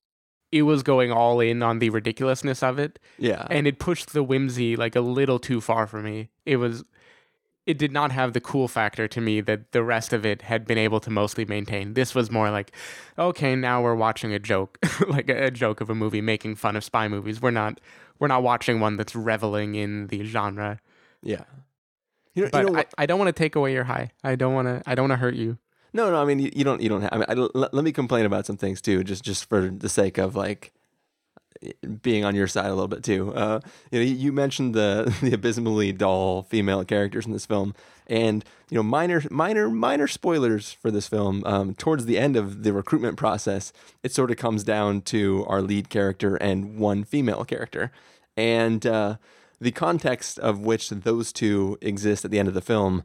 it 0.51 0.61
was 0.61 0.83
going 0.83 1.11
all 1.11 1.41
in 1.41 1.61
on 1.61 1.79
the 1.79 1.89
ridiculousness 1.89 2.63
of 2.63 2.79
it. 2.79 2.99
Yeah. 3.17 3.45
And 3.49 3.67
it 3.67 3.79
pushed 3.79 4.13
the 4.13 4.23
whimsy 4.23 4.75
like 4.77 4.95
a 4.95 5.01
little 5.01 5.39
too 5.39 5.59
far 5.59 5.85
for 5.87 6.01
me. 6.01 6.29
It 6.45 6.57
was 6.57 6.85
it 7.65 7.77
did 7.77 7.91
not 7.91 8.11
have 8.11 8.33
the 8.33 8.41
cool 8.41 8.67
factor 8.67 9.07
to 9.07 9.19
me 9.19 9.41
that 9.41 9.71
the 9.71 9.83
rest 9.83 10.13
of 10.13 10.25
it 10.25 10.43
had 10.43 10.65
been 10.65 10.77
able 10.77 10.99
to 10.99 11.09
mostly 11.09 11.45
maintain. 11.45 11.95
This 11.95 12.13
was 12.13 12.29
more 12.29 12.51
like, 12.51 12.71
okay, 13.17 13.55
now 13.55 13.81
we're 13.81 13.95
watching 13.95 14.33
a 14.33 14.39
joke, 14.39 14.77
like 15.07 15.29
a, 15.29 15.45
a, 15.45 15.51
joke 15.51 15.81
of 15.81 15.89
a 15.89 15.95
movie 15.95 16.21
making 16.21 16.55
fun 16.55 16.75
of 16.75 16.83
spy 16.83 17.07
movies. 17.07 17.41
We're 17.41 17.51
not 17.51 17.81
we're 18.19 18.27
not 18.27 18.43
watching 18.43 18.79
one 18.79 18.97
that's 18.97 19.15
reveling 19.15 19.75
in 19.75 20.07
the 20.07 20.23
genre. 20.23 20.79
Yeah. 21.23 21.43
You 22.35 22.43
know, 22.43 22.49
but 22.51 22.65
you 22.65 22.71
know 22.71 22.79
I, 22.79 22.85
I, 22.99 23.05
don't 23.05 23.17
want 23.17 23.29
to 23.29 23.43
take 23.43 23.55
away 23.55 23.73
your 23.73 23.85
high. 23.85 24.11
I 24.23 24.35
don't 24.35 24.53
want 24.53 24.67
to. 24.67 24.81
I 24.85 24.93
don't 24.93 25.09
want 25.09 25.19
to 25.19 25.23
hurt 25.23 25.35
you. 25.35 25.57
No, 25.93 26.11
no. 26.11 26.21
I 26.21 26.25
mean, 26.25 26.39
you, 26.39 26.51
you 26.53 26.63
don't. 26.63 26.81
You 26.81 26.89
don't 26.89 27.01
have. 27.01 27.13
I 27.13 27.17
mean, 27.17 27.25
I, 27.29 27.33
let, 27.57 27.73
let 27.73 27.83
me 27.83 27.93
complain 27.93 28.25
about 28.25 28.45
some 28.45 28.57
things 28.57 28.81
too, 28.81 29.03
just 29.03 29.23
just 29.23 29.45
for 29.45 29.69
the 29.69 29.87
sake 29.89 30.17
of 30.17 30.35
like 30.35 30.73
being 32.01 32.25
on 32.25 32.35
your 32.35 32.47
side 32.47 32.67
a 32.67 32.73
little 32.73 32.87
bit 32.87 33.03
too. 33.03 33.33
Uh, 33.33 33.59
you 33.91 33.99
know, 33.99 34.05
you 34.05 34.31
mentioned 34.31 34.73
the 34.73 35.15
the 35.21 35.33
abysmally 35.33 35.91
dull 35.91 36.43
female 36.43 36.83
characters 36.83 37.25
in 37.25 37.31
this 37.31 37.45
film, 37.45 37.73
and 38.07 38.43
you 38.69 38.75
know, 38.75 38.83
minor 38.83 39.23
minor 39.29 39.69
minor 39.69 40.07
spoilers 40.07 40.71
for 40.71 40.91
this 40.91 41.07
film. 41.07 41.43
Um, 41.45 41.73
towards 41.75 42.05
the 42.05 42.17
end 42.17 42.35
of 42.35 42.63
the 42.63 42.73
recruitment 42.73 43.17
process, 43.17 43.73
it 44.03 44.11
sort 44.11 44.31
of 44.31 44.37
comes 44.37 44.63
down 44.63 45.01
to 45.03 45.45
our 45.47 45.61
lead 45.61 45.89
character 45.89 46.35
and 46.35 46.77
one 46.77 47.03
female 47.03 47.45
character, 47.45 47.91
and 48.35 48.85
uh, 48.85 49.17
the 49.59 49.71
context 49.71 50.39
of 50.39 50.59
which 50.59 50.89
those 50.89 51.31
two 51.31 51.77
exist 51.81 52.25
at 52.25 52.31
the 52.31 52.39
end 52.39 52.47
of 52.47 52.53
the 52.53 52.61
film. 52.61 53.03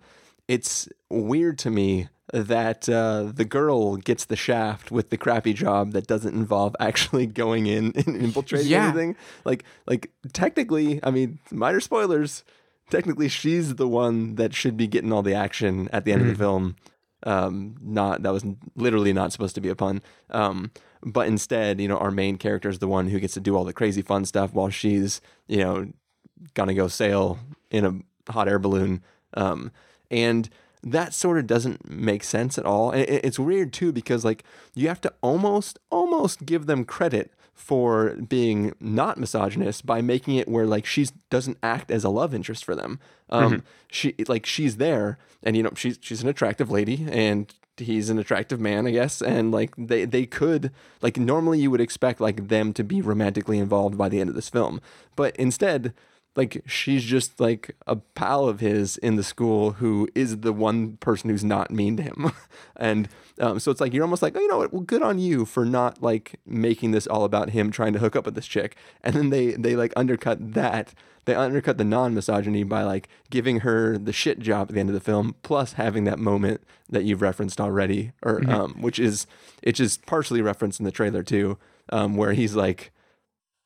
It's 0.55 0.89
weird 1.09 1.59
to 1.61 1.71
me 1.71 2.09
that 2.33 2.89
uh, 2.89 3.31
the 3.33 3.45
girl 3.45 3.97
gets 3.97 4.25
the 4.25 4.37
shaft 4.37 4.91
with 4.91 5.11
the 5.11 5.17
crappy 5.17 5.53
job 5.53 5.93
that 5.93 6.07
doesn't 6.07 6.35
involve 6.35 6.75
actually 6.81 7.27
going 7.43 7.67
in 7.67 7.93
and 7.95 8.17
infiltrating 8.17 8.69
yeah. 8.71 8.85
anything. 8.85 9.17
Like, 9.45 9.65
like 9.87 10.11
technically, 10.33 10.99
I 11.05 11.11
mean, 11.13 11.39
minor 11.51 11.81
spoilers. 11.81 12.43
technically 12.91 13.29
she's 13.29 13.77
the 13.77 13.87
one 13.89 14.35
that 14.37 14.53
should 14.55 14.77
be 14.77 14.87
getting 14.89 15.13
all 15.13 15.23
the 15.23 15.35
action 15.35 15.89
at 15.93 16.05
the 16.05 16.13
end 16.13 16.23
Mm-hmm. 16.23 16.31
of 16.33 16.39
the 16.39 16.45
film. 16.45 16.77
Um, 17.23 17.77
not 17.81 18.23
that 18.23 18.33
was 18.33 18.45
literally 18.77 19.13
not 19.13 19.31
supposed 19.33 19.55
to 19.55 19.61
be 19.61 19.69
a 19.69 19.77
pun. 19.77 20.01
Um, 20.31 20.71
but 21.03 21.29
instead, 21.29 21.81
you 21.81 21.87
know, 21.89 21.99
our 21.99 22.11
main 22.11 22.39
character 22.39 22.69
is 22.69 22.79
the 22.81 22.89
one 22.89 23.09
who 23.09 23.21
gets 23.21 23.35
to 23.35 23.41
do 23.41 23.57
all 23.57 23.65
the 23.65 23.73
crazy 23.81 24.03
fun 24.03 24.25
stuff 24.25 24.53
while 24.55 24.71
she's, 24.71 25.21
you 25.47 25.59
know, 25.59 25.93
gonna 26.55 26.75
go 26.75 26.89
sail 26.89 27.39
in 27.71 27.85
a 27.85 28.33
hot 28.33 28.49
air 28.49 28.59
balloon. 28.59 29.03
Um, 29.35 29.71
and 30.11 30.49
that 30.83 31.13
sort 31.13 31.39
of 31.39 31.47
doesn't 31.47 31.89
make 31.91 32.25
sense 32.25 32.59
at 32.59 32.65
all. 32.65 32.91
And 32.91 33.03
it's 33.03 33.39
weird 33.39 33.73
too 33.73 33.93
because 33.93 34.25
like 34.25 34.45
you 34.75 34.89
have 34.89 35.01
to 35.03 35.13
almost 35.21 35.79
almost 35.91 36.47
give 36.47 36.67
them 36.67 36.85
credit 36.85 37.33
for 37.55 38.17
being 38.17 38.73
not 38.81 39.19
misogynist 39.19 39.85
by 39.85 40.01
making 40.01 40.37
it 40.37 40.49
where 40.49 40.67
like 40.67 40.87
she 40.87 41.07
doesn't 41.29 41.59
act 41.63 41.91
as 41.91 42.05
a 42.05 42.09
love 42.09 42.35
interest 42.35 42.65
for 42.65 42.75
them. 42.75 42.99
Um, 43.29 43.63
she 43.91 44.15
like 44.27 44.47
she's 44.47 44.79
there 44.79 45.19
and 45.43 45.57
you 45.57 45.63
know 45.63 45.73
she's 45.77 45.99
she's 46.01 46.23
an 46.23 46.29
attractive 46.29 46.71
lady 46.71 47.07
and 47.11 47.53
he's 47.77 48.09
an 48.11 48.19
attractive 48.19 48.61
man, 48.61 48.87
I 48.87 48.93
guess, 48.93 49.21
and 49.21 49.53
like 49.53 49.75
they 49.77 50.07
they 50.07 50.25
could 50.25 50.71
like 51.03 51.19
normally 51.19 51.61
you 51.61 51.71
would 51.71 51.81
expect 51.81 52.21
like 52.21 52.49
them 52.49 52.73
to 52.73 52.83
be 52.83 53.03
romantically 53.03 53.59
involved 53.59 53.99
by 53.99 54.09
the 54.09 54.21
end 54.21 54.31
of 54.31 54.37
this 54.37 54.49
film, 54.49 54.81
but 55.15 55.37
instead 55.37 55.93
like 56.37 56.63
she's 56.67 57.05
just 57.05 57.41
like 57.41 57.75
a 57.87 57.97
pal 57.97 58.49
of 58.49 58.61
his 58.61 58.97
in 58.99 59.17
the 59.17 59.25
school 59.25 59.73
who 59.73 60.09
is 60.15 60.39
the 60.39 60.53
one 60.53 60.97
person 60.99 61.29
who's 61.31 61.45
not 61.45 61.71
mean 61.71 61.97
to 61.97 62.03
him. 62.03 62.33
And 62.77 63.11
um, 63.39 63.61
so 63.61 63.71
it's 63.71 63.81
like 63.81 63.93
you're 63.93 64.05
almost 64.05 64.23
like 64.23 64.35
oh 64.35 64.41
you 64.41 64.49
know 64.49 64.59
what? 64.59 64.73
Well 64.73 64.83
good 64.83 65.03
on 65.03 65.19
you 65.19 65.45
for 65.45 65.67
not 65.67 66.03
like 66.03 66.41
making 66.47 66.93
this 66.93 67.07
all 67.07 67.25
about 67.25 67.51
him 67.51 67.71
trying 67.71 67.93
to 67.93 67.99
hook 67.99 68.17
up 68.17 68.25
with 68.25 68.35
this 68.35 68.47
chick. 68.47 68.75
And 69.03 69.15
then 69.15 69.31
they 69.31 69.53
they 69.53 69.77
like 69.77 69.93
undercut 69.97 70.55
that. 70.55 70.95
They 71.27 71.35
undercut 71.35 71.77
the 71.77 71.85
non-misogyny 71.85 72.65
by 72.65 72.83
like 72.83 73.09
giving 73.29 73.61
her 73.61 73.99
the 73.99 74.13
shit 74.13 74.39
job 74.39 74.69
at 74.69 74.75
the 74.75 74.81
end 74.81 74.89
of 74.89 74.95
the 74.95 75.01
film 75.01 75.37
plus 75.43 75.75
having 75.75 76.05
that 76.05 76.19
moment 76.19 76.63
that 76.89 77.05
you've 77.05 77.21
referenced 77.21 77.61
already 77.61 78.13
or 78.23 78.43
um, 78.51 78.81
which 78.81 78.99
is 78.99 79.27
it's 79.63 79.79
just 79.79 80.07
partially 80.07 80.41
referenced 80.41 80.81
in 80.81 80.85
the 80.87 80.91
trailer 80.91 81.23
too 81.23 81.59
um, 81.91 82.17
where 82.17 82.33
he's 82.33 82.55
like 82.57 82.93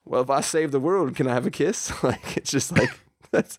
well, 0.04 0.22
if 0.22 0.30
I 0.30 0.40
save 0.40 0.70
the 0.70 0.80
world, 0.80 1.14
can 1.16 1.26
I 1.26 1.34
have 1.34 1.46
a 1.46 1.50
kiss? 1.50 1.92
like, 2.02 2.36
it's 2.36 2.50
just 2.50 2.72
like 2.76 2.90
that's 3.30 3.58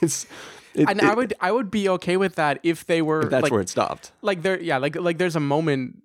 it's. 0.00 0.26
It, 0.74 0.88
and 0.90 0.98
it- 0.98 1.04
I 1.04 1.14
would 1.14 1.34
I 1.40 1.52
would 1.52 1.70
be 1.70 1.88
okay 1.88 2.16
with 2.18 2.34
that 2.34 2.60
if 2.62 2.84
they 2.86 3.00
were 3.00 3.22
if 3.22 3.30
that's 3.30 3.44
like, 3.44 3.52
where 3.52 3.62
it 3.62 3.68
stopped. 3.70 4.12
like 4.20 4.42
there 4.42 4.60
yeah 4.60 4.76
like 4.76 4.94
like 4.96 5.16
there's 5.16 5.36
a 5.36 5.40
moment 5.40 6.02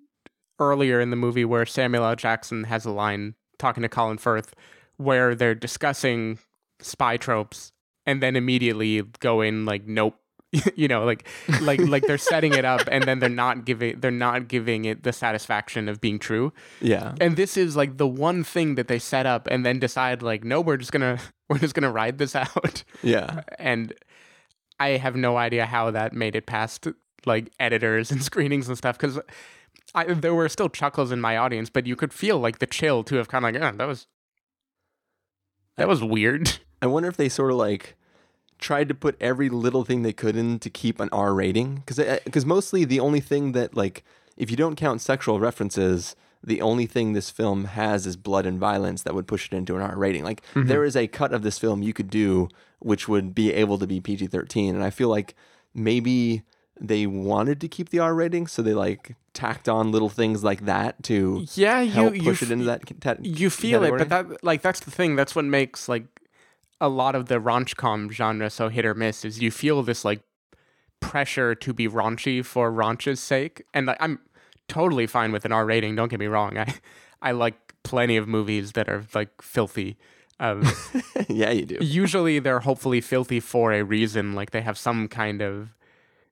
earlier 0.58 0.98
in 1.00 1.10
the 1.10 1.16
movie 1.16 1.44
where 1.44 1.66
Samuel 1.66 2.04
L. 2.04 2.16
Jackson 2.16 2.64
has 2.64 2.84
a 2.86 2.90
line 2.90 3.34
talking 3.58 3.82
to 3.82 3.88
Colin 3.88 4.16
Firth 4.16 4.54
where 4.96 5.34
they're 5.34 5.54
discussing 5.54 6.38
spy 6.80 7.16
tropes 7.18 7.72
and 8.06 8.22
then 8.22 8.34
immediately 8.34 9.02
go 9.20 9.42
in 9.42 9.66
like 9.66 9.86
nope 9.86 10.18
you 10.76 10.86
know 10.86 11.04
like 11.04 11.26
like 11.62 11.80
like 11.80 12.06
they're 12.06 12.18
setting 12.18 12.52
it 12.52 12.64
up 12.64 12.82
and 12.90 13.04
then 13.04 13.18
they're 13.18 13.28
not 13.28 13.64
giving 13.64 13.98
they're 14.00 14.10
not 14.10 14.48
giving 14.48 14.84
it 14.84 15.02
the 15.02 15.12
satisfaction 15.12 15.88
of 15.88 16.00
being 16.00 16.18
true. 16.18 16.52
Yeah, 16.80 17.14
and 17.20 17.36
this 17.36 17.56
is 17.56 17.74
like 17.74 17.96
the 17.96 18.06
one 18.06 18.44
thing 18.44 18.74
that 18.74 18.88
they 18.88 18.98
set 18.98 19.24
up 19.24 19.48
and 19.50 19.64
then 19.64 19.78
decide 19.78 20.22
like 20.22 20.44
no 20.44 20.60
we're 20.60 20.76
just 20.76 20.92
gonna 20.92 21.18
we're 21.48 21.58
just 21.58 21.74
gonna 21.74 21.90
ride 21.90 22.18
this 22.18 22.36
out. 22.36 22.84
Yeah, 23.02 23.42
and 23.58 23.94
I 24.78 24.90
have 24.90 25.16
no 25.16 25.36
idea 25.38 25.64
how 25.64 25.90
that 25.90 26.12
made 26.12 26.36
it 26.36 26.46
past 26.46 26.86
like 27.24 27.50
editors 27.58 28.10
and 28.10 28.22
screenings 28.22 28.68
and 28.68 28.76
stuff 28.76 28.98
because 28.98 29.18
I 29.94 30.04
there 30.12 30.34
were 30.34 30.48
still 30.50 30.68
chuckles 30.68 31.12
in 31.12 31.20
my 31.20 31.38
audience, 31.38 31.70
but 31.70 31.86
you 31.86 31.96
could 31.96 32.12
feel 32.12 32.38
like 32.38 32.58
the 32.58 32.66
chill 32.66 33.04
too 33.04 33.18
of 33.18 33.28
kind 33.28 33.44
of 33.44 33.54
like, 33.54 33.62
oh, 33.62 33.76
that 33.76 33.86
was 33.86 34.06
that 35.76 35.88
was 35.88 36.02
weird. 36.02 36.58
I 36.82 36.86
wonder 36.86 37.08
if 37.08 37.16
they 37.16 37.28
sort 37.28 37.52
of 37.52 37.56
like 37.56 37.96
tried 38.62 38.88
to 38.88 38.94
put 38.94 39.16
every 39.20 39.48
little 39.48 39.84
thing 39.84 40.02
they 40.02 40.12
could 40.12 40.36
in 40.36 40.58
to 40.60 40.70
keep 40.70 41.00
an 41.00 41.08
R 41.12 41.34
rating 41.34 41.76
because 41.76 41.98
because 42.24 42.44
uh, 42.44 42.48
mostly 42.48 42.84
the 42.84 43.00
only 43.00 43.20
thing 43.20 43.52
that 43.52 43.76
like 43.76 44.04
if 44.36 44.50
you 44.50 44.56
don't 44.56 44.76
count 44.76 45.00
sexual 45.00 45.40
references. 45.40 46.16
The 46.44 46.60
only 46.60 46.86
thing 46.86 47.12
this 47.12 47.30
film 47.30 47.66
has 47.66 48.04
is 48.04 48.16
blood 48.16 48.46
and 48.46 48.58
violence 48.58 49.04
that 49.04 49.14
would 49.14 49.28
push 49.28 49.46
it 49.46 49.54
into 49.56 49.76
an 49.76 49.80
R 49.80 49.96
rating. 49.96 50.24
Like 50.24 50.42
mm-hmm. 50.54 50.66
there 50.66 50.82
is 50.82 50.96
a 50.96 51.06
cut 51.06 51.32
of 51.32 51.42
this 51.42 51.56
film 51.56 51.84
you 51.84 51.92
could 51.92 52.10
do 52.10 52.48
which 52.80 53.08
would 53.08 53.34
be 53.34 53.52
able 53.52 53.78
to 53.78 53.86
be 53.86 54.00
PG 54.00 54.26
thirteen, 54.26 54.74
and 54.74 54.84
I 54.84 54.90
feel 54.90 55.08
like 55.08 55.34
maybe 55.74 56.42
they 56.80 57.06
wanted 57.06 57.60
to 57.60 57.68
keep 57.68 57.90
the 57.90 58.00
R 58.00 58.14
rating, 58.14 58.46
so 58.46 58.62
they 58.62 58.74
like 58.74 59.14
tacked 59.32 59.68
on 59.68 59.92
little 59.92 60.08
things 60.08 60.44
like 60.44 60.64
that 60.66 61.02
to 61.04 61.46
Yeah, 61.54 61.80
you 61.80 61.90
help 61.92 62.14
you 62.14 62.22
push 62.22 62.42
it 62.42 62.50
into 62.50 62.64
that. 62.66 63.00
ca- 63.00 63.16
you 63.22 63.50
feel 63.50 63.84
it, 63.84 63.96
but 63.96 64.08
that 64.08 64.44
like 64.44 64.62
that's 64.62 64.80
the 64.80 64.90
thing. 64.90 65.16
That's 65.16 65.34
what 65.34 65.44
makes 65.44 65.88
like 65.88 66.04
a 66.82 66.88
lot 66.88 67.14
of 67.14 67.28
the 67.28 67.36
raunchcom 67.36 68.10
genre 68.10 68.50
so 68.50 68.68
hit 68.68 68.84
or 68.84 68.94
miss. 68.94 69.24
Is 69.24 69.40
you 69.40 69.50
feel 69.50 69.82
this 69.82 70.04
like 70.04 70.20
pressure 71.00 71.54
to 71.54 71.72
be 71.72 71.88
raunchy 71.88 72.44
for 72.44 72.70
raunch's 72.72 73.20
sake, 73.20 73.62
and 73.72 73.86
like, 73.86 73.98
I'm 74.00 74.18
totally 74.68 75.06
fine 75.06 75.32
with 75.32 75.44
an 75.44 75.52
R 75.52 75.64
rating. 75.64 75.94
Don't 75.96 76.08
get 76.08 76.20
me 76.20 76.26
wrong. 76.26 76.58
I 76.58 76.74
I 77.22 77.30
like 77.30 77.74
plenty 77.84 78.16
of 78.16 78.26
movies 78.28 78.72
that 78.72 78.88
are 78.88 79.04
like 79.14 79.40
filthy. 79.40 79.96
Um, 80.40 80.64
yeah, 81.28 81.50
you 81.50 81.64
do. 81.64 81.78
usually 81.80 82.40
they're 82.40 82.60
hopefully 82.60 83.00
filthy 83.00 83.38
for 83.38 83.72
a 83.72 83.82
reason. 83.84 84.34
Like 84.34 84.50
they 84.50 84.62
have 84.62 84.76
some 84.76 85.06
kind 85.06 85.40
of 85.40 85.74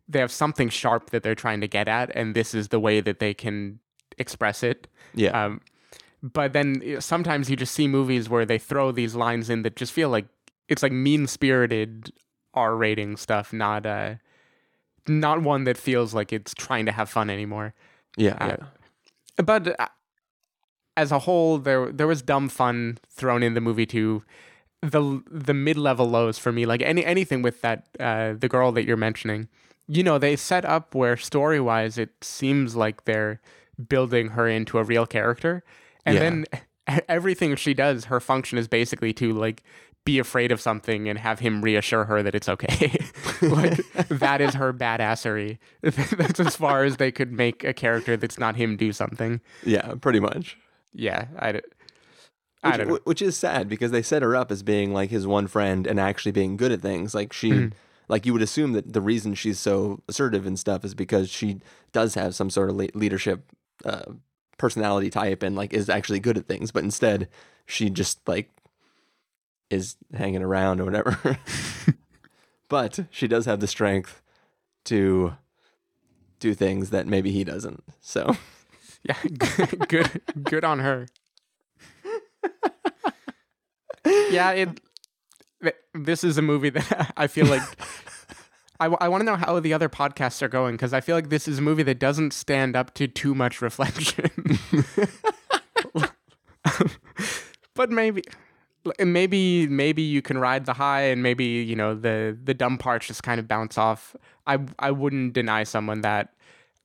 they 0.09 0.19
have 0.19 0.33
something 0.33 0.69
sharp 0.69 1.11
that 1.11 1.23
they're 1.23 1.37
trying 1.37 1.61
to 1.61 1.69
get 1.69 1.87
at, 1.87 2.11
and 2.17 2.35
this 2.35 2.55
is 2.55 2.69
the 2.69 2.81
way 2.81 3.01
that 3.01 3.21
they 3.21 3.33
can 3.33 3.79
express 4.19 4.65
it. 4.65 4.89
Yeah. 5.15 5.45
Um, 5.45 5.61
but 6.23 6.53
then 6.53 7.01
sometimes 7.01 7.49
you 7.49 7.57
just 7.57 7.75
see 7.75 7.89
movies 7.89 8.29
where 8.29 8.45
they 8.45 8.59
throw 8.59 8.93
these 8.93 9.15
lines 9.15 9.49
in 9.49 9.63
that 9.63 9.77
just 9.77 9.93
feel 9.93 10.11
like 10.11 10.27
it's 10.71 10.83
like 10.83 10.93
mean 10.93 11.27
spirited 11.27 12.11
R 12.55 12.75
rating 12.77 13.17
stuff, 13.19 13.53
not 13.53 13.85
uh, 13.85 14.15
not 15.07 15.43
one 15.43 15.65
that 15.65 15.77
feels 15.77 16.15
like 16.15 16.33
it's 16.33 16.55
trying 16.55 16.87
to 16.87 16.93
have 16.93 17.11
fun 17.11 17.29
anymore. 17.31 17.75
yeah, 18.17 18.37
uh, 18.41 18.47
yeah. 18.59 18.67
But 19.45 19.79
uh, 19.81 19.87
as 20.97 21.13
a 21.13 21.21
whole, 21.21 21.59
there 21.59 21.91
there 21.93 22.07
was 22.07 22.23
dumb 22.23 22.49
fun 22.49 22.99
thrown 23.09 23.43
in 23.43 23.55
the 23.55 23.61
movie 23.61 23.87
too. 23.87 24.23
The 24.83 25.23
the 25.31 25.55
mid 25.55 25.77
level 25.77 26.09
lows 26.09 26.39
for 26.39 26.53
me, 26.53 26.65
like 26.67 26.83
any 26.83 27.05
anything 27.05 27.43
with 27.43 27.61
that 27.61 27.87
uh, 27.99 28.33
the 28.39 28.49
girl 28.49 28.73
that 28.73 28.85
you're 28.87 28.97
mentioning, 28.97 29.49
you 29.87 30.03
know, 30.03 30.19
they 30.19 30.37
set 30.37 30.65
up 30.65 30.95
where 30.95 31.17
story 31.17 31.61
wise 31.61 31.99
it 31.99 32.11
seems 32.23 32.77
like 32.77 33.05
they're 33.05 33.41
building 33.89 34.29
her 34.31 34.49
into 34.49 34.79
a 34.79 34.83
real 34.85 35.07
character, 35.07 35.63
and 36.07 36.15
Yeah. 36.15 36.21
then 36.21 36.45
everything 37.09 37.57
she 37.57 37.75
does, 37.75 38.07
her 38.07 38.21
function 38.21 38.59
is 38.59 38.69
basically 38.69 39.13
to 39.15 39.33
like 39.33 39.63
be 40.05 40.19
afraid 40.19 40.51
of 40.51 40.61
something 40.61 41.09
and 41.09 41.19
have 41.19 41.41
him 41.41 41.63
reassure 41.63 42.05
her 42.07 42.23
that 42.23 42.35
it's 42.35 42.49
okay. 42.49 42.99
like 43.43 43.77
that 44.09 44.41
is 44.41 44.55
her 44.55 44.73
badassery. 44.73 45.59
that's 45.83 46.41
as 46.41 46.57
far 46.57 46.85
as 46.85 46.97
they 46.97 47.13
could 47.13 47.33
make 47.33 47.65
a 47.65 47.73
character 47.73 48.17
that's 48.17 48.39
not 48.39 48.57
him 48.57 48.77
do 48.77 48.93
something. 48.93 49.41
Yeah, 49.65 49.95
pretty 50.01 50.21
much. 50.21 50.57
Yeah, 50.93 51.27
I, 51.39 51.49
I 51.49 51.53
Which, 52.71 52.77
don't 52.79 52.89
know. 52.89 52.99
which 53.05 53.23
is 53.23 53.37
sad 53.37 53.69
because 53.69 53.91
they 53.91 54.03
set 54.03 54.23
her 54.23 54.35
up 54.35 54.51
as 54.51 54.63
being 54.63 54.93
like 54.93 55.11
his 55.11 55.27
one 55.27 55.47
friend 55.47 55.87
and 55.87 56.01
actually 56.01 56.33
being 56.33 56.57
good 56.57 56.73
at 56.73 56.81
things. 56.81 57.15
Like 57.15 57.33
she, 57.33 57.51
Mhm. 57.51 57.73
like 58.09 58.25
you 58.27 58.33
would 58.33 58.43
assume 58.43 58.73
that 58.73 58.93
the 58.93 59.01
reason 59.03 59.35
she's 59.35 59.59
so 59.59 60.03
assertive 60.09 60.47
and 60.47 60.59
stuff 60.59 60.85
is 60.85 60.95
because 60.95 61.29
she 61.31 61.61
does 61.93 62.15
have 62.15 62.35
some 62.35 62.51
sort 62.51 62.71
of 62.71 62.77
le- 62.77 62.89
leadership 62.95 63.45
uh, 63.85 64.03
personality 64.59 65.11
type 65.11 65.43
and 65.43 65.57
like 65.57 65.73
is 65.73 65.89
actually 65.89 66.21
good 66.21 66.37
at 66.39 66.47
things. 66.47 66.71
But 66.73 66.85
instead, 66.85 67.29
she 67.67 67.89
just 67.91 68.27
like 68.27 68.51
is 69.71 69.97
hanging 70.13 70.43
around 70.43 70.81
or 70.81 70.85
whatever. 70.85 71.39
but 72.69 73.01
she 73.11 73.27
does 73.27 73.47
have 73.47 73.61
the 73.61 73.67
strength 73.67 74.21
to 74.85 75.35
do 76.39 76.55
things 76.55 76.91
that 76.91 77.07
maybe 77.07 77.31
he 77.31 77.45
doesn't. 77.45 77.85
So. 78.01 78.37
Yeah, 79.03 79.17
good, 79.89 80.21
good 80.45 80.63
on 80.63 80.81
her. 80.81 81.07
yeah, 84.05 84.51
it. 84.51 84.79
This 85.95 86.23
is 86.23 86.37
a 86.37 86.43
movie 86.43 86.69
that 86.69 87.11
I 87.17 87.27
feel 87.27 87.47
like. 87.47 87.63
I, 88.79 88.89
want 88.89 89.23
to 89.23 89.25
know 89.25 89.37
how 89.37 89.59
the 89.59 89.73
other 89.73 89.89
podcasts 89.89 90.43
are 90.43 90.49
going 90.49 90.75
because 90.75 90.93
I 90.93 91.01
feel 91.01 91.17
like 91.17 91.31
this 91.31 91.49
is 91.49 91.61
a 91.61 91.63
movie 91.63 91.83
that 91.85 91.99
doesn't 91.99 92.35
stand 92.35 92.77
up 92.77 92.93
to 92.97 93.09
too 93.09 93.35
much 93.35 93.63
reflection. 93.63 94.59
but 97.75 97.91
maybe, 97.91 98.23
maybe, 98.99 99.67
maybe 99.67 100.03
you 100.03 100.23
can 100.23 100.39
ride 100.39 100.67
the 100.67 100.73
high, 100.75 101.03
and 101.03 101.23
maybe 101.23 101.45
you 101.45 101.77
know 101.77 101.95
the 101.95 102.37
the 102.43 102.55
dumb 102.55 102.79
parts 102.79 103.07
just 103.07 103.23
kind 103.23 103.39
of 103.39 103.49
bounce 103.49 103.79
off. 103.79 104.17
I 104.47 104.59
I 104.79 104.91
wouldn't 104.91 105.33
deny 105.33 105.65
someone 105.65 106.01
that 106.03 106.35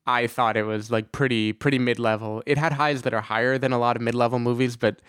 I 0.08 0.28
thought 0.28 0.58
it 0.58 0.64
was 0.64 0.91
like 0.91 1.12
pretty 1.12 1.54
pretty 1.54 1.80
mid 1.80 2.00
level. 2.00 2.43
It 2.46 2.58
had 2.58 2.74
highs 2.74 3.02
that 3.04 3.14
are 3.14 3.22
higher 3.22 3.58
than 3.58 3.72
a 3.72 3.80
lot 3.80 3.96
of 3.96 4.02
mid 4.02 4.16
level 4.16 4.39
movies, 4.39 4.78
but 4.78 5.02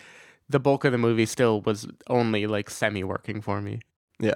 the 0.49 0.59
bulk 0.59 0.85
of 0.85 0.91
the 0.91 0.97
movie 0.97 1.25
still 1.25 1.61
was 1.61 1.87
only 2.07 2.47
like 2.47 2.69
semi 2.69 3.03
working 3.03 3.41
for 3.41 3.61
me. 3.61 3.79
Yeah. 4.19 4.33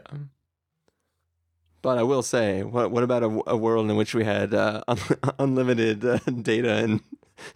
But 1.81 1.97
I 1.97 2.03
will 2.03 2.21
say, 2.21 2.63
what 2.63 2.91
what 2.91 3.03
about 3.03 3.23
a, 3.23 3.41
a 3.47 3.57
world 3.57 3.89
in 3.89 3.95
which 3.97 4.13
we 4.13 4.23
had 4.23 4.53
uh, 4.53 4.83
un- 4.87 4.99
unlimited 5.39 6.05
uh, 6.05 6.17
data 6.19 6.75
and 6.75 7.01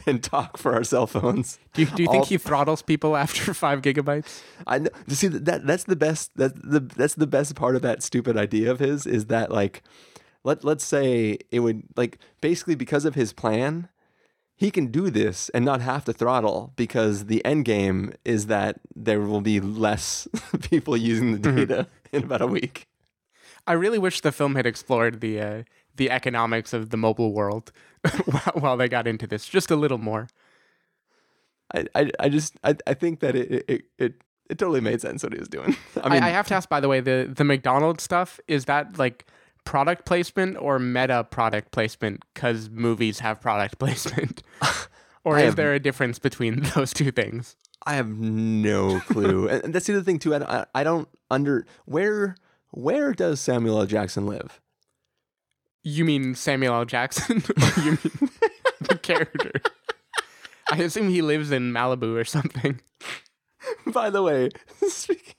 and 0.06 0.24
talk 0.24 0.58
for 0.58 0.74
our 0.74 0.84
cell 0.84 1.08
phones. 1.08 1.60
Do 1.74 1.84
you, 1.84 1.88
do 1.88 2.04
you 2.04 2.10
think 2.10 2.26
he 2.26 2.38
throttles 2.38 2.82
people 2.82 3.16
after 3.16 3.54
five 3.66 3.82
gigabytes? 3.82 4.42
I 4.68 4.80
know. 4.80 4.90
See 5.10 5.28
that 5.28 5.66
that's 5.66 5.86
the 5.86 5.96
best. 5.96 6.32
That 6.36 6.56
the 6.56 6.80
that's 6.80 7.16
the 7.16 7.28
best 7.28 7.56
part 7.56 7.76
of 7.76 7.82
that 7.84 8.04
stupid 8.04 8.38
idea 8.38 8.72
of 8.72 8.80
his 8.80 9.06
is 9.06 9.28
that 9.28 9.52
like, 9.52 9.84
let 10.44 10.64
let's 10.64 10.84
say 10.84 11.38
it 11.52 11.60
would 11.60 11.84
like 11.96 12.18
basically 12.42 12.76
because 12.76 13.06
of 13.06 13.16
his 13.16 13.34
plan, 13.34 13.90
he 14.56 14.72
can 14.72 14.88
do 14.88 15.10
this 15.10 15.50
and 15.50 15.66
not 15.66 15.82
have 15.82 16.06
to 16.06 16.14
throttle 16.14 16.74
because 16.76 17.26
the 17.26 17.44
end 17.46 17.66
game 17.66 18.14
is 18.24 18.48
that 18.48 18.80
there 18.96 19.22
will 19.22 19.42
be 19.42 19.60
less 19.60 20.28
people 20.62 20.96
using 20.98 21.34
the 21.34 21.52
data 21.52 21.88
in 22.12 22.24
about 22.24 22.42
a 22.42 22.48
week. 22.48 22.88
I 23.68 23.74
really 23.74 23.98
wish 24.00 24.22
the 24.22 24.32
film 24.32 24.56
had 24.56 24.66
explored 24.66 25.22
the 25.22 25.42
uh, 25.42 25.64
the 25.96 26.12
economics 26.12 26.74
of 26.74 26.90
the 26.90 26.98
mobile 26.98 27.34
world 27.34 27.72
while, 28.54 28.78
they 28.78 28.88
got 28.88 29.08
into 29.08 29.26
this 29.28 29.48
just 29.48 29.72
a 29.72 29.76
little 29.76 29.98
more. 29.98 30.28
I 31.74 31.86
I, 31.96 32.12
I 32.20 32.30
just 32.30 32.56
I, 32.64 32.76
I 32.86 32.94
think 32.94 33.20
that 33.22 33.36
it, 33.36 33.66
it 33.68 33.86
it 33.98 34.14
it 34.50 34.58
totally 34.60 34.82
made 34.82 35.02
sense 35.02 35.24
what 35.24 35.34
he 35.34 35.40
was 35.40 35.48
doing. 35.48 35.76
I 35.98 36.08
I, 36.08 36.10
mean, 36.10 36.24
I 36.24 36.30
have 36.30 36.48
to 36.48 36.54
ask, 36.56 36.70
by 36.70 36.80
the 36.80 36.88
way, 36.88 37.00
the 37.00 37.32
the 37.34 37.44
McDonald's 37.44 38.04
stuff 38.04 38.40
is 38.48 38.66
that 38.66 39.00
like 39.00 39.26
product 39.64 40.06
placement 40.06 40.58
or 40.58 40.78
meta 40.78 41.24
product 41.24 41.72
placement? 41.72 42.24
Because 42.34 42.70
movies 42.70 43.20
have 43.20 43.42
product 43.42 43.80
placement, 43.80 44.44
or 45.24 45.38
I 45.38 45.42
is 45.42 45.46
have- 45.48 45.56
there 45.56 45.74
a 45.74 45.80
difference 45.80 46.20
between 46.20 46.62
those 46.76 46.94
two 46.94 47.12
things? 47.12 47.56
I 47.88 47.96
have 47.96 48.10
no 48.10 49.00
clue, 49.02 49.48
and 49.48 49.74
that's 49.74 49.86
the 49.86 49.94
other 49.94 50.02
thing 50.04 50.18
too. 50.18 50.34
I, 50.34 50.40
don't- 50.40 50.50
I, 50.50 50.66
I 50.74 50.84
don't 50.84 51.08
under 51.30 51.68
where 51.86 52.36
where 52.76 53.14
does 53.14 53.40
Samuel 53.40 53.80
L. 53.80 53.86
Jackson 53.86 54.28
live? 54.28 54.62
You 55.84 56.04
mean 56.04 56.36
Samuel 56.36 56.76
L. 56.76 56.86
Jackson, 56.86 57.44
you 57.78 57.92
mean 57.92 58.30
the 58.82 59.00
character? 59.02 59.52
I 60.72 60.78
assume 60.78 61.10
he 61.10 61.22
lives 61.22 61.52
in 61.52 61.72
Malibu 61.72 62.20
or 62.20 62.26
something. 62.26 62.82
By 63.88 64.10
the 64.10 64.24
way, 64.24 64.50
speaking, 64.88 65.36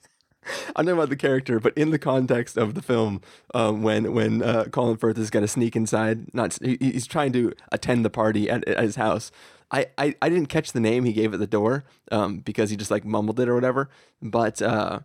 I'm 0.75 0.85
talking 0.85 0.97
about 0.97 1.09
the 1.09 1.17
character, 1.17 1.59
but 1.59 1.77
in 1.77 1.91
the 1.91 1.99
context 1.99 2.57
of 2.57 2.73
the 2.75 2.81
film, 2.81 3.21
um, 3.53 3.83
when 3.83 4.13
when 4.13 4.41
uh, 4.41 4.65
Colin 4.71 4.97
Firth 4.97 5.17
is 5.17 5.29
going 5.29 5.43
to 5.43 5.47
sneak 5.49 5.75
inside, 5.75 6.33
not 6.33 6.57
he, 6.61 6.77
he's 6.79 7.07
trying 7.07 7.33
to 7.33 7.53
attend 7.71 8.05
the 8.05 8.09
party 8.09 8.49
at, 8.49 8.67
at 8.67 8.81
his 8.81 8.95
house. 8.95 9.31
I, 9.69 9.87
I, 9.97 10.15
I 10.21 10.29
didn't 10.29 10.47
catch 10.47 10.71
the 10.71 10.79
name 10.79 11.03
he 11.03 11.11
gave 11.11 11.33
at 11.33 11.41
the 11.41 11.47
door 11.47 11.83
um, 12.09 12.37
because 12.37 12.69
he 12.69 12.77
just 12.77 12.89
like 12.89 13.03
mumbled 13.03 13.37
it 13.41 13.49
or 13.49 13.53
whatever. 13.55 13.89
But 14.21 14.61
uh, 14.61 15.01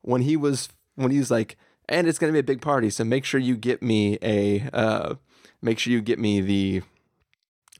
when 0.00 0.22
he 0.22 0.34
was 0.34 0.70
when 0.94 1.10
he 1.10 1.18
was 1.18 1.30
like, 1.30 1.56
and 1.88 2.06
it's 2.06 2.18
going 2.18 2.32
to 2.32 2.32
be 2.32 2.40
a 2.40 2.44
big 2.44 2.60
party, 2.60 2.90
so 2.90 3.04
make 3.04 3.24
sure 3.24 3.40
you 3.40 3.56
get 3.56 3.82
me 3.82 4.18
a 4.22 4.68
uh, 4.72 5.14
make 5.62 5.78
sure 5.78 5.92
you 5.92 6.00
get 6.00 6.18
me 6.18 6.40
the 6.40 6.82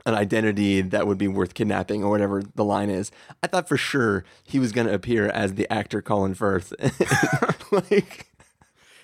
an 0.07 0.15
identity 0.15 0.81
that 0.81 1.07
would 1.07 1.19
be 1.19 1.29
worth 1.29 1.55
kidnapping 1.55 2.03
or 2.03 2.11
whatever 2.11 2.43
the 2.55 2.65
line 2.65 2.89
is. 2.89 3.11
I 3.43 3.47
thought 3.47 3.69
for 3.69 3.77
sure 3.77 4.25
he 4.43 4.59
was 4.59 4.73
going 4.73 4.87
to 4.87 4.95
appear 4.95 5.29
as 5.29 5.55
the 5.55 5.71
actor 5.71 6.01
Colin 6.01 6.35
Firth. 6.35 6.73
like, 7.73 8.29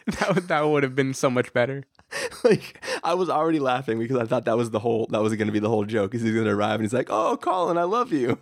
That 0.06 0.34
would, 0.34 0.48
that 0.48 0.60
would 0.62 0.82
have 0.82 0.94
been 0.94 1.14
so 1.14 1.30
much 1.30 1.52
better. 1.52 1.84
like 2.44 2.84
I 3.02 3.14
was 3.14 3.28
already 3.30 3.58
laughing 3.58 3.98
because 3.98 4.18
I 4.18 4.24
thought 4.24 4.44
that 4.44 4.56
was 4.56 4.70
the 4.70 4.78
whole 4.78 5.06
that 5.10 5.22
was 5.22 5.34
going 5.34 5.46
to 5.46 5.52
be 5.52 5.58
the 5.58 5.68
whole 5.68 5.84
joke. 5.84 6.14
Is 6.14 6.22
he's 6.22 6.32
going 6.32 6.44
to 6.44 6.52
arrive 6.52 6.74
and 6.74 6.82
he's 6.82 6.92
like, 6.92 7.08
"Oh, 7.10 7.36
Colin, 7.36 7.78
I 7.78 7.84
love 7.84 8.12
you." 8.12 8.38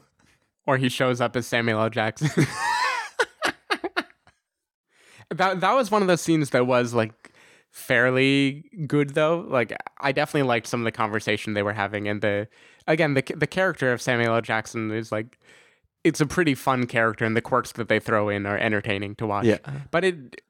Or 0.66 0.76
he 0.76 0.88
shows 0.88 1.20
up 1.20 1.36
as 1.36 1.46
Samuel 1.46 1.80
L. 1.80 1.90
Jackson. 1.90 2.30
that 5.38 5.60
that 5.60 5.72
was 5.72 5.90
one 5.90 6.02
of 6.02 6.08
those 6.08 6.20
scenes 6.20 6.50
that 6.50 6.66
was 6.66 6.94
like 6.94 7.32
fairly 7.70 8.64
good 8.86 9.14
though. 9.14 9.46
Like 9.48 9.76
I 9.98 10.12
definitely 10.12 10.48
liked 10.48 10.66
some 10.66 10.80
of 10.80 10.84
the 10.84 10.92
conversation 10.92 11.54
they 11.54 11.62
were 11.62 11.72
having, 11.72 12.08
and 12.08 12.20
the 12.20 12.48
again 12.86 13.14
the 13.14 13.22
the 13.34 13.46
character 13.46 13.92
of 13.92 14.00
Samuel 14.00 14.34
L. 14.34 14.40
Jackson 14.40 14.90
is 14.90 15.10
like 15.10 15.38
it's 16.04 16.20
a 16.20 16.26
pretty 16.26 16.54
fun 16.54 16.86
character, 16.86 17.24
and 17.24 17.36
the 17.36 17.40
quirks 17.40 17.72
that 17.72 17.88
they 17.88 18.00
throw 18.00 18.28
in 18.28 18.46
are 18.46 18.58
entertaining 18.58 19.14
to 19.16 19.26
watch. 19.26 19.46
Yeah. 19.46 19.58
but 19.90 20.04
it 20.04 20.42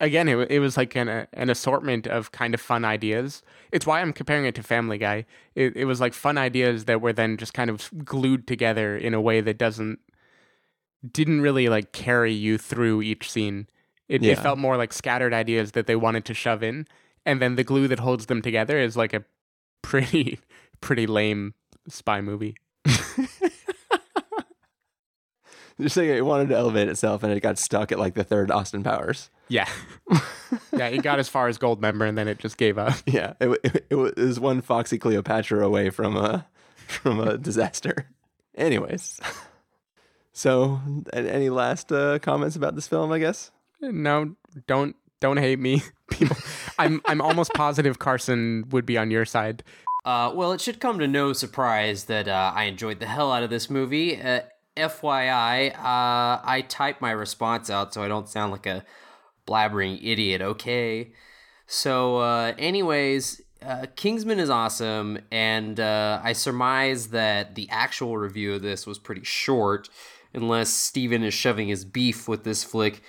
again 0.00 0.28
it, 0.28 0.50
it 0.50 0.58
was 0.58 0.76
like 0.76 0.96
an 0.96 1.26
an 1.32 1.50
assortment 1.50 2.06
of 2.06 2.32
kind 2.32 2.54
of 2.54 2.60
fun 2.60 2.84
ideas. 2.84 3.42
It's 3.70 3.86
why 3.86 4.00
I'm 4.00 4.12
comparing 4.12 4.46
it 4.46 4.54
to 4.56 4.62
Family 4.62 4.98
Guy. 4.98 5.26
It 5.54 5.76
it 5.76 5.84
was 5.84 6.00
like 6.00 6.14
fun 6.14 6.38
ideas 6.38 6.86
that 6.86 7.00
were 7.00 7.12
then 7.12 7.36
just 7.36 7.54
kind 7.54 7.70
of 7.70 7.90
glued 8.04 8.46
together 8.46 8.96
in 8.96 9.14
a 9.14 9.20
way 9.20 9.40
that 9.40 9.58
doesn't 9.58 9.98
didn't 11.10 11.40
really 11.40 11.68
like 11.68 11.92
carry 11.92 12.32
you 12.32 12.58
through 12.58 13.02
each 13.02 13.30
scene. 13.30 13.66
It, 14.12 14.22
Yeah. 14.22 14.32
it 14.32 14.38
felt 14.40 14.58
more 14.58 14.76
like 14.76 14.92
scattered 14.92 15.32
ideas 15.32 15.72
that 15.72 15.86
they 15.86 15.96
wanted 15.96 16.26
to 16.26 16.34
shove 16.34 16.62
in, 16.62 16.86
and 17.24 17.40
then 17.40 17.56
the 17.56 17.64
glue 17.64 17.88
that 17.88 17.98
holds 17.98 18.26
them 18.26 18.42
together 18.42 18.78
is 18.78 18.94
like 18.96 19.14
a 19.14 19.24
pretty 19.80 20.38
pretty 20.82 21.06
lame 21.06 21.54
spy 21.88 22.20
movie. 22.20 22.54
Just 25.80 25.94
saying 25.94 26.10
it 26.10 26.24
wanted 26.24 26.50
to 26.50 26.56
elevate 26.56 26.88
itself 26.88 27.22
and 27.22 27.32
it 27.32 27.40
got 27.40 27.58
stuck 27.58 27.90
at 27.90 27.98
like 27.98 28.14
the 28.14 28.22
third 28.22 28.50
Austin 28.50 28.82
Powers. 28.84 29.30
Yeah, 29.48 29.66
yeah. 30.72 30.88
It 30.88 31.02
got 31.02 31.18
as 31.18 31.28
far 31.28 31.48
as 31.48 31.58
Goldmember, 31.58 32.06
and 32.06 32.16
then 32.16 32.28
it 32.28 32.38
just 32.38 32.56
gave 32.58 32.76
up. 32.78 32.94
Yeah, 33.06 33.32
it, 33.40 33.58
it, 33.64 33.86
it 33.90 33.94
was 33.96 34.38
one 34.38 34.60
Foxy 34.60 34.98
Cleopatra 34.98 35.64
away 35.66 35.88
from 35.90 36.16
a 36.16 36.46
from 36.86 37.18
a 37.20 37.38
disaster. 37.38 38.06
Anyways, 38.54 39.18
so 40.32 40.80
any 41.14 41.48
last 41.48 41.90
uh, 41.90 42.18
comments 42.18 42.54
about 42.54 42.74
this 42.74 42.86
film? 42.86 43.10
I 43.10 43.18
guess. 43.18 43.50
No, 43.82 44.36
don't 44.66 44.96
don't 45.20 45.38
hate 45.38 45.58
me, 45.58 45.82
people. 46.10 46.36
I'm 46.78 47.00
I'm 47.06 47.20
almost 47.20 47.52
positive 47.54 47.98
Carson 47.98 48.64
would 48.70 48.86
be 48.86 48.96
on 48.96 49.10
your 49.10 49.24
side. 49.24 49.64
Uh, 50.04 50.32
well, 50.34 50.52
it 50.52 50.60
should 50.60 50.80
come 50.80 50.98
to 50.98 51.06
no 51.06 51.32
surprise 51.32 52.04
that 52.04 52.26
uh, 52.26 52.52
I 52.54 52.64
enjoyed 52.64 52.98
the 52.98 53.06
hell 53.06 53.30
out 53.32 53.42
of 53.42 53.50
this 53.50 53.70
movie. 53.70 54.20
Uh, 54.20 54.40
FYI, 54.76 55.74
uh, 55.76 56.40
I 56.44 56.64
typed 56.68 57.00
my 57.00 57.10
response 57.10 57.70
out 57.70 57.92
so 57.92 58.02
I 58.02 58.08
don't 58.08 58.28
sound 58.28 58.52
like 58.52 58.66
a 58.66 58.84
blabbering 59.46 60.00
idiot, 60.02 60.40
okay? 60.40 61.12
So, 61.66 62.18
uh, 62.18 62.54
anyways, 62.58 63.42
uh, 63.64 63.86
Kingsman 63.94 64.40
is 64.40 64.50
awesome, 64.50 65.18
and 65.30 65.78
uh, 65.78 66.20
I 66.22 66.32
surmise 66.32 67.08
that 67.08 67.54
the 67.54 67.68
actual 67.70 68.16
review 68.16 68.54
of 68.54 68.62
this 68.62 68.86
was 68.86 68.98
pretty 68.98 69.24
short, 69.24 69.88
unless 70.34 70.70
Stephen 70.70 71.22
is 71.22 71.34
shoving 71.34 71.68
his 71.68 71.84
beef 71.84 72.26
with 72.26 72.44
this 72.44 72.64
flick 72.64 73.02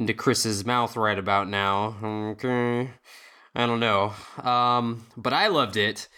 into 0.00 0.14
Chris's 0.14 0.64
mouth 0.64 0.96
right 0.96 1.18
about 1.18 1.46
now. 1.46 1.94
Okay. 2.02 2.90
I 3.54 3.66
don't 3.66 3.80
know. 3.80 4.14
Um, 4.42 5.06
but 5.14 5.34
I 5.34 5.48
loved 5.48 5.76
it. 5.76 6.08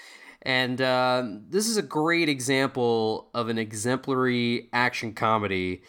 And 0.43 0.81
uh, 0.81 1.25
this 1.49 1.69
is 1.69 1.77
a 1.77 1.83
great 1.83 2.29
example 2.29 3.29
of 3.35 3.49
an 3.49 3.59
exemplary 3.59 4.69
action 4.73 5.15
comedy 5.15 5.83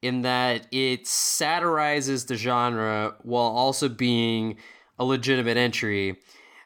in 0.00 0.22
that 0.22 0.68
it 0.70 1.08
satirizes 1.08 2.26
the 2.26 2.36
genre 2.36 3.16
while 3.22 3.50
also 3.50 3.88
being 3.88 4.56
a 4.98 5.04
legitimate 5.04 5.56
entry. 5.56 6.20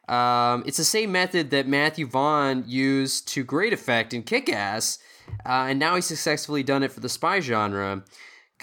Um, 0.09 0.63
it's 0.67 0.77
the 0.77 0.85
same 0.85 1.11
method 1.11 1.51
that 1.51 1.67
Matthew 1.67 2.07
Vaughn 2.07 2.65
used 2.67 3.29
to 3.29 3.45
great 3.45 3.73
effect 3.73 4.13
in 4.13 4.23
Kick 4.23 4.49
Ass, 4.51 4.99
uh, 5.45 5.67
and 5.69 5.79
now 5.79 5.97
he's 5.97 6.07
successfully 6.07 6.63
done 6.63 6.83
it 6.83 6.93
for 6.93 7.01
the 7.01 7.09
spy 7.09 7.41
genre. 7.41 8.05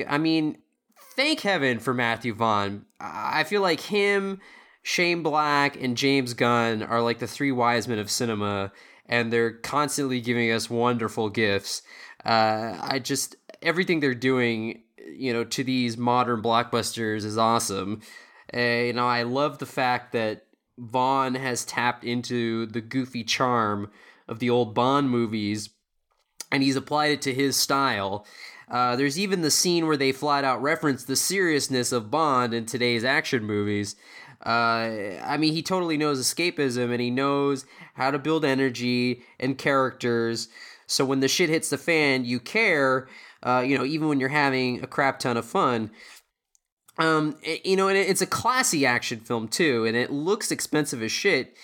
I 0.07 0.17
mean, 0.17 0.57
thank 1.15 1.41
heaven 1.41 1.79
for 1.79 1.93
Matthew 1.93 2.33
Vaughn. 2.33 2.85
I 2.99 3.43
feel 3.43 3.61
like 3.61 3.81
him, 3.81 4.39
Shane 4.81 5.23
Black, 5.23 5.81
and 5.81 5.97
James 5.97 6.33
Gunn 6.33 6.83
are 6.83 7.01
like 7.01 7.19
the 7.19 7.27
three 7.27 7.51
wise 7.51 7.87
men 7.87 7.99
of 7.99 8.09
cinema, 8.09 8.71
and 9.05 9.31
they're 9.31 9.51
constantly 9.51 10.21
giving 10.21 10.51
us 10.51 10.69
wonderful 10.69 11.29
gifts. 11.29 11.81
Uh, 12.25 12.77
I 12.81 12.99
just 12.99 13.35
everything 13.61 13.99
they're 13.99 14.13
doing, 14.13 14.83
you 14.97 15.33
know, 15.33 15.43
to 15.43 15.63
these 15.63 15.97
modern 15.97 16.41
blockbusters 16.41 17.23
is 17.25 17.37
awesome. 17.37 18.01
Uh, 18.53 18.59
you 18.59 18.93
know, 18.93 19.07
I 19.07 19.23
love 19.23 19.57
the 19.57 19.65
fact 19.65 20.11
that 20.13 20.45
Vaughn 20.77 21.35
has 21.35 21.65
tapped 21.65 22.03
into 22.03 22.65
the 22.65 22.81
goofy 22.81 23.23
charm 23.23 23.89
of 24.27 24.39
the 24.39 24.49
old 24.49 24.73
Bond 24.73 25.09
movies 25.09 25.69
and 26.51 26.61
he's 26.61 26.75
applied 26.75 27.11
it 27.11 27.21
to 27.23 27.33
his 27.33 27.57
style. 27.57 28.25
Uh, 28.69 28.95
there's 28.95 29.19
even 29.19 29.41
the 29.41 29.51
scene 29.51 29.85
where 29.87 29.97
they 29.97 30.11
flat 30.11 30.43
out 30.43 30.61
reference 30.61 31.03
the 31.03 31.15
seriousness 31.15 31.91
of 31.91 32.09
Bond 32.11 32.53
in 32.53 32.65
today's 32.65 33.03
action 33.03 33.43
movies. 33.43 33.95
Uh, 34.45 35.19
I 35.23 35.37
mean, 35.37 35.53
he 35.53 35.61
totally 35.61 35.97
knows 35.97 36.19
escapism 36.19 36.91
and 36.91 36.99
he 37.01 37.09
knows 37.11 37.65
how 37.93 38.11
to 38.11 38.19
build 38.19 38.43
energy 38.43 39.21
and 39.39 39.57
characters. 39.57 40.49
So 40.87 41.05
when 41.05 41.21
the 41.21 41.27
shit 41.27 41.49
hits 41.49 41.69
the 41.69 41.77
fan, 41.77 42.25
you 42.25 42.39
care. 42.39 43.07
Uh, 43.41 43.63
you 43.65 43.77
know, 43.77 43.85
even 43.85 44.07
when 44.07 44.19
you're 44.19 44.29
having 44.29 44.81
a 44.83 44.87
crap 44.87 45.19
ton 45.19 45.37
of 45.37 45.45
fun. 45.45 45.91
Um, 46.97 47.37
it- 47.41 47.65
you 47.65 47.75
know, 47.75 47.87
and 47.87 47.97
it- 47.97 48.09
it's 48.09 48.21
a 48.21 48.27
classy 48.27 48.85
action 48.85 49.19
film 49.19 49.47
too, 49.47 49.85
and 49.85 49.97
it 49.97 50.11
looks 50.11 50.51
expensive 50.51 51.01
as 51.01 51.11
shit. 51.11 51.55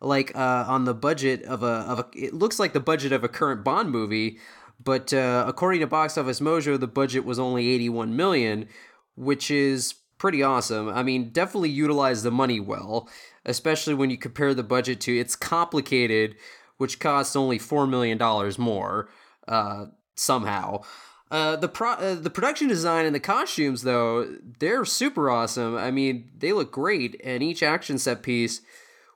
Like 0.00 0.36
uh, 0.36 0.64
on 0.68 0.84
the 0.84 0.94
budget 0.94 1.42
of 1.44 1.62
a 1.62 1.66
of 1.66 1.98
a, 2.00 2.06
it 2.14 2.34
looks 2.34 2.58
like 2.58 2.74
the 2.74 2.80
budget 2.80 3.12
of 3.12 3.24
a 3.24 3.28
current 3.28 3.64
Bond 3.64 3.90
movie, 3.90 4.38
but 4.82 5.12
uh, 5.12 5.44
according 5.46 5.80
to 5.80 5.86
Box 5.86 6.16
Office 6.18 6.40
Mojo, 6.40 6.78
the 6.78 6.86
budget 6.86 7.24
was 7.24 7.38
only 7.38 7.68
eighty 7.68 7.88
one 7.88 8.16
million, 8.16 8.68
which 9.14 9.50
is 9.50 9.94
pretty 10.18 10.42
awesome. 10.42 10.88
I 10.88 11.02
mean, 11.02 11.30
definitely 11.30 11.70
utilize 11.70 12.22
the 12.22 12.30
money 12.30 12.60
well, 12.60 13.08
especially 13.44 13.94
when 13.94 14.10
you 14.10 14.16
compare 14.16 14.54
the 14.54 14.62
budget 14.62 15.00
to. 15.02 15.18
It's 15.18 15.36
complicated 15.36 16.36
which 16.78 16.98
costs 16.98 17.36
only 17.36 17.58
$4 17.58 17.88
million 17.88 18.18
more 18.58 19.08
uh, 19.48 19.86
somehow. 20.14 20.82
Uh, 21.30 21.56
the 21.56 21.68
pro- 21.68 21.92
uh, 21.92 22.14
the 22.14 22.30
production 22.30 22.68
design 22.68 23.04
and 23.04 23.14
the 23.14 23.20
costumes 23.20 23.82
though 23.82 24.36
they're 24.60 24.84
super 24.84 25.28
awesome. 25.28 25.76
I 25.76 25.90
mean 25.90 26.30
they 26.38 26.52
look 26.52 26.70
great, 26.70 27.20
and 27.24 27.42
each 27.42 27.64
action 27.64 27.98
set 27.98 28.22
piece 28.22 28.60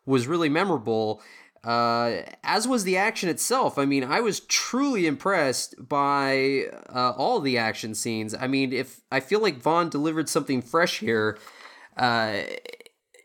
was 0.04 0.26
really 0.26 0.48
memorable. 0.48 1.22
Uh, 1.62 2.22
as 2.42 2.66
was 2.66 2.84
the 2.84 2.96
action 2.96 3.28
itself. 3.28 3.78
I 3.78 3.84
mean, 3.84 4.02
I 4.02 4.20
was 4.20 4.40
truly 4.40 5.06
impressed 5.06 5.74
by 5.88 6.68
uh, 6.88 7.12
all 7.16 7.40
the 7.40 7.58
action 7.58 7.94
scenes. 7.94 8.34
I 8.34 8.46
mean, 8.46 8.72
if 8.72 9.02
I 9.12 9.20
feel 9.20 9.40
like 9.40 9.58
Vaughn 9.58 9.90
delivered 9.90 10.28
something 10.28 10.62
fresh 10.62 11.00
here, 11.00 11.38
uh, 11.98 12.42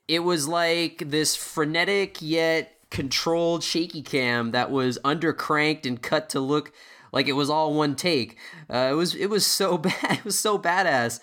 it 0.08 0.20
was 0.20 0.48
like 0.48 1.04
this 1.08 1.36
frenetic 1.36 2.22
yet 2.22 2.74
controlled 2.90 3.64
shaky 3.64 4.02
cam 4.02 4.52
that 4.52 4.70
was 4.70 5.00
undercranked 5.06 5.86
and 5.86 6.02
cut 6.02 6.30
to 6.30 6.40
look 6.40 6.74
like 7.12 7.28
it 7.28 7.34
was 7.34 7.50
all 7.50 7.74
one 7.74 7.96
take. 7.96 8.38
Uh, 8.70 8.90
it 8.92 8.96
was 8.96 9.16
it 9.16 9.28
was 9.28 9.46
so 9.46 9.78
bad. 9.80 10.20
It 10.20 10.26
was 10.26 10.38
so 10.38 10.60
badass. 10.60 11.22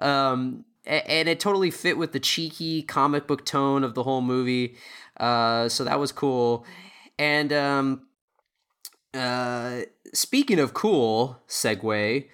Um, 0.00 0.64
and 0.86 1.28
it 1.28 1.40
totally 1.40 1.70
fit 1.70 1.96
with 1.96 2.12
the 2.12 2.20
cheeky 2.20 2.82
comic 2.82 3.26
book 3.26 3.44
tone 3.46 3.84
of 3.84 3.94
the 3.94 4.02
whole 4.02 4.20
movie. 4.20 4.76
Uh, 5.18 5.68
so 5.68 5.84
that 5.84 5.98
was 5.98 6.12
cool. 6.12 6.64
And 7.18 7.52
um, 7.52 8.02
uh, 9.14 9.82
speaking 10.12 10.58
of 10.58 10.74
cool, 10.74 11.40
segue, 11.48 12.26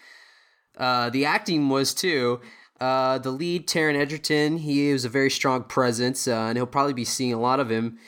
uh, 0.76 1.11
the 1.11 1.24
acting 1.24 1.68
was 1.68 1.93
too. 1.95 2.41
Uh, 2.81 3.18
the 3.18 3.31
lead, 3.31 3.68
Taron 3.68 3.95
Egerton, 3.95 4.59
he 4.59 4.87
is 4.87 5.05
a 5.05 5.11
very 5.11 5.31
strong 5.31 5.64
presence, 5.64 6.26
uh, 6.26 6.35
and 6.35 6.57
he'll 6.57 6.66
probably 6.66 6.95
be 6.95 7.05
seeing 7.05 7.35
a 7.35 7.41
lot 7.41 7.61
of 7.61 7.70
him 7.70 7.99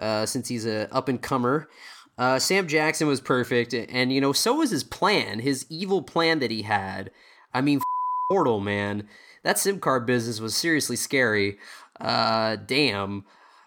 uh, 0.00 0.24
since 0.24 0.48
he's 0.48 0.64
a 0.64 0.92
up 0.94 1.08
and 1.08 1.20
comer. 1.20 1.68
Uh, 2.16 2.38
Sam 2.38 2.66
Jackson 2.66 3.08
was 3.08 3.20
perfect, 3.20 3.74
and 3.74 4.10
you 4.12 4.22
know, 4.22 4.32
so 4.32 4.54
was 4.54 4.70
his 4.70 4.84
plan, 4.84 5.40
his 5.40 5.66
evil 5.68 6.00
plan 6.00 6.38
that 6.38 6.50
he 6.50 6.62
had. 6.62 7.10
I 7.52 7.60
mean, 7.60 7.80
Portal, 8.30 8.58
man, 8.58 9.06
that 9.42 9.58
SIM 9.58 9.78
card 9.78 10.06
business 10.06 10.40
was 10.40 10.56
seriously 10.56 10.96
scary. 10.96 11.58
Uh, 12.00 12.56
damn. 12.56 13.24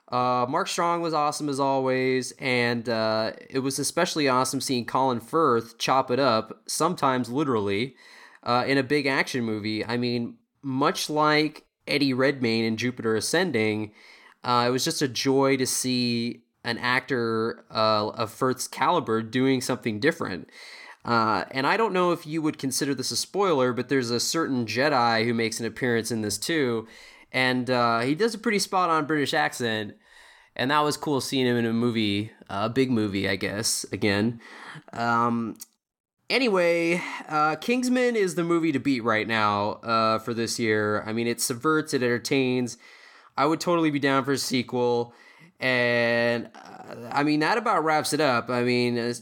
Uh, 0.09 0.45
Mark 0.49 0.67
Strong 0.67 1.01
was 1.01 1.13
awesome 1.13 1.49
as 1.49 1.59
always, 1.59 2.31
and 2.39 2.89
uh, 2.89 3.33
it 3.49 3.59
was 3.59 3.77
especially 3.77 4.27
awesome 4.27 4.59
seeing 4.59 4.85
Colin 4.85 5.19
Firth 5.19 5.77
chop 5.77 6.09
it 6.09 6.19
up, 6.19 6.61
sometimes 6.65 7.29
literally, 7.29 7.95
uh, 8.43 8.65
in 8.67 8.77
a 8.77 8.83
big 8.83 9.05
action 9.05 9.43
movie. 9.43 9.85
I 9.85 9.97
mean, 9.97 10.37
much 10.63 11.09
like 11.09 11.65
Eddie 11.87 12.13
Redmayne 12.13 12.65
in 12.65 12.75
Jupiter 12.77 13.15
Ascending, 13.15 13.91
uh, 14.43 14.65
it 14.67 14.71
was 14.71 14.83
just 14.83 15.01
a 15.03 15.07
joy 15.07 15.57
to 15.57 15.67
see 15.67 16.43
an 16.63 16.77
actor 16.79 17.65
uh, 17.69 18.09
of 18.09 18.31
Firth's 18.31 18.67
caliber 18.67 19.21
doing 19.21 19.61
something 19.61 19.99
different. 19.99 20.49
Uh, 21.05 21.45
and 21.51 21.65
I 21.65 21.77
don't 21.77 21.93
know 21.93 22.11
if 22.11 22.27
you 22.27 22.41
would 22.41 22.57
consider 22.57 22.93
this 22.93 23.11
a 23.11 23.15
spoiler, 23.15 23.73
but 23.73 23.89
there's 23.89 24.09
a 24.09 24.19
certain 24.19 24.65
Jedi 24.65 25.25
who 25.25 25.33
makes 25.33 25.59
an 25.59 25.65
appearance 25.65 26.11
in 26.11 26.21
this 26.21 26.37
too, 26.37 26.87
and 27.31 27.69
uh, 27.69 27.99
he 28.01 28.15
does 28.15 28.33
a 28.33 28.39
pretty 28.39 28.59
spot 28.59 28.89
on 28.89 29.05
British 29.05 29.33
accent, 29.33 29.95
and 30.55 30.71
that 30.71 30.81
was 30.81 30.97
cool 30.97 31.21
seeing 31.21 31.45
him 31.45 31.57
in 31.57 31.65
a 31.65 31.73
movie, 31.73 32.31
a 32.49 32.69
big 32.69 32.91
movie, 32.91 33.29
I 33.29 33.35
guess. 33.35 33.85
Again, 33.91 34.39
um, 34.93 35.57
anyway, 36.29 37.01
uh, 37.27 37.55
Kingsman 37.55 38.15
is 38.15 38.35
the 38.35 38.43
movie 38.43 38.71
to 38.71 38.79
beat 38.79 39.03
right 39.03 39.27
now 39.27 39.73
uh, 39.83 40.19
for 40.19 40.33
this 40.33 40.59
year. 40.59 41.03
I 41.05 41.13
mean, 41.13 41.27
it 41.27 41.41
subverts, 41.41 41.93
it 41.93 42.03
entertains. 42.03 42.77
I 43.37 43.45
would 43.45 43.59
totally 43.59 43.91
be 43.91 43.99
down 43.99 44.25
for 44.25 44.33
a 44.33 44.37
sequel. 44.37 45.13
And 45.59 46.49
uh, 46.55 47.09
I 47.11 47.23
mean, 47.23 47.41
that 47.41 47.57
about 47.57 47.83
wraps 47.83 48.13
it 48.13 48.21
up. 48.21 48.49
I 48.49 48.63
mean, 48.63 49.13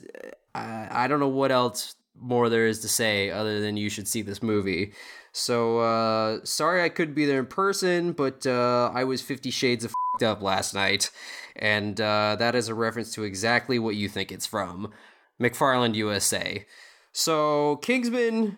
I, 0.55 0.87
I 0.89 1.07
don't 1.07 1.19
know 1.19 1.27
what 1.27 1.51
else 1.51 1.95
more 2.19 2.49
there 2.49 2.67
is 2.67 2.79
to 2.79 2.87
say 2.87 3.29
other 3.29 3.61
than 3.61 3.77
you 3.77 3.89
should 3.89 4.07
see 4.07 4.21
this 4.21 4.41
movie. 4.41 4.93
So 5.31 5.79
uh, 5.79 6.39
sorry 6.43 6.83
I 6.83 6.89
couldn't 6.89 7.13
be 7.13 7.25
there 7.25 7.39
in 7.39 7.45
person, 7.45 8.13
but 8.13 8.45
uh, 8.47 8.91
I 8.93 9.03
was 9.03 9.21
Fifty 9.21 9.51
Shades 9.51 9.85
of 9.85 9.93
up 10.23 10.41
last 10.41 10.73
night, 10.73 11.11
and 11.55 11.99
uh, 11.99 12.35
that 12.39 12.55
is 12.55 12.67
a 12.67 12.73
reference 12.73 13.13
to 13.13 13.23
exactly 13.23 13.79
what 13.79 13.95
you 13.95 14.09
think 14.09 14.31
it's 14.31 14.45
from, 14.45 14.91
McFarland 15.39 15.95
USA. 15.95 16.65
So 17.11 17.77
Kingsman, 17.77 18.57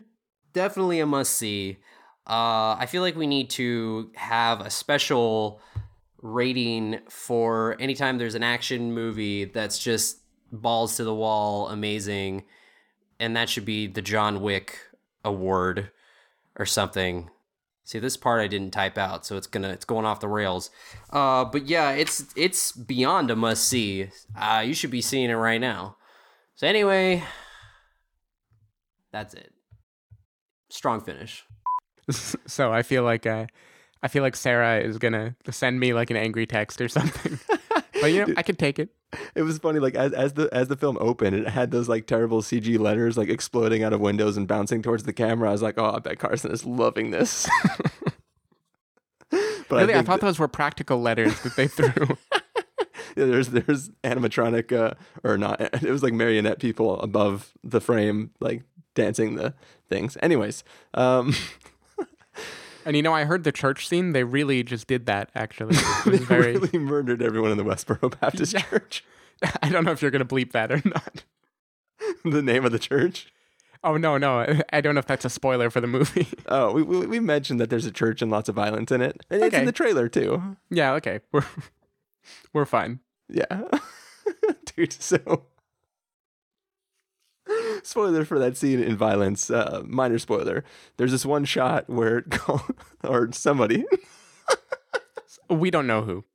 definitely 0.53 0.99
a 0.99 1.05
must 1.05 1.36
see. 1.36 1.78
Uh, 2.28 2.76
I 2.78 2.86
feel 2.88 3.01
like 3.01 3.15
we 3.15 3.28
need 3.28 3.49
to 3.51 4.11
have 4.15 4.61
a 4.61 4.70
special 4.70 5.61
rating 6.22 6.99
for 7.09 7.76
anytime 7.80 8.17
there's 8.17 8.36
an 8.36 8.43
action 8.43 8.93
movie 8.93 9.45
that's 9.45 9.80
just 9.80 10.20
balls 10.51 10.97
to 10.97 11.03
the 11.03 11.15
wall, 11.15 11.70
amazing, 11.70 12.43
and 13.20 13.36
that 13.36 13.49
should 13.49 13.65
be 13.65 13.88
the 13.88 14.01
John 14.01 14.41
Wick 14.41 14.78
award 15.24 15.91
or 16.60 16.66
something. 16.66 17.30
See, 17.84 17.97
this 17.97 18.18
part 18.18 18.39
I 18.39 18.47
didn't 18.47 18.72
type 18.72 18.99
out, 18.99 19.26
so 19.26 19.36
it's 19.36 19.47
gonna 19.47 19.70
it's 19.70 19.86
going 19.86 20.05
off 20.05 20.20
the 20.20 20.28
rails. 20.28 20.70
Uh, 21.10 21.45
but 21.45 21.66
yeah, 21.66 21.91
it's 21.91 22.26
it's 22.36 22.72
beyond 22.72 23.32
a 23.32 23.36
must 23.36 23.68
see. 23.68 24.10
Uh, 24.39 24.64
you 24.64 24.76
should 24.76 24.91
be 24.91 25.01
seeing 25.01 25.32
it 25.32 25.36
right 25.36 25.60
now. 25.60 25.95
So 26.53 26.68
anyway, 26.68 27.24
that's 29.12 29.34
it. 29.34 29.53
Strong 30.70 31.01
finish. 31.01 31.43
so 32.12 32.72
I 32.72 32.84
feel 32.84 33.01
like 33.01 33.26
uh, 33.26 33.47
I 34.03 34.07
feel 34.07 34.22
like 34.22 34.36
Sarah 34.36 34.82
is 34.82 34.99
gonna 34.99 35.36
send 35.49 35.80
me 35.80 35.93
like 35.93 36.12
an 36.12 36.18
angry 36.18 36.45
text 36.45 36.82
or 36.82 36.89
something. 36.89 37.39
but 38.01 38.12
you 38.12 38.26
know, 38.26 38.34
I 38.38 38.43
can 38.43 38.55
take 38.55 38.78
it. 38.78 38.89
It 39.34 39.41
was 39.41 39.57
funny, 39.57 39.80
like 39.80 39.95
as 39.95 40.14
as 40.14 40.34
the 40.34 40.49
as 40.51 40.68
the 40.68 40.76
film 40.76 40.97
opened, 41.01 41.36
it 41.36 41.47
had 41.47 41.72
those 41.72 41.89
like 41.89 42.05
terrible 42.05 42.41
CG 42.41 42.78
letters 42.78 43.18
like 43.18 43.30
exploding 43.30 43.84
out 43.84 43.93
of 43.93 43.99
windows 43.99 44.38
and 44.38 44.47
bouncing 44.47 44.82
towards 44.82 45.03
the 45.03 45.14
camera. 45.14 45.49
I 45.49 45.51
was 45.51 45.62
like, 45.62 45.78
oh, 45.78 45.93
I 45.95 45.99
bet 45.99 46.20
Carson 46.20 46.51
is 46.51 46.66
loving 46.66 47.10
this. 47.10 47.49
but 49.30 49.41
really, 49.72 49.93
I, 49.95 49.99
I 49.99 50.01
thought 50.03 50.20
that, 50.20 50.28
those 50.28 50.38
were 50.38 50.47
practical 50.47 51.01
letters 51.01 51.39
that 51.41 51.55
they 51.55 51.68
threw. 51.68 52.18
yeah, 53.16 53.26
there's 53.26 53.49
there's 53.49 53.89
animatronic 54.03 54.72
uh, 54.72 54.93
or 55.24 55.38
not. 55.38 55.60
It 55.84 55.91
was 55.91 56.03
like 56.03 56.14
marionette 56.14 56.60
people 56.60 56.99
above 56.99 57.53
the 57.64 57.82
frame, 57.82 58.32
like 58.39 58.64
dancing 58.93 59.36
the 59.36 59.53
things. 59.89 60.18
Anyways, 60.22 60.64
um, 60.93 61.34
and 62.86 62.95
you 62.95 63.01
know, 63.01 63.13
I 63.13 63.25
heard 63.25 63.43
the 63.43 63.51
church 63.51 63.88
scene. 63.88 64.13
They 64.13 64.23
really 64.23 64.63
just 64.63 64.88
did 64.88 65.05
that. 65.05 65.30
Actually, 65.36 65.75
they 66.05 66.17
very... 66.17 66.53
really 66.57 66.80
murdered 66.80 67.21
everyone 67.21 67.51
in 67.51 67.57
the 67.57 67.63
Westboro 67.63 68.19
Baptist 68.19 68.53
yeah. 68.53 68.61
Church. 68.61 69.03
I 69.61 69.69
don't 69.69 69.86
know 69.86 69.91
if 69.91 70.01
you're 70.01 70.11
going 70.11 70.25
to 70.25 70.36
bleep 70.36 70.51
that 70.51 70.71
or 70.71 70.82
not. 70.86 71.23
the 72.25 72.41
name 72.41 72.65
of 72.65 72.71
the 72.71 72.80
church. 72.80 73.32
Oh 73.82 73.95
no, 73.95 74.17
no, 74.17 74.61
I 74.73 74.82
don't 74.82 74.93
know 74.93 74.99
if 74.99 75.05
that's 75.05 75.23
a 75.23 75.30
spoiler 75.30 75.69
for 75.69 75.80
the 75.80 75.88
movie. 75.88 76.27
oh, 76.47 76.73
we, 76.73 76.84
we, 76.84 77.05
we 77.05 77.19
mentioned 77.21 77.61
that 77.61 77.69
there's 77.69 77.86
a 77.86 77.91
church 77.91 78.21
and 78.21 78.30
lots 78.30 78.49
of 78.49 78.55
violence 78.55 78.91
in 78.91 79.01
it, 79.01 79.23
and 79.30 79.41
okay. 79.41 79.47
it's 79.47 79.55
in 79.55 79.65
the 79.65 79.71
trailer 79.71 80.09
too. 80.09 80.57
Yeah, 80.69 80.93
okay, 80.95 81.21
we're 81.32 81.45
we're 82.51 82.65
fine. 82.65 82.99
Yeah, 83.30 83.63
dude. 84.75 84.91
So 84.91 85.45
spoiler 87.84 88.26
for 88.26 88.39
that 88.39 88.57
scene 88.57 88.82
in 88.82 88.95
violence. 88.97 89.49
Uh, 89.49 89.84
minor 89.86 90.20
spoiler. 90.20 90.63
There's 90.97 91.11
this 91.11 91.26
one 91.26 91.45
shot 91.45 91.89
where 91.89 92.26
or 93.03 93.32
somebody. 93.32 93.86
we 95.49 95.72
don't 95.72 95.88
know 95.88 96.01
who. 96.01 96.26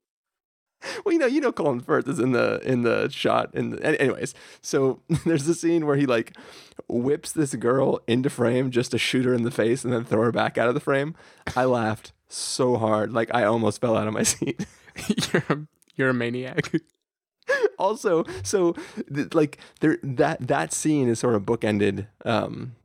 Well, 1.04 1.12
you 1.12 1.18
know, 1.18 1.26
you 1.26 1.40
know, 1.40 1.52
Colin 1.52 1.80
Firth 1.80 2.08
is 2.08 2.18
in 2.18 2.32
the 2.32 2.60
in 2.62 2.82
the 2.82 3.08
shot. 3.08 3.54
In 3.54 3.70
the, 3.70 4.00
anyways, 4.00 4.34
so 4.60 5.00
there's 5.24 5.48
a 5.48 5.54
scene 5.54 5.86
where 5.86 5.96
he 5.96 6.06
like 6.06 6.36
whips 6.88 7.32
this 7.32 7.54
girl 7.54 8.00
into 8.06 8.30
frame 8.30 8.70
just 8.70 8.90
to 8.90 8.98
shoot 8.98 9.24
her 9.24 9.34
in 9.34 9.42
the 9.42 9.50
face 9.50 9.84
and 9.84 9.92
then 9.92 10.04
throw 10.04 10.22
her 10.22 10.32
back 10.32 10.58
out 10.58 10.68
of 10.68 10.74
the 10.74 10.80
frame. 10.80 11.14
I 11.56 11.64
laughed 11.64 12.12
so 12.28 12.76
hard, 12.76 13.12
like 13.12 13.30
I 13.34 13.44
almost 13.44 13.80
fell 13.80 13.96
out 13.96 14.06
of 14.06 14.12
my 14.12 14.22
seat. 14.22 14.66
you're 15.32 15.44
a, 15.48 15.58
you're 15.96 16.10
a 16.10 16.14
maniac. 16.14 16.70
also, 17.78 18.24
so 18.42 18.74
th- 19.12 19.34
like 19.34 19.58
there 19.80 19.98
that 20.02 20.46
that 20.46 20.72
scene 20.72 21.08
is 21.08 21.18
sort 21.18 21.34
of 21.34 21.42
bookended. 21.42 22.06
Um, 22.24 22.76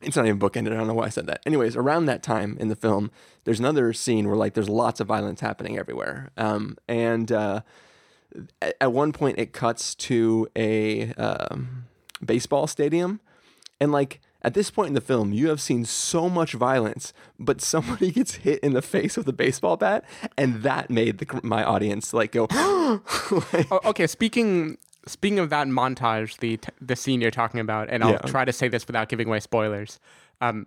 it's 0.00 0.16
not 0.16 0.26
even 0.26 0.38
bookended. 0.38 0.72
I 0.72 0.76
don't 0.76 0.86
know 0.86 0.94
why 0.94 1.06
I 1.06 1.10
said 1.10 1.26
that. 1.26 1.40
Anyways, 1.46 1.76
around 1.76 2.06
that 2.06 2.22
time 2.22 2.56
in 2.60 2.68
the 2.68 2.76
film, 2.76 3.10
there's 3.44 3.58
another 3.58 3.92
scene 3.92 4.26
where 4.26 4.36
like 4.36 4.54
there's 4.54 4.68
lots 4.68 5.00
of 5.00 5.06
violence 5.06 5.40
happening 5.40 5.78
everywhere. 5.78 6.30
Um, 6.36 6.76
and 6.86 7.32
uh, 7.32 7.60
at, 8.80 8.92
one 8.92 9.12
point, 9.12 9.38
it 9.38 9.52
cuts 9.52 9.94
to 9.94 10.48
a 10.56 11.12
um, 11.14 11.86
baseball 12.24 12.66
stadium, 12.66 13.20
and 13.80 13.92
like 13.92 14.20
at 14.44 14.52
this 14.52 14.70
point 14.70 14.88
in 14.88 14.94
the 14.94 15.00
film, 15.00 15.32
you 15.32 15.48
have 15.48 15.60
seen 15.60 15.86
so 15.86 16.28
much 16.28 16.52
violence, 16.52 17.14
but 17.38 17.62
somebody 17.62 18.10
gets 18.12 18.36
hit 18.36 18.60
in 18.60 18.74
the 18.74 18.82
face 18.82 19.16
with 19.16 19.26
a 19.26 19.32
baseball 19.32 19.78
bat, 19.78 20.04
and 20.36 20.62
that 20.62 20.90
made 20.90 21.18
the, 21.18 21.40
my 21.42 21.64
audience 21.64 22.12
like 22.12 22.32
go. 22.32 22.42
like, 23.52 23.72
oh, 23.72 23.80
okay, 23.86 24.06
speaking 24.06 24.76
speaking 25.06 25.38
of 25.38 25.48
that 25.50 25.66
montage, 25.66 26.36
the 26.38 26.60
the 26.80 26.94
scene 26.94 27.22
you're 27.22 27.30
talking 27.30 27.58
about, 27.58 27.88
and 27.88 28.04
I'll 28.04 28.12
yeah. 28.12 28.18
try 28.18 28.44
to 28.44 28.52
say 28.52 28.68
this 28.68 28.86
without 28.86 29.08
giving 29.08 29.28
away 29.28 29.40
spoilers. 29.40 29.98
Um, 30.42 30.66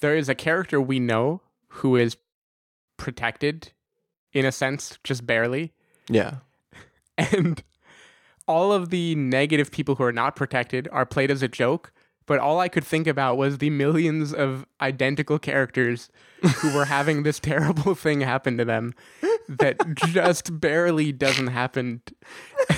there 0.00 0.16
is 0.16 0.28
a 0.28 0.34
character 0.34 0.80
we 0.80 1.00
know 1.00 1.40
who 1.68 1.96
is 1.96 2.16
protected, 2.96 3.72
in 4.32 4.44
a 4.44 4.52
sense, 4.52 4.98
just 5.02 5.26
barely. 5.26 5.72
Yeah, 6.08 6.36
and 7.18 7.64
all 8.46 8.72
of 8.72 8.90
the 8.90 9.16
negative 9.16 9.72
people 9.72 9.96
who 9.96 10.04
are 10.04 10.12
not 10.12 10.36
protected 10.36 10.88
are 10.92 11.04
played 11.04 11.32
as 11.32 11.42
a 11.42 11.48
joke. 11.48 11.92
But 12.26 12.40
all 12.40 12.58
I 12.58 12.68
could 12.68 12.84
think 12.84 13.06
about 13.06 13.36
was 13.36 13.58
the 13.58 13.70
millions 13.70 14.34
of 14.34 14.66
identical 14.80 15.38
characters 15.38 16.10
who 16.56 16.74
were 16.74 16.86
having 16.86 17.22
this 17.22 17.38
terrible 17.40 17.94
thing 17.94 18.20
happen 18.20 18.56
to 18.58 18.64
them 18.64 18.94
that 19.48 19.94
just 19.94 20.60
barely 20.60 21.12
doesn't 21.12 21.46
happen. 21.48 22.02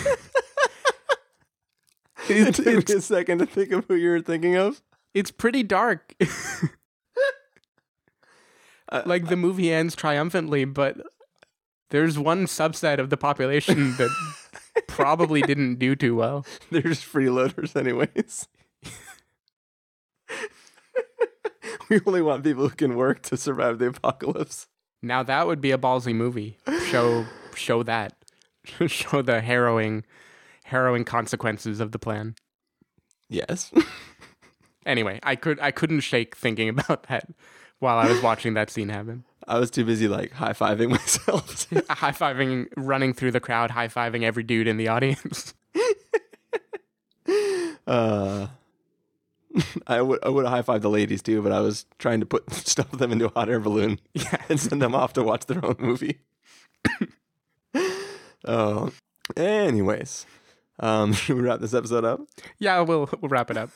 it 2.28 2.54
took 2.54 2.66
me 2.66 2.94
a 2.94 3.00
second 3.00 3.38
to 3.38 3.46
think 3.46 3.72
of 3.72 3.86
who 3.88 3.94
you 3.94 4.10
were 4.10 4.20
thinking 4.20 4.56
of. 4.56 4.82
It's 5.14 5.30
pretty 5.30 5.62
dark. 5.62 6.14
Uh, 8.90 9.02
like 9.04 9.28
the 9.28 9.36
movie 9.36 9.70
ends 9.70 9.94
triumphantly, 9.94 10.64
but 10.64 10.96
there's 11.90 12.18
one 12.18 12.46
subset 12.46 12.98
of 12.98 13.10
the 13.10 13.18
population 13.18 13.94
that 13.96 14.08
probably 14.86 15.42
didn't 15.42 15.74
do 15.78 15.94
too 15.94 16.16
well. 16.16 16.46
They're 16.70 16.80
just 16.80 17.04
freeloaders, 17.04 17.76
anyways. 17.76 18.48
we 21.90 22.00
only 22.06 22.22
want 22.22 22.44
people 22.44 22.68
who 22.68 22.74
can 22.74 22.96
work 22.96 23.22
to 23.22 23.36
survive 23.36 23.78
the 23.78 23.88
apocalypse. 23.88 24.66
Now 25.02 25.22
that 25.22 25.46
would 25.46 25.60
be 25.60 25.70
a 25.70 25.78
ballsy 25.78 26.14
movie. 26.14 26.58
Show 26.90 27.26
show 27.54 27.82
that. 27.82 28.14
show 28.86 29.22
the 29.22 29.40
harrowing 29.40 30.04
harrowing 30.64 31.04
consequences 31.04 31.80
of 31.80 31.92
the 31.92 31.98
plan. 31.98 32.34
Yes. 33.28 33.72
anyway, 34.86 35.20
I 35.22 35.36
could 35.36 35.60
I 35.60 35.70
couldn't 35.70 36.00
shake 36.00 36.36
thinking 36.36 36.68
about 36.68 37.04
that 37.04 37.28
while 37.78 37.98
I 37.98 38.08
was 38.08 38.22
watching 38.22 38.54
that 38.54 38.70
scene 38.70 38.88
happen. 38.88 39.24
I 39.46 39.58
was 39.58 39.70
too 39.70 39.84
busy 39.84 40.08
like 40.08 40.32
high 40.32 40.52
fiving 40.52 40.90
myself. 40.90 41.66
high 41.88 42.12
fiving, 42.12 42.66
running 42.76 43.14
through 43.14 43.32
the 43.32 43.40
crowd, 43.40 43.70
high 43.70 43.88
fiving 43.88 44.22
every 44.22 44.42
dude 44.42 44.66
in 44.66 44.76
the 44.76 44.88
audience. 44.88 45.54
uh, 47.86 48.48
I 49.86 50.02
would 50.02 50.18
I 50.24 50.28
would 50.28 50.46
high 50.46 50.62
five 50.62 50.82
the 50.82 50.90
ladies 50.90 51.22
too, 51.22 51.42
but 51.42 51.52
I 51.52 51.60
was 51.60 51.86
trying 51.98 52.20
to 52.20 52.26
put 52.26 52.50
stuff 52.52 52.90
them 52.90 53.12
into 53.12 53.26
a 53.26 53.30
hot 53.30 53.48
air 53.48 53.60
balloon 53.60 54.00
yeah. 54.12 54.36
and 54.48 54.60
send 54.60 54.82
them 54.82 54.94
off 54.94 55.12
to 55.14 55.22
watch 55.22 55.46
their 55.46 55.64
own 55.64 55.76
movie. 55.78 56.20
oh, 58.46 58.92
anyways, 59.36 60.26
um, 60.80 61.12
should 61.14 61.36
we 61.36 61.42
wrap 61.42 61.60
this 61.60 61.74
episode 61.74 62.04
up? 62.04 62.20
Yeah, 62.58 62.80
we'll 62.80 63.08
we'll 63.20 63.28
wrap 63.28 63.50
it 63.50 63.56
up. 63.56 63.70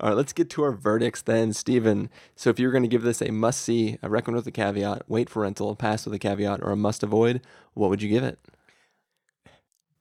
All 0.00 0.10
right, 0.10 0.16
let's 0.16 0.32
get 0.32 0.50
to 0.50 0.62
our 0.62 0.72
verdicts 0.72 1.22
then, 1.22 1.52
Stephen. 1.52 2.10
So, 2.36 2.50
if 2.50 2.58
you're 2.58 2.72
going 2.72 2.82
to 2.82 2.88
give 2.88 3.02
this 3.02 3.22
a 3.22 3.30
must 3.30 3.62
see, 3.62 3.98
a 4.02 4.08
recommend 4.08 4.36
with 4.36 4.46
a 4.46 4.52
caveat, 4.52 5.02
wait 5.08 5.30
for 5.30 5.42
rental, 5.42 5.74
pass 5.76 6.04
with 6.04 6.14
a 6.14 6.18
caveat, 6.18 6.60
or 6.62 6.70
a 6.70 6.76
must 6.76 7.02
avoid, 7.02 7.40
what 7.74 7.90
would 7.90 8.02
you 8.02 8.08
give 8.08 8.24
it? 8.24 8.38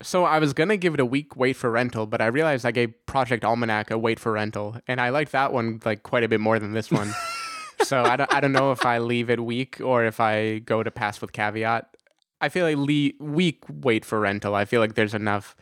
So 0.03 0.25
I 0.25 0.39
was 0.39 0.53
gonna 0.53 0.77
give 0.77 0.93
it 0.93 0.99
a 0.99 1.05
week 1.05 1.35
wait 1.35 1.55
for 1.55 1.71
rental, 1.71 2.05
but 2.05 2.21
I 2.21 2.27
realized 2.27 2.65
I 2.65 2.71
gave 2.71 2.93
Project 3.05 3.43
Almanac 3.45 3.89
a 3.89 3.97
wait 3.97 4.19
for 4.19 4.33
rental, 4.33 4.77
and 4.87 4.99
I 4.99 5.09
like 5.09 5.31
that 5.31 5.53
one 5.53 5.79
like 5.85 6.03
quite 6.03 6.23
a 6.23 6.27
bit 6.27 6.39
more 6.39 6.59
than 6.59 6.73
this 6.73 6.91
one. 6.91 7.13
so 7.83 8.03
I 8.03 8.15
don't 8.17 8.33
I 8.33 8.39
don't 8.39 8.51
know 8.51 8.71
if 8.71 8.85
I 8.85 8.99
leave 8.99 9.29
it 9.29 9.43
week 9.43 9.79
or 9.81 10.05
if 10.05 10.19
I 10.19 10.59
go 10.59 10.83
to 10.83 10.91
pass 10.91 11.21
with 11.21 11.31
caveat. 11.31 11.95
I 12.41 12.49
feel 12.49 12.65
like 12.65 12.77
le- 12.77 13.25
week 13.25 13.63
wait 13.69 14.03
for 14.03 14.19
rental. 14.19 14.55
I 14.55 14.65
feel 14.65 14.81
like 14.81 14.95
there's 14.95 15.13
enough 15.13 15.55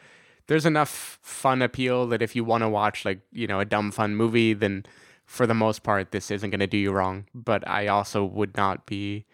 there's 0.48 0.66
enough 0.66 1.20
fun 1.22 1.62
appeal 1.62 2.08
that 2.08 2.22
if 2.22 2.36
you 2.36 2.44
want 2.44 2.64
to 2.64 2.70
watch 2.70 3.06
like 3.06 3.22
you 3.32 3.48
know 3.48 3.60
a 3.60 3.66
dumb 3.66 3.92
fun 3.92 4.16
movie, 4.16 4.54
then 4.54 4.86
for 5.26 5.46
the 5.46 5.54
most 5.54 5.84
part 5.84 6.12
this 6.12 6.32
isn't 6.32 6.50
gonna 6.50 6.68
do 6.68 6.78
you 6.78 6.92
wrong. 6.92 7.26
But 7.36 7.68
I 7.68 7.88
also 7.88 8.26
would 8.26 8.58
not 8.58 8.86
be 8.88 9.26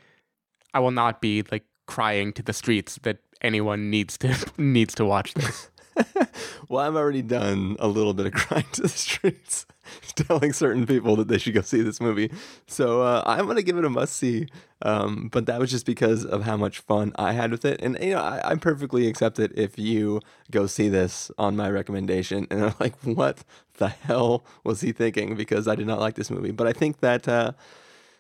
I 0.74 0.80
will 0.80 0.92
not 0.92 1.22
be 1.22 1.44
like 1.50 1.64
crying 1.86 2.34
to 2.34 2.44
the 2.44 2.54
streets 2.54 3.00
that 3.04 3.20
anyone 3.42 3.90
needs 3.90 4.18
to 4.20 4.36
needs 4.58 4.96
to 4.96 5.06
watch 5.06 5.34
this. 5.34 5.70
well, 6.70 6.86
I've 6.86 6.96
already 6.96 7.22
done 7.22 7.76
a 7.80 7.88
little 7.88 8.14
bit 8.14 8.28
of 8.28 8.34
crying 8.34 8.66
to 8.74 8.84
the 8.84 8.90
streets, 8.90 9.66
telling 10.16 10.54
certain 10.54 10.86
people 10.86 11.16
that 11.16 11.28
they 11.28 11.38
should 11.38 11.54
go 11.54 11.62
see 11.62 11.82
this 11.82 12.00
movie. 12.00 12.32
So 12.68 13.02
uh, 13.02 13.24
I'm 13.26 13.48
gonna 13.48 13.62
give 13.62 13.78
it 13.78 13.86
a 13.86 13.90
must 13.90 14.16
see. 14.16 14.48
Um, 14.84 15.30
but 15.32 15.48
that 15.48 15.60
was 15.60 15.72
just 15.72 15.88
because 15.88 16.24
of 16.24 16.44
how 16.44 16.56
much 16.56 16.80
fun 16.80 17.12
I 17.16 17.34
had 17.34 17.50
with 17.50 17.66
it, 17.66 17.82
and 17.82 17.98
you 18.00 18.12
know 18.12 18.22
I, 18.22 18.52
I 18.52 18.56
perfectly 18.56 19.08
accept 19.08 19.40
it 19.40 19.52
if 19.56 19.80
you 19.80 20.22
go 20.52 20.68
see 20.68 20.88
this 20.88 21.32
on 21.38 21.56
my 21.56 21.70
recommendation 21.70 22.46
and 22.52 22.62
are 22.62 22.76
like, 22.80 22.96
what 23.04 23.44
the 23.78 23.90
hell 23.90 24.44
was 24.64 24.82
he 24.82 24.92
thinking? 24.92 25.36
Because 25.36 25.68
I 25.68 25.76
did 25.76 25.88
not 25.88 26.00
like 26.00 26.16
this 26.16 26.30
movie. 26.30 26.52
But 26.52 26.68
I 26.68 26.74
think 26.74 27.00
that. 27.00 27.28
Uh, 27.28 27.54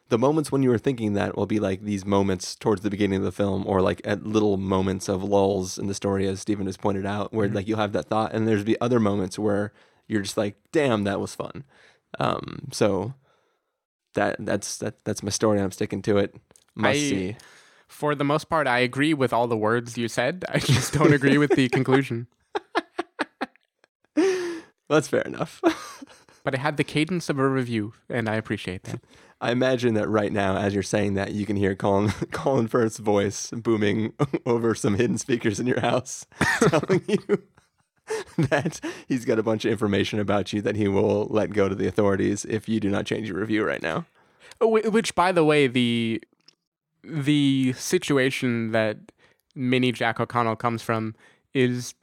the 0.09 0.17
moments 0.17 0.51
when 0.51 0.63
you 0.63 0.69
were 0.69 0.77
thinking 0.77 1.13
that 1.13 1.35
will 1.35 1.45
be 1.45 1.59
like 1.59 1.81
these 1.83 2.05
moments 2.05 2.55
towards 2.55 2.81
the 2.81 2.89
beginning 2.89 3.17
of 3.17 3.23
the 3.23 3.31
film 3.31 3.63
or 3.67 3.81
like 3.81 4.01
at 4.05 4.25
little 4.25 4.57
moments 4.57 5.09
of 5.09 5.23
lulls 5.23 5.77
in 5.77 5.87
the 5.87 5.93
story 5.93 6.27
as 6.27 6.39
Stephen 6.39 6.65
has 6.65 6.77
pointed 6.77 7.05
out 7.05 7.33
where 7.33 7.47
mm-hmm. 7.47 7.55
like 7.55 7.67
you'll 7.67 7.79
have 7.79 7.93
that 7.93 8.05
thought 8.05 8.33
and 8.33 8.47
there's 8.47 8.63
be 8.63 8.79
other 8.79 8.99
moments 8.99 9.37
where 9.37 9.73
you're 10.07 10.21
just 10.21 10.37
like 10.37 10.55
damn 10.71 11.03
that 11.03 11.19
was 11.19 11.35
fun. 11.35 11.63
Um 12.19 12.69
so 12.71 13.13
that 14.13 14.37
that's 14.39 14.77
that 14.77 15.03
that's 15.03 15.23
my 15.23 15.29
story. 15.29 15.59
I'm 15.59 15.71
sticking 15.71 16.01
to 16.03 16.17
it. 16.17 16.35
Must 16.75 16.95
I, 16.95 16.99
see. 16.99 17.35
for 17.87 18.15
the 18.15 18.23
most 18.23 18.49
part 18.49 18.67
I 18.67 18.79
agree 18.79 19.13
with 19.13 19.33
all 19.33 19.47
the 19.47 19.57
words 19.57 19.97
you 19.97 20.07
said. 20.07 20.45
I 20.47 20.59
just 20.59 20.93
don't 20.93 21.13
agree 21.13 21.37
with 21.37 21.51
the 21.51 21.67
conclusion. 21.77 22.27
That's 24.89 25.07
fair 25.07 25.21
enough. 25.21 25.61
But 26.43 26.53
it 26.53 26.59
had 26.59 26.77
the 26.77 26.85
cadence 26.85 27.29
of 27.29 27.39
a 27.39 27.49
review 27.49 27.91
and 28.09 28.29
I 28.29 28.35
appreciate 28.35 28.83
that 28.83 29.01
I 29.39 29.51
imagine 29.51 29.93
that 29.93 30.09
right 30.09 30.31
now, 30.31 30.57
as 30.57 30.73
you're 30.73 30.83
saying 30.83 31.13
that, 31.13 31.33
you 31.33 31.45
can 31.45 31.55
hear 31.55 31.75
Colin 31.75 32.09
Colin 32.31 32.67
Firth's 32.67 32.97
voice 32.97 33.51
booming 33.51 34.13
over 34.45 34.73
some 34.73 34.95
hidden 34.95 35.17
speakers 35.17 35.59
in 35.59 35.67
your 35.67 35.79
house, 35.79 36.25
telling 36.59 37.03
you 37.07 37.43
that 38.37 38.79
he's 39.07 39.25
got 39.25 39.37
a 39.37 39.43
bunch 39.43 39.65
of 39.65 39.71
information 39.71 40.19
about 40.19 40.53
you 40.53 40.61
that 40.61 40.75
he 40.75 40.87
will 40.87 41.25
let 41.29 41.51
go 41.51 41.67
to 41.67 41.75
the 41.75 41.87
authorities 41.87 42.45
if 42.45 42.67
you 42.69 42.79
do 42.79 42.89
not 42.89 43.05
change 43.05 43.27
your 43.27 43.37
review 43.37 43.65
right 43.65 43.81
now. 43.81 44.05
Oh, 44.59 44.67
which, 44.67 45.13
by 45.13 45.31
the 45.31 45.43
way, 45.43 45.67
the 45.67 46.21
the 47.03 47.73
situation 47.77 48.71
that 48.71 48.97
Mini 49.55 49.91
Jack 49.91 50.19
O'Connell 50.19 50.55
comes 50.55 50.81
from 50.81 51.15
is 51.53 51.93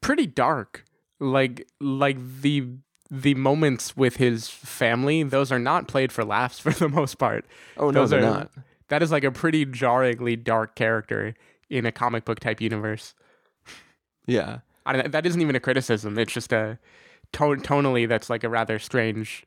pretty 0.00 0.26
dark. 0.26 0.84
Like 1.18 1.66
like 1.80 2.18
the 2.40 2.68
the 3.12 3.34
moments 3.34 3.94
with 3.94 4.16
his 4.16 4.48
family, 4.48 5.22
those 5.22 5.52
are 5.52 5.58
not 5.58 5.86
played 5.86 6.10
for 6.10 6.24
laughs 6.24 6.58
for 6.58 6.70
the 6.72 6.88
most 6.88 7.18
part. 7.18 7.44
Oh 7.76 7.90
no, 7.90 8.00
those 8.00 8.10
they're 8.10 8.20
are, 8.20 8.22
not. 8.22 8.50
That 8.88 9.02
is 9.02 9.12
like 9.12 9.22
a 9.22 9.30
pretty 9.30 9.66
jarringly 9.66 10.34
dark 10.34 10.74
character 10.74 11.34
in 11.68 11.84
a 11.84 11.92
comic 11.92 12.24
book 12.24 12.40
type 12.40 12.60
universe. 12.60 13.14
Yeah, 14.26 14.60
I, 14.86 15.06
that 15.08 15.26
isn't 15.26 15.40
even 15.40 15.54
a 15.54 15.60
criticism. 15.60 16.18
It's 16.18 16.32
just 16.32 16.52
a 16.52 16.78
tone, 17.32 17.60
tonally 17.60 18.08
that's 18.08 18.30
like 18.30 18.44
a 18.44 18.48
rather 18.48 18.78
strange, 18.78 19.44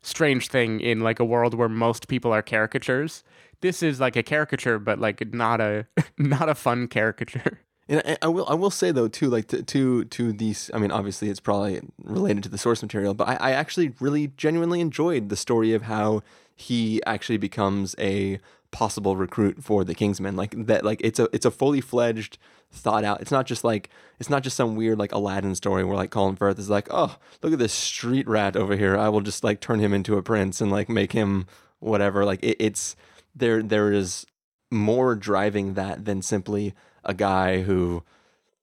strange 0.00 0.48
thing 0.48 0.80
in 0.80 1.00
like 1.00 1.20
a 1.20 1.24
world 1.24 1.52
where 1.52 1.68
most 1.68 2.08
people 2.08 2.32
are 2.32 2.42
caricatures. 2.42 3.24
This 3.60 3.82
is 3.82 4.00
like 4.00 4.16
a 4.16 4.22
caricature, 4.22 4.78
but 4.78 4.98
like 4.98 5.34
not 5.34 5.60
a 5.60 5.86
not 6.16 6.48
a 6.48 6.54
fun 6.54 6.88
caricature. 6.88 7.60
And 7.92 8.18
I, 8.22 8.28
will 8.28 8.46
I 8.48 8.54
will 8.54 8.70
say 8.70 8.90
though 8.90 9.06
too 9.06 9.28
like 9.28 9.48
to, 9.48 9.62
to 9.62 10.04
to 10.04 10.32
these 10.32 10.70
I 10.72 10.78
mean 10.78 10.90
obviously 10.90 11.28
it's 11.28 11.40
probably 11.40 11.82
related 12.02 12.42
to 12.44 12.48
the 12.48 12.56
source 12.56 12.80
material 12.80 13.12
but 13.12 13.28
I, 13.28 13.34
I 13.34 13.50
actually 13.52 13.92
really 14.00 14.28
genuinely 14.38 14.80
enjoyed 14.80 15.28
the 15.28 15.36
story 15.36 15.74
of 15.74 15.82
how 15.82 16.22
he 16.56 17.02
actually 17.04 17.36
becomes 17.36 17.94
a 17.98 18.40
possible 18.70 19.16
recruit 19.16 19.62
for 19.62 19.84
the 19.84 19.94
Kingsmen. 19.94 20.36
Like 20.36 20.66
that 20.66 20.84
like 20.84 21.00
it's 21.04 21.18
a 21.18 21.28
it's 21.32 21.44
a 21.44 21.50
fully 21.50 21.80
fledged 21.80 22.38
thought 22.72 23.04
out. 23.04 23.20
It's 23.20 23.30
not 23.30 23.46
just 23.46 23.62
like 23.62 23.90
it's 24.18 24.30
not 24.30 24.42
just 24.42 24.56
some 24.56 24.74
weird 24.74 24.98
like 24.98 25.12
Aladdin 25.12 25.54
story 25.54 25.84
where 25.84 25.96
like 25.96 26.10
Colin 26.10 26.36
Firth 26.36 26.58
is 26.58 26.70
like 26.70 26.88
oh 26.90 27.16
look 27.42 27.52
at 27.52 27.58
this 27.58 27.74
street 27.74 28.26
rat 28.26 28.56
over 28.56 28.74
here. 28.74 28.96
I 28.96 29.10
will 29.10 29.20
just 29.20 29.44
like 29.44 29.60
turn 29.60 29.78
him 29.78 29.92
into 29.92 30.16
a 30.16 30.22
prince 30.22 30.60
and 30.60 30.72
like 30.72 30.88
make 30.88 31.12
him 31.12 31.46
whatever. 31.78 32.24
Like 32.24 32.42
it, 32.42 32.56
it's 32.58 32.96
there 33.36 33.62
there 33.62 33.92
is 33.92 34.26
more 34.70 35.14
driving 35.14 35.74
that 35.74 36.06
than 36.06 36.22
simply 36.22 36.74
a 37.04 37.14
guy 37.14 37.62
who 37.62 38.02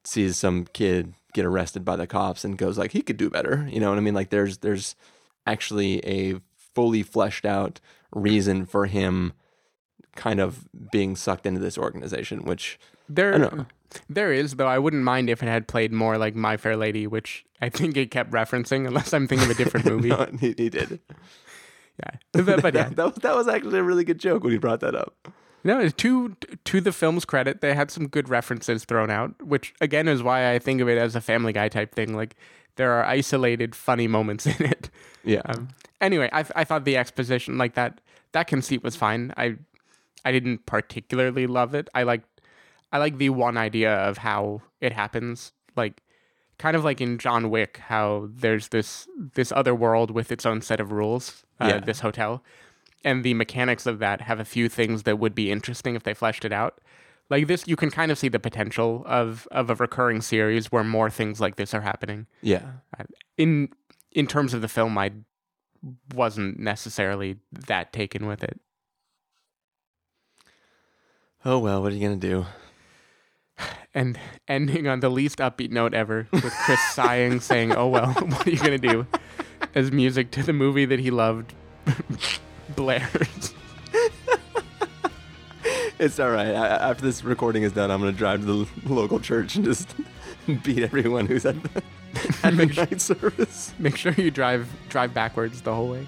sees 0.04 0.38
some 0.38 0.66
kid 0.74 1.14
get 1.34 1.46
arrested 1.46 1.86
by 1.86 1.96
the 1.96 2.08
cops 2.08 2.44
and 2.44 2.58
goes 2.58 2.78
like 2.78 2.92
he 2.92 3.02
could 3.02 3.18
do 3.18 3.30
better. 3.30 3.68
You 3.72 3.80
know 3.80 3.90
what 3.90 3.98
i 3.98 4.02
mean? 4.02 4.14
Like 4.14 4.30
there's 4.30 4.60
there's 4.60 4.96
actually 5.46 6.06
a 6.06 6.40
fully 6.74 7.04
fleshed 7.04 7.46
out 7.46 7.80
reason 8.14 8.66
for 8.66 8.86
him 8.86 9.34
kind 10.16 10.40
of 10.40 10.68
being 10.92 11.16
sucked 11.16 11.46
into 11.46 11.60
this 11.60 11.78
organization 11.78 12.44
which 12.44 12.80
there 13.08 13.66
there 14.10 14.34
is 14.34 14.56
though. 14.56 14.68
I 14.68 14.80
wouldn't 14.80 15.04
mind 15.04 15.30
if 15.30 15.42
it 15.42 15.48
had 15.48 15.68
played 15.68 15.92
more 15.92 16.18
like 16.18 16.36
my 16.36 16.58
fair 16.58 16.76
lady 16.76 17.08
which 17.08 17.46
i 17.62 17.70
think 17.70 17.96
it 17.96 18.12
kept 18.12 18.32
referencing 18.32 18.88
unless 18.88 19.14
i'm 19.14 19.28
thinking 19.28 19.50
of 19.50 19.60
a 19.60 19.64
different 19.64 19.86
movie. 19.92 20.10
No, 20.10 20.28
he, 20.40 20.54
he 20.58 20.70
did. 20.70 21.00
Yeah. 22.00 22.44
But, 22.44 22.62
but 22.62 22.74
yeah 22.74 22.90
that, 22.90 22.96
that, 22.96 23.22
that 23.22 23.36
was 23.36 23.48
actually 23.48 23.80
a 23.80 23.84
really 23.84 24.04
good 24.04 24.20
joke 24.20 24.44
when 24.44 24.52
he 24.52 24.58
brought 24.60 24.80
that 24.82 24.96
up 24.96 25.32
no, 25.64 25.90
to 25.90 26.36
to 26.66 26.82
the 26.82 26.92
film's 26.92 27.26
credit, 27.26 27.62
they 27.62 27.74
had 27.74 27.92
some 27.92 28.08
good 28.08 28.30
references 28.30 28.86
thrown 28.86 29.10
out, 29.10 29.42
which 29.42 29.74
again 29.82 30.08
is 30.08 30.24
why 30.24 30.54
I 30.54 30.60
think 30.60 30.82
of 30.82 30.90
it 30.90 30.98
as 30.98 31.16
a 31.16 31.22
Family 31.22 31.54
Guy 31.54 31.70
type 31.70 31.94
thing. 31.94 32.16
Like 32.16 32.36
there 32.76 32.92
are 32.94 33.04
isolated 33.06 33.76
funny 33.76 34.08
moments 34.08 34.46
in 34.60 34.66
it. 34.66 34.90
Yeah. 35.24 35.42
Um, 35.46 35.70
anyway, 36.02 36.30
I 36.32 36.46
I 36.56 36.64
thought 36.64 36.86
the 36.86 36.98
exposition 36.98 37.58
like 37.58 37.74
that 37.76 38.02
that 38.32 38.48
conceit 38.48 38.84
was 38.84 38.96
fine. 38.96 39.34
I 39.38 39.58
I 40.26 40.32
didn't 40.32 40.66
particularly 40.66 41.48
love 41.48 41.74
it. 41.74 41.90
I 41.94 42.04
like 42.04 42.22
I 42.92 42.98
like 42.98 43.18
the 43.18 43.30
one 43.30 43.58
idea 43.58 43.94
of 43.94 44.20
how 44.20 44.62
it 44.82 44.94
happens. 44.94 45.52
Like 45.76 46.02
kind 46.58 46.76
of 46.76 46.84
like 46.84 47.00
in 47.02 47.18
John 47.18 47.50
Wick, 47.50 47.78
how 47.78 48.30
there's 48.34 48.70
this 48.70 49.08
this 49.36 49.52
other 49.52 49.74
world 49.76 50.12
with 50.12 50.32
its 50.32 50.46
own 50.46 50.62
set 50.62 50.80
of 50.80 50.92
rules. 50.92 51.44
Uh, 51.60 51.68
Yeah. 51.68 51.80
This 51.80 52.00
hotel, 52.00 52.44
and 53.06 53.24
the 53.24 53.34
mechanics 53.34 53.86
of 53.86 54.00
that 54.00 54.22
have 54.22 54.40
a 54.40 54.46
few 54.46 54.68
things 54.70 55.04
that 55.04 55.20
would 55.20 55.34
be 55.36 55.52
interesting 55.52 55.96
if 55.96 56.04
they 56.04 56.14
fleshed 56.14 56.44
it 56.46 56.52
out. 56.52 56.80
Like 57.30 57.48
this, 57.48 57.68
you 57.68 57.76
can 57.76 57.92
kind 57.92 58.12
of 58.12 58.18
see 58.18 58.28
the 58.30 58.40
potential 58.40 59.04
of 59.06 59.48
of 59.52 59.70
a 59.70 59.76
recurring 59.76 60.22
series 60.22 60.72
where 60.72 60.84
more 60.84 61.10
things 61.10 61.40
like 61.40 61.56
this 61.58 61.74
are 61.74 61.82
happening. 61.82 62.26
Yeah. 62.42 62.64
Uh, 63.00 63.04
In 63.38 63.70
in 64.12 64.26
terms 64.28 64.54
of 64.56 64.62
the 64.62 64.68
film, 64.68 64.98
I 64.98 65.12
wasn't 66.14 66.60
necessarily 66.60 67.38
that 67.52 67.94
taken 67.94 68.26
with 68.26 68.44
it. 68.44 68.60
Oh 71.46 71.60
well, 71.60 71.82
what 71.82 71.92
are 71.94 71.96
you 71.96 72.02
gonna 72.02 72.16
do? 72.20 72.46
And 73.94 74.20
ending 74.48 74.88
on 74.88 75.00
the 75.00 75.10
least 75.10 75.38
upbeat 75.40 75.72
note 75.72 75.94
ever, 75.94 76.28
with 76.32 76.54
Chris 76.66 76.80
sighing, 76.94 77.40
saying, 77.40 77.74
"Oh 77.74 77.88
well, 77.88 78.12
what 78.14 78.46
are 78.48 78.50
you 78.52 78.58
gonna 78.58 78.78
do?" 78.78 79.06
As 79.76 79.92
music 79.92 80.32
to 80.32 80.44
the 80.44 80.54
movie 80.54 80.86
that 80.86 81.00
he 81.00 81.12
loved 81.12 81.54
blares. 82.76 83.54
It's 86.00 86.18
all 86.18 86.32
right. 86.32 86.56
I, 86.56 86.68
after 86.90 87.04
this 87.04 87.26
recording 87.26 87.64
is 87.64 87.74
done, 87.74 87.92
I'm 87.92 88.00
gonna 88.00 88.14
drive 88.14 88.40
to 88.46 88.66
the 88.66 88.94
local 88.94 89.20
church 89.20 89.58
and 89.58 89.66
just 89.66 89.94
beat 90.64 90.82
everyone 90.82 91.26
who's 91.26 91.46
at 91.46 91.62
the, 91.62 91.84
at 92.44 92.56
the 92.56 92.66
night 92.68 93.02
service. 93.02 93.74
Make 93.78 93.98
sure 93.98 94.14
you 94.14 94.32
drive 94.32 94.70
drive 94.88 95.14
backwards 95.14 95.62
the 95.62 95.76
whole 95.76 95.90
way. 95.90 96.08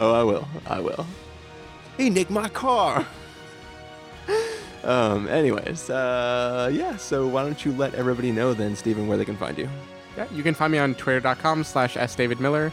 Oh, 0.00 0.12
I 0.12 0.24
will. 0.24 0.48
I 0.66 0.80
will. 0.80 1.06
He 1.96 2.10
nicked 2.10 2.30
my 2.32 2.48
car. 2.48 3.06
um. 4.82 5.28
Anyways, 5.28 5.88
uh, 5.88 6.68
yeah. 6.72 6.96
So 6.96 7.28
why 7.28 7.44
don't 7.44 7.64
you 7.64 7.70
let 7.70 7.94
everybody 7.94 8.32
know 8.32 8.52
then, 8.52 8.74
Stephen, 8.74 9.06
where 9.06 9.16
they 9.16 9.24
can 9.24 9.36
find 9.36 9.56
you? 9.56 9.68
Yeah, 10.16 10.26
you 10.32 10.42
can 10.42 10.54
find 10.54 10.72
me 10.72 10.78
on 10.78 10.96
twitter.com 10.96 11.62
slash 11.62 11.94
sdavidmiller, 11.94 12.72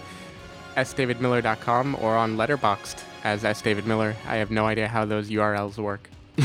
sdavidmiller.com, 0.76 1.98
or 2.02 2.16
on 2.16 2.38
Letterboxd 2.38 3.04
as 3.24 3.44
sdavidmiller. 3.44 4.16
I 4.28 4.36
have 4.38 4.52
no 4.52 4.66
idea 4.66 4.88
how 4.88 5.06
those 5.06 5.30
URLs 5.30 5.78
work. 5.78 6.10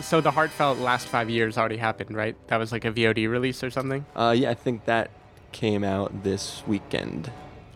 so 0.01 0.21
the 0.21 0.31
heartfelt 0.31 0.79
last 0.79 1.09
five 1.09 1.31
years 1.31 1.57
already 1.57 1.77
happened, 1.77 2.17
right? 2.17 2.37
That 2.49 2.57
was 2.57 2.73
like 2.73 2.85
a 2.85 2.93
VOD 2.93 3.29
release 3.29 3.63
or 3.63 3.71
something? 3.71 4.05
Uh, 4.15 4.35
yeah, 4.37 4.51
I 4.51 4.55
think 4.55 4.85
that 4.87 5.11
came 5.53 5.85
out 5.85 6.25
this 6.25 6.63
weekend. 6.67 7.31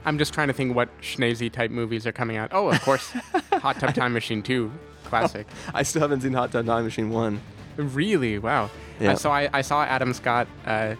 I'm 0.05 0.19
just 0.19 0.33
trying 0.33 0.49
to 0.49 0.55
think 0.55 0.75
what 0.75 0.89
Schnese 1.01 1.51
type 1.53 1.71
movies 1.71 2.07
are 2.07 2.13
coming 2.13 2.37
out. 2.37 2.51
Oh, 2.53 2.69
of 2.69 2.81
course, 2.83 3.11
Hot 3.53 3.79
Tub 3.79 3.95
Time 3.95 4.13
Machine 4.13 4.43
2, 4.43 4.71
classic. 5.05 5.47
I 5.75 5.83
still 5.83 6.03
haven't 6.03 6.23
seen 6.23 6.33
Hot 6.33 6.51
Tub 6.51 6.67
Time 6.67 6.85
Machine 6.85 7.11
1. 7.11 7.41
Really? 7.77 8.39
Wow. 8.39 8.71
Yeah. 9.01 9.13
Uh, 9.13 9.17
so 9.17 9.31
I, 9.31 9.49
I 9.53 9.63
saw 9.63 9.85
Adam 9.85 10.13
Scott 10.13 10.49
uh, 10.67 10.95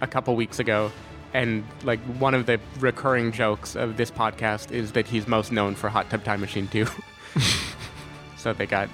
a 0.00 0.06
couple 0.06 0.34
weeks 0.36 0.58
ago, 0.58 0.92
and 1.32 1.64
like 1.84 2.00
one 2.18 2.34
of 2.34 2.46
the 2.46 2.60
recurring 2.80 3.32
jokes 3.32 3.76
of 3.76 3.96
this 3.96 4.10
podcast 4.10 4.70
is 4.70 4.92
that 4.92 5.06
he's 5.06 5.26
most 5.26 5.52
known 5.52 5.74
for 5.74 5.88
Hot 5.88 6.10
Tub 6.10 6.24
Time 6.24 6.40
Machine 6.40 6.68
2. 6.68 6.86
so 8.36 8.52
they 8.52 8.66
got 8.66 8.88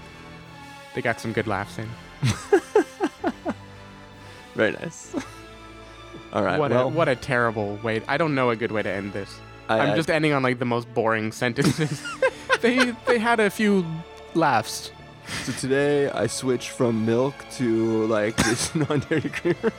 they 0.94 1.02
got 1.02 1.20
some 1.20 1.32
good 1.32 1.46
laughs 1.46 1.78
in. 1.78 1.88
Very 4.54 4.72
nice. 4.72 5.14
All 6.32 6.42
right. 6.42 6.58
what 6.58 6.70
well, 6.70 6.86
a 6.86 6.88
what 6.88 7.08
a 7.08 7.16
terrible 7.16 7.76
way. 7.82 8.02
I 8.08 8.16
don't 8.16 8.34
know 8.34 8.50
a 8.50 8.56
good 8.56 8.72
way 8.72 8.82
to 8.82 8.90
end 8.90 9.12
this. 9.12 9.38
I- 9.68 9.80
I'm 9.80 9.92
I- 9.92 9.96
just 9.96 10.10
ending 10.10 10.32
on 10.32 10.42
like 10.42 10.58
the 10.58 10.64
most 10.64 10.92
boring 10.94 11.32
sentences. 11.42 12.02
they 12.60 12.92
they 13.06 13.18
had 13.18 13.40
a 13.40 13.50
few 13.50 13.84
laughs. 14.34 14.90
so 15.44 15.52
today 15.52 16.08
I 16.10 16.26
switched 16.26 16.70
from 16.70 17.04
milk 17.06 17.34
to 17.56 18.06
like 18.06 18.36
this 18.36 18.74
non-dairy 18.74 19.30
creamer. 19.30 19.72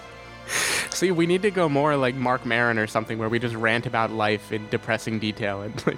See, 0.91 1.11
we 1.11 1.26
need 1.26 1.41
to 1.41 1.51
go 1.51 1.68
more 1.68 1.95
like 1.97 2.16
Marc 2.16 2.45
Maron 2.45 2.78
or 2.78 2.88
something 2.88 3.18
where 3.18 3.30
we 3.30 3.39
just 3.39 3.55
rant 3.55 3.86
about 3.86 4.11
life 4.11 4.51
in 4.51 4.68
depressing 4.70 5.20
detail 5.20 5.61
and 5.61 5.86
like 5.88 5.97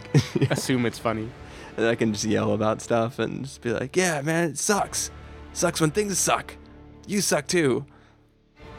assume 0.52 0.86
it's 0.86 0.98
funny. 1.00 1.30
And 1.78 1.86
I 1.86 1.96
can 1.96 2.12
just 2.12 2.26
yell 2.26 2.54
about 2.54 2.82
stuff 2.82 3.20
and 3.20 3.46
just 3.46 3.62
be 3.62 3.72
like, 3.72 3.96
"Yeah, 3.96 4.22
man, 4.22 4.50
it 4.50 4.58
sucks. 4.58 5.12
Sucks 5.54 5.80
when 5.80 5.92
things 5.92 6.18
suck. 6.18 6.56
You 7.06 7.22
suck 7.22 7.48
too." 7.48 7.86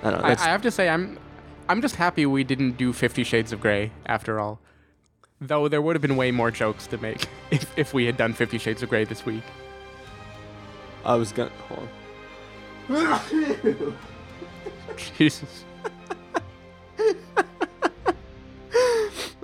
I 0.02 0.10
don't 0.10 0.20
know. 0.20 0.26
I, 0.26 0.32
I 0.32 0.48
have 0.48 0.62
to 0.62 0.70
say, 0.70 0.88
I'm 0.88 1.18
I'm 1.68 1.80
just 1.80 1.96
happy 1.96 2.26
we 2.26 2.44
didn't 2.44 2.72
do 2.72 2.92
Fifty 2.92 3.24
Shades 3.24 3.52
of 3.52 3.60
Grey 3.60 3.92
after 4.06 4.40
all. 4.40 4.60
Though 5.40 5.68
there 5.68 5.80
would 5.80 5.94
have 5.94 6.02
been 6.02 6.16
way 6.16 6.32
more 6.32 6.50
jokes 6.50 6.86
to 6.88 6.98
make 6.98 7.28
if, 7.50 7.78
if 7.78 7.94
we 7.94 8.06
had 8.06 8.16
done 8.16 8.32
Fifty 8.32 8.58
Shades 8.58 8.82
of 8.82 8.88
Grey 8.88 9.04
this 9.04 9.24
week. 9.24 9.44
I 11.04 11.14
was 11.14 11.32
gonna 11.32 11.50
hold 11.68 11.88
on. 12.90 13.96
Jesus. 15.16 15.64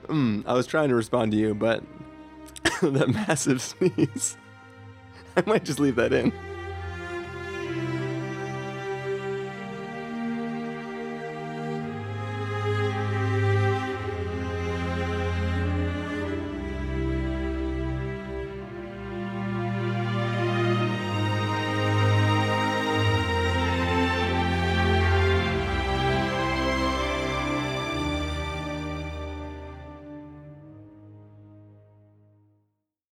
Mm, 0.09 0.44
I 0.46 0.52
was 0.52 0.66
trying 0.66 0.88
to 0.90 0.94
respond 0.94 1.32
to 1.32 1.38
you, 1.38 1.55
but 1.55 1.82
that 2.82 3.08
massive 3.08 3.62
sneeze. 3.62 4.36
I 5.36 5.42
might 5.46 5.64
just 5.64 5.80
leave 5.80 5.96
that 5.96 6.12
in. 6.12 6.32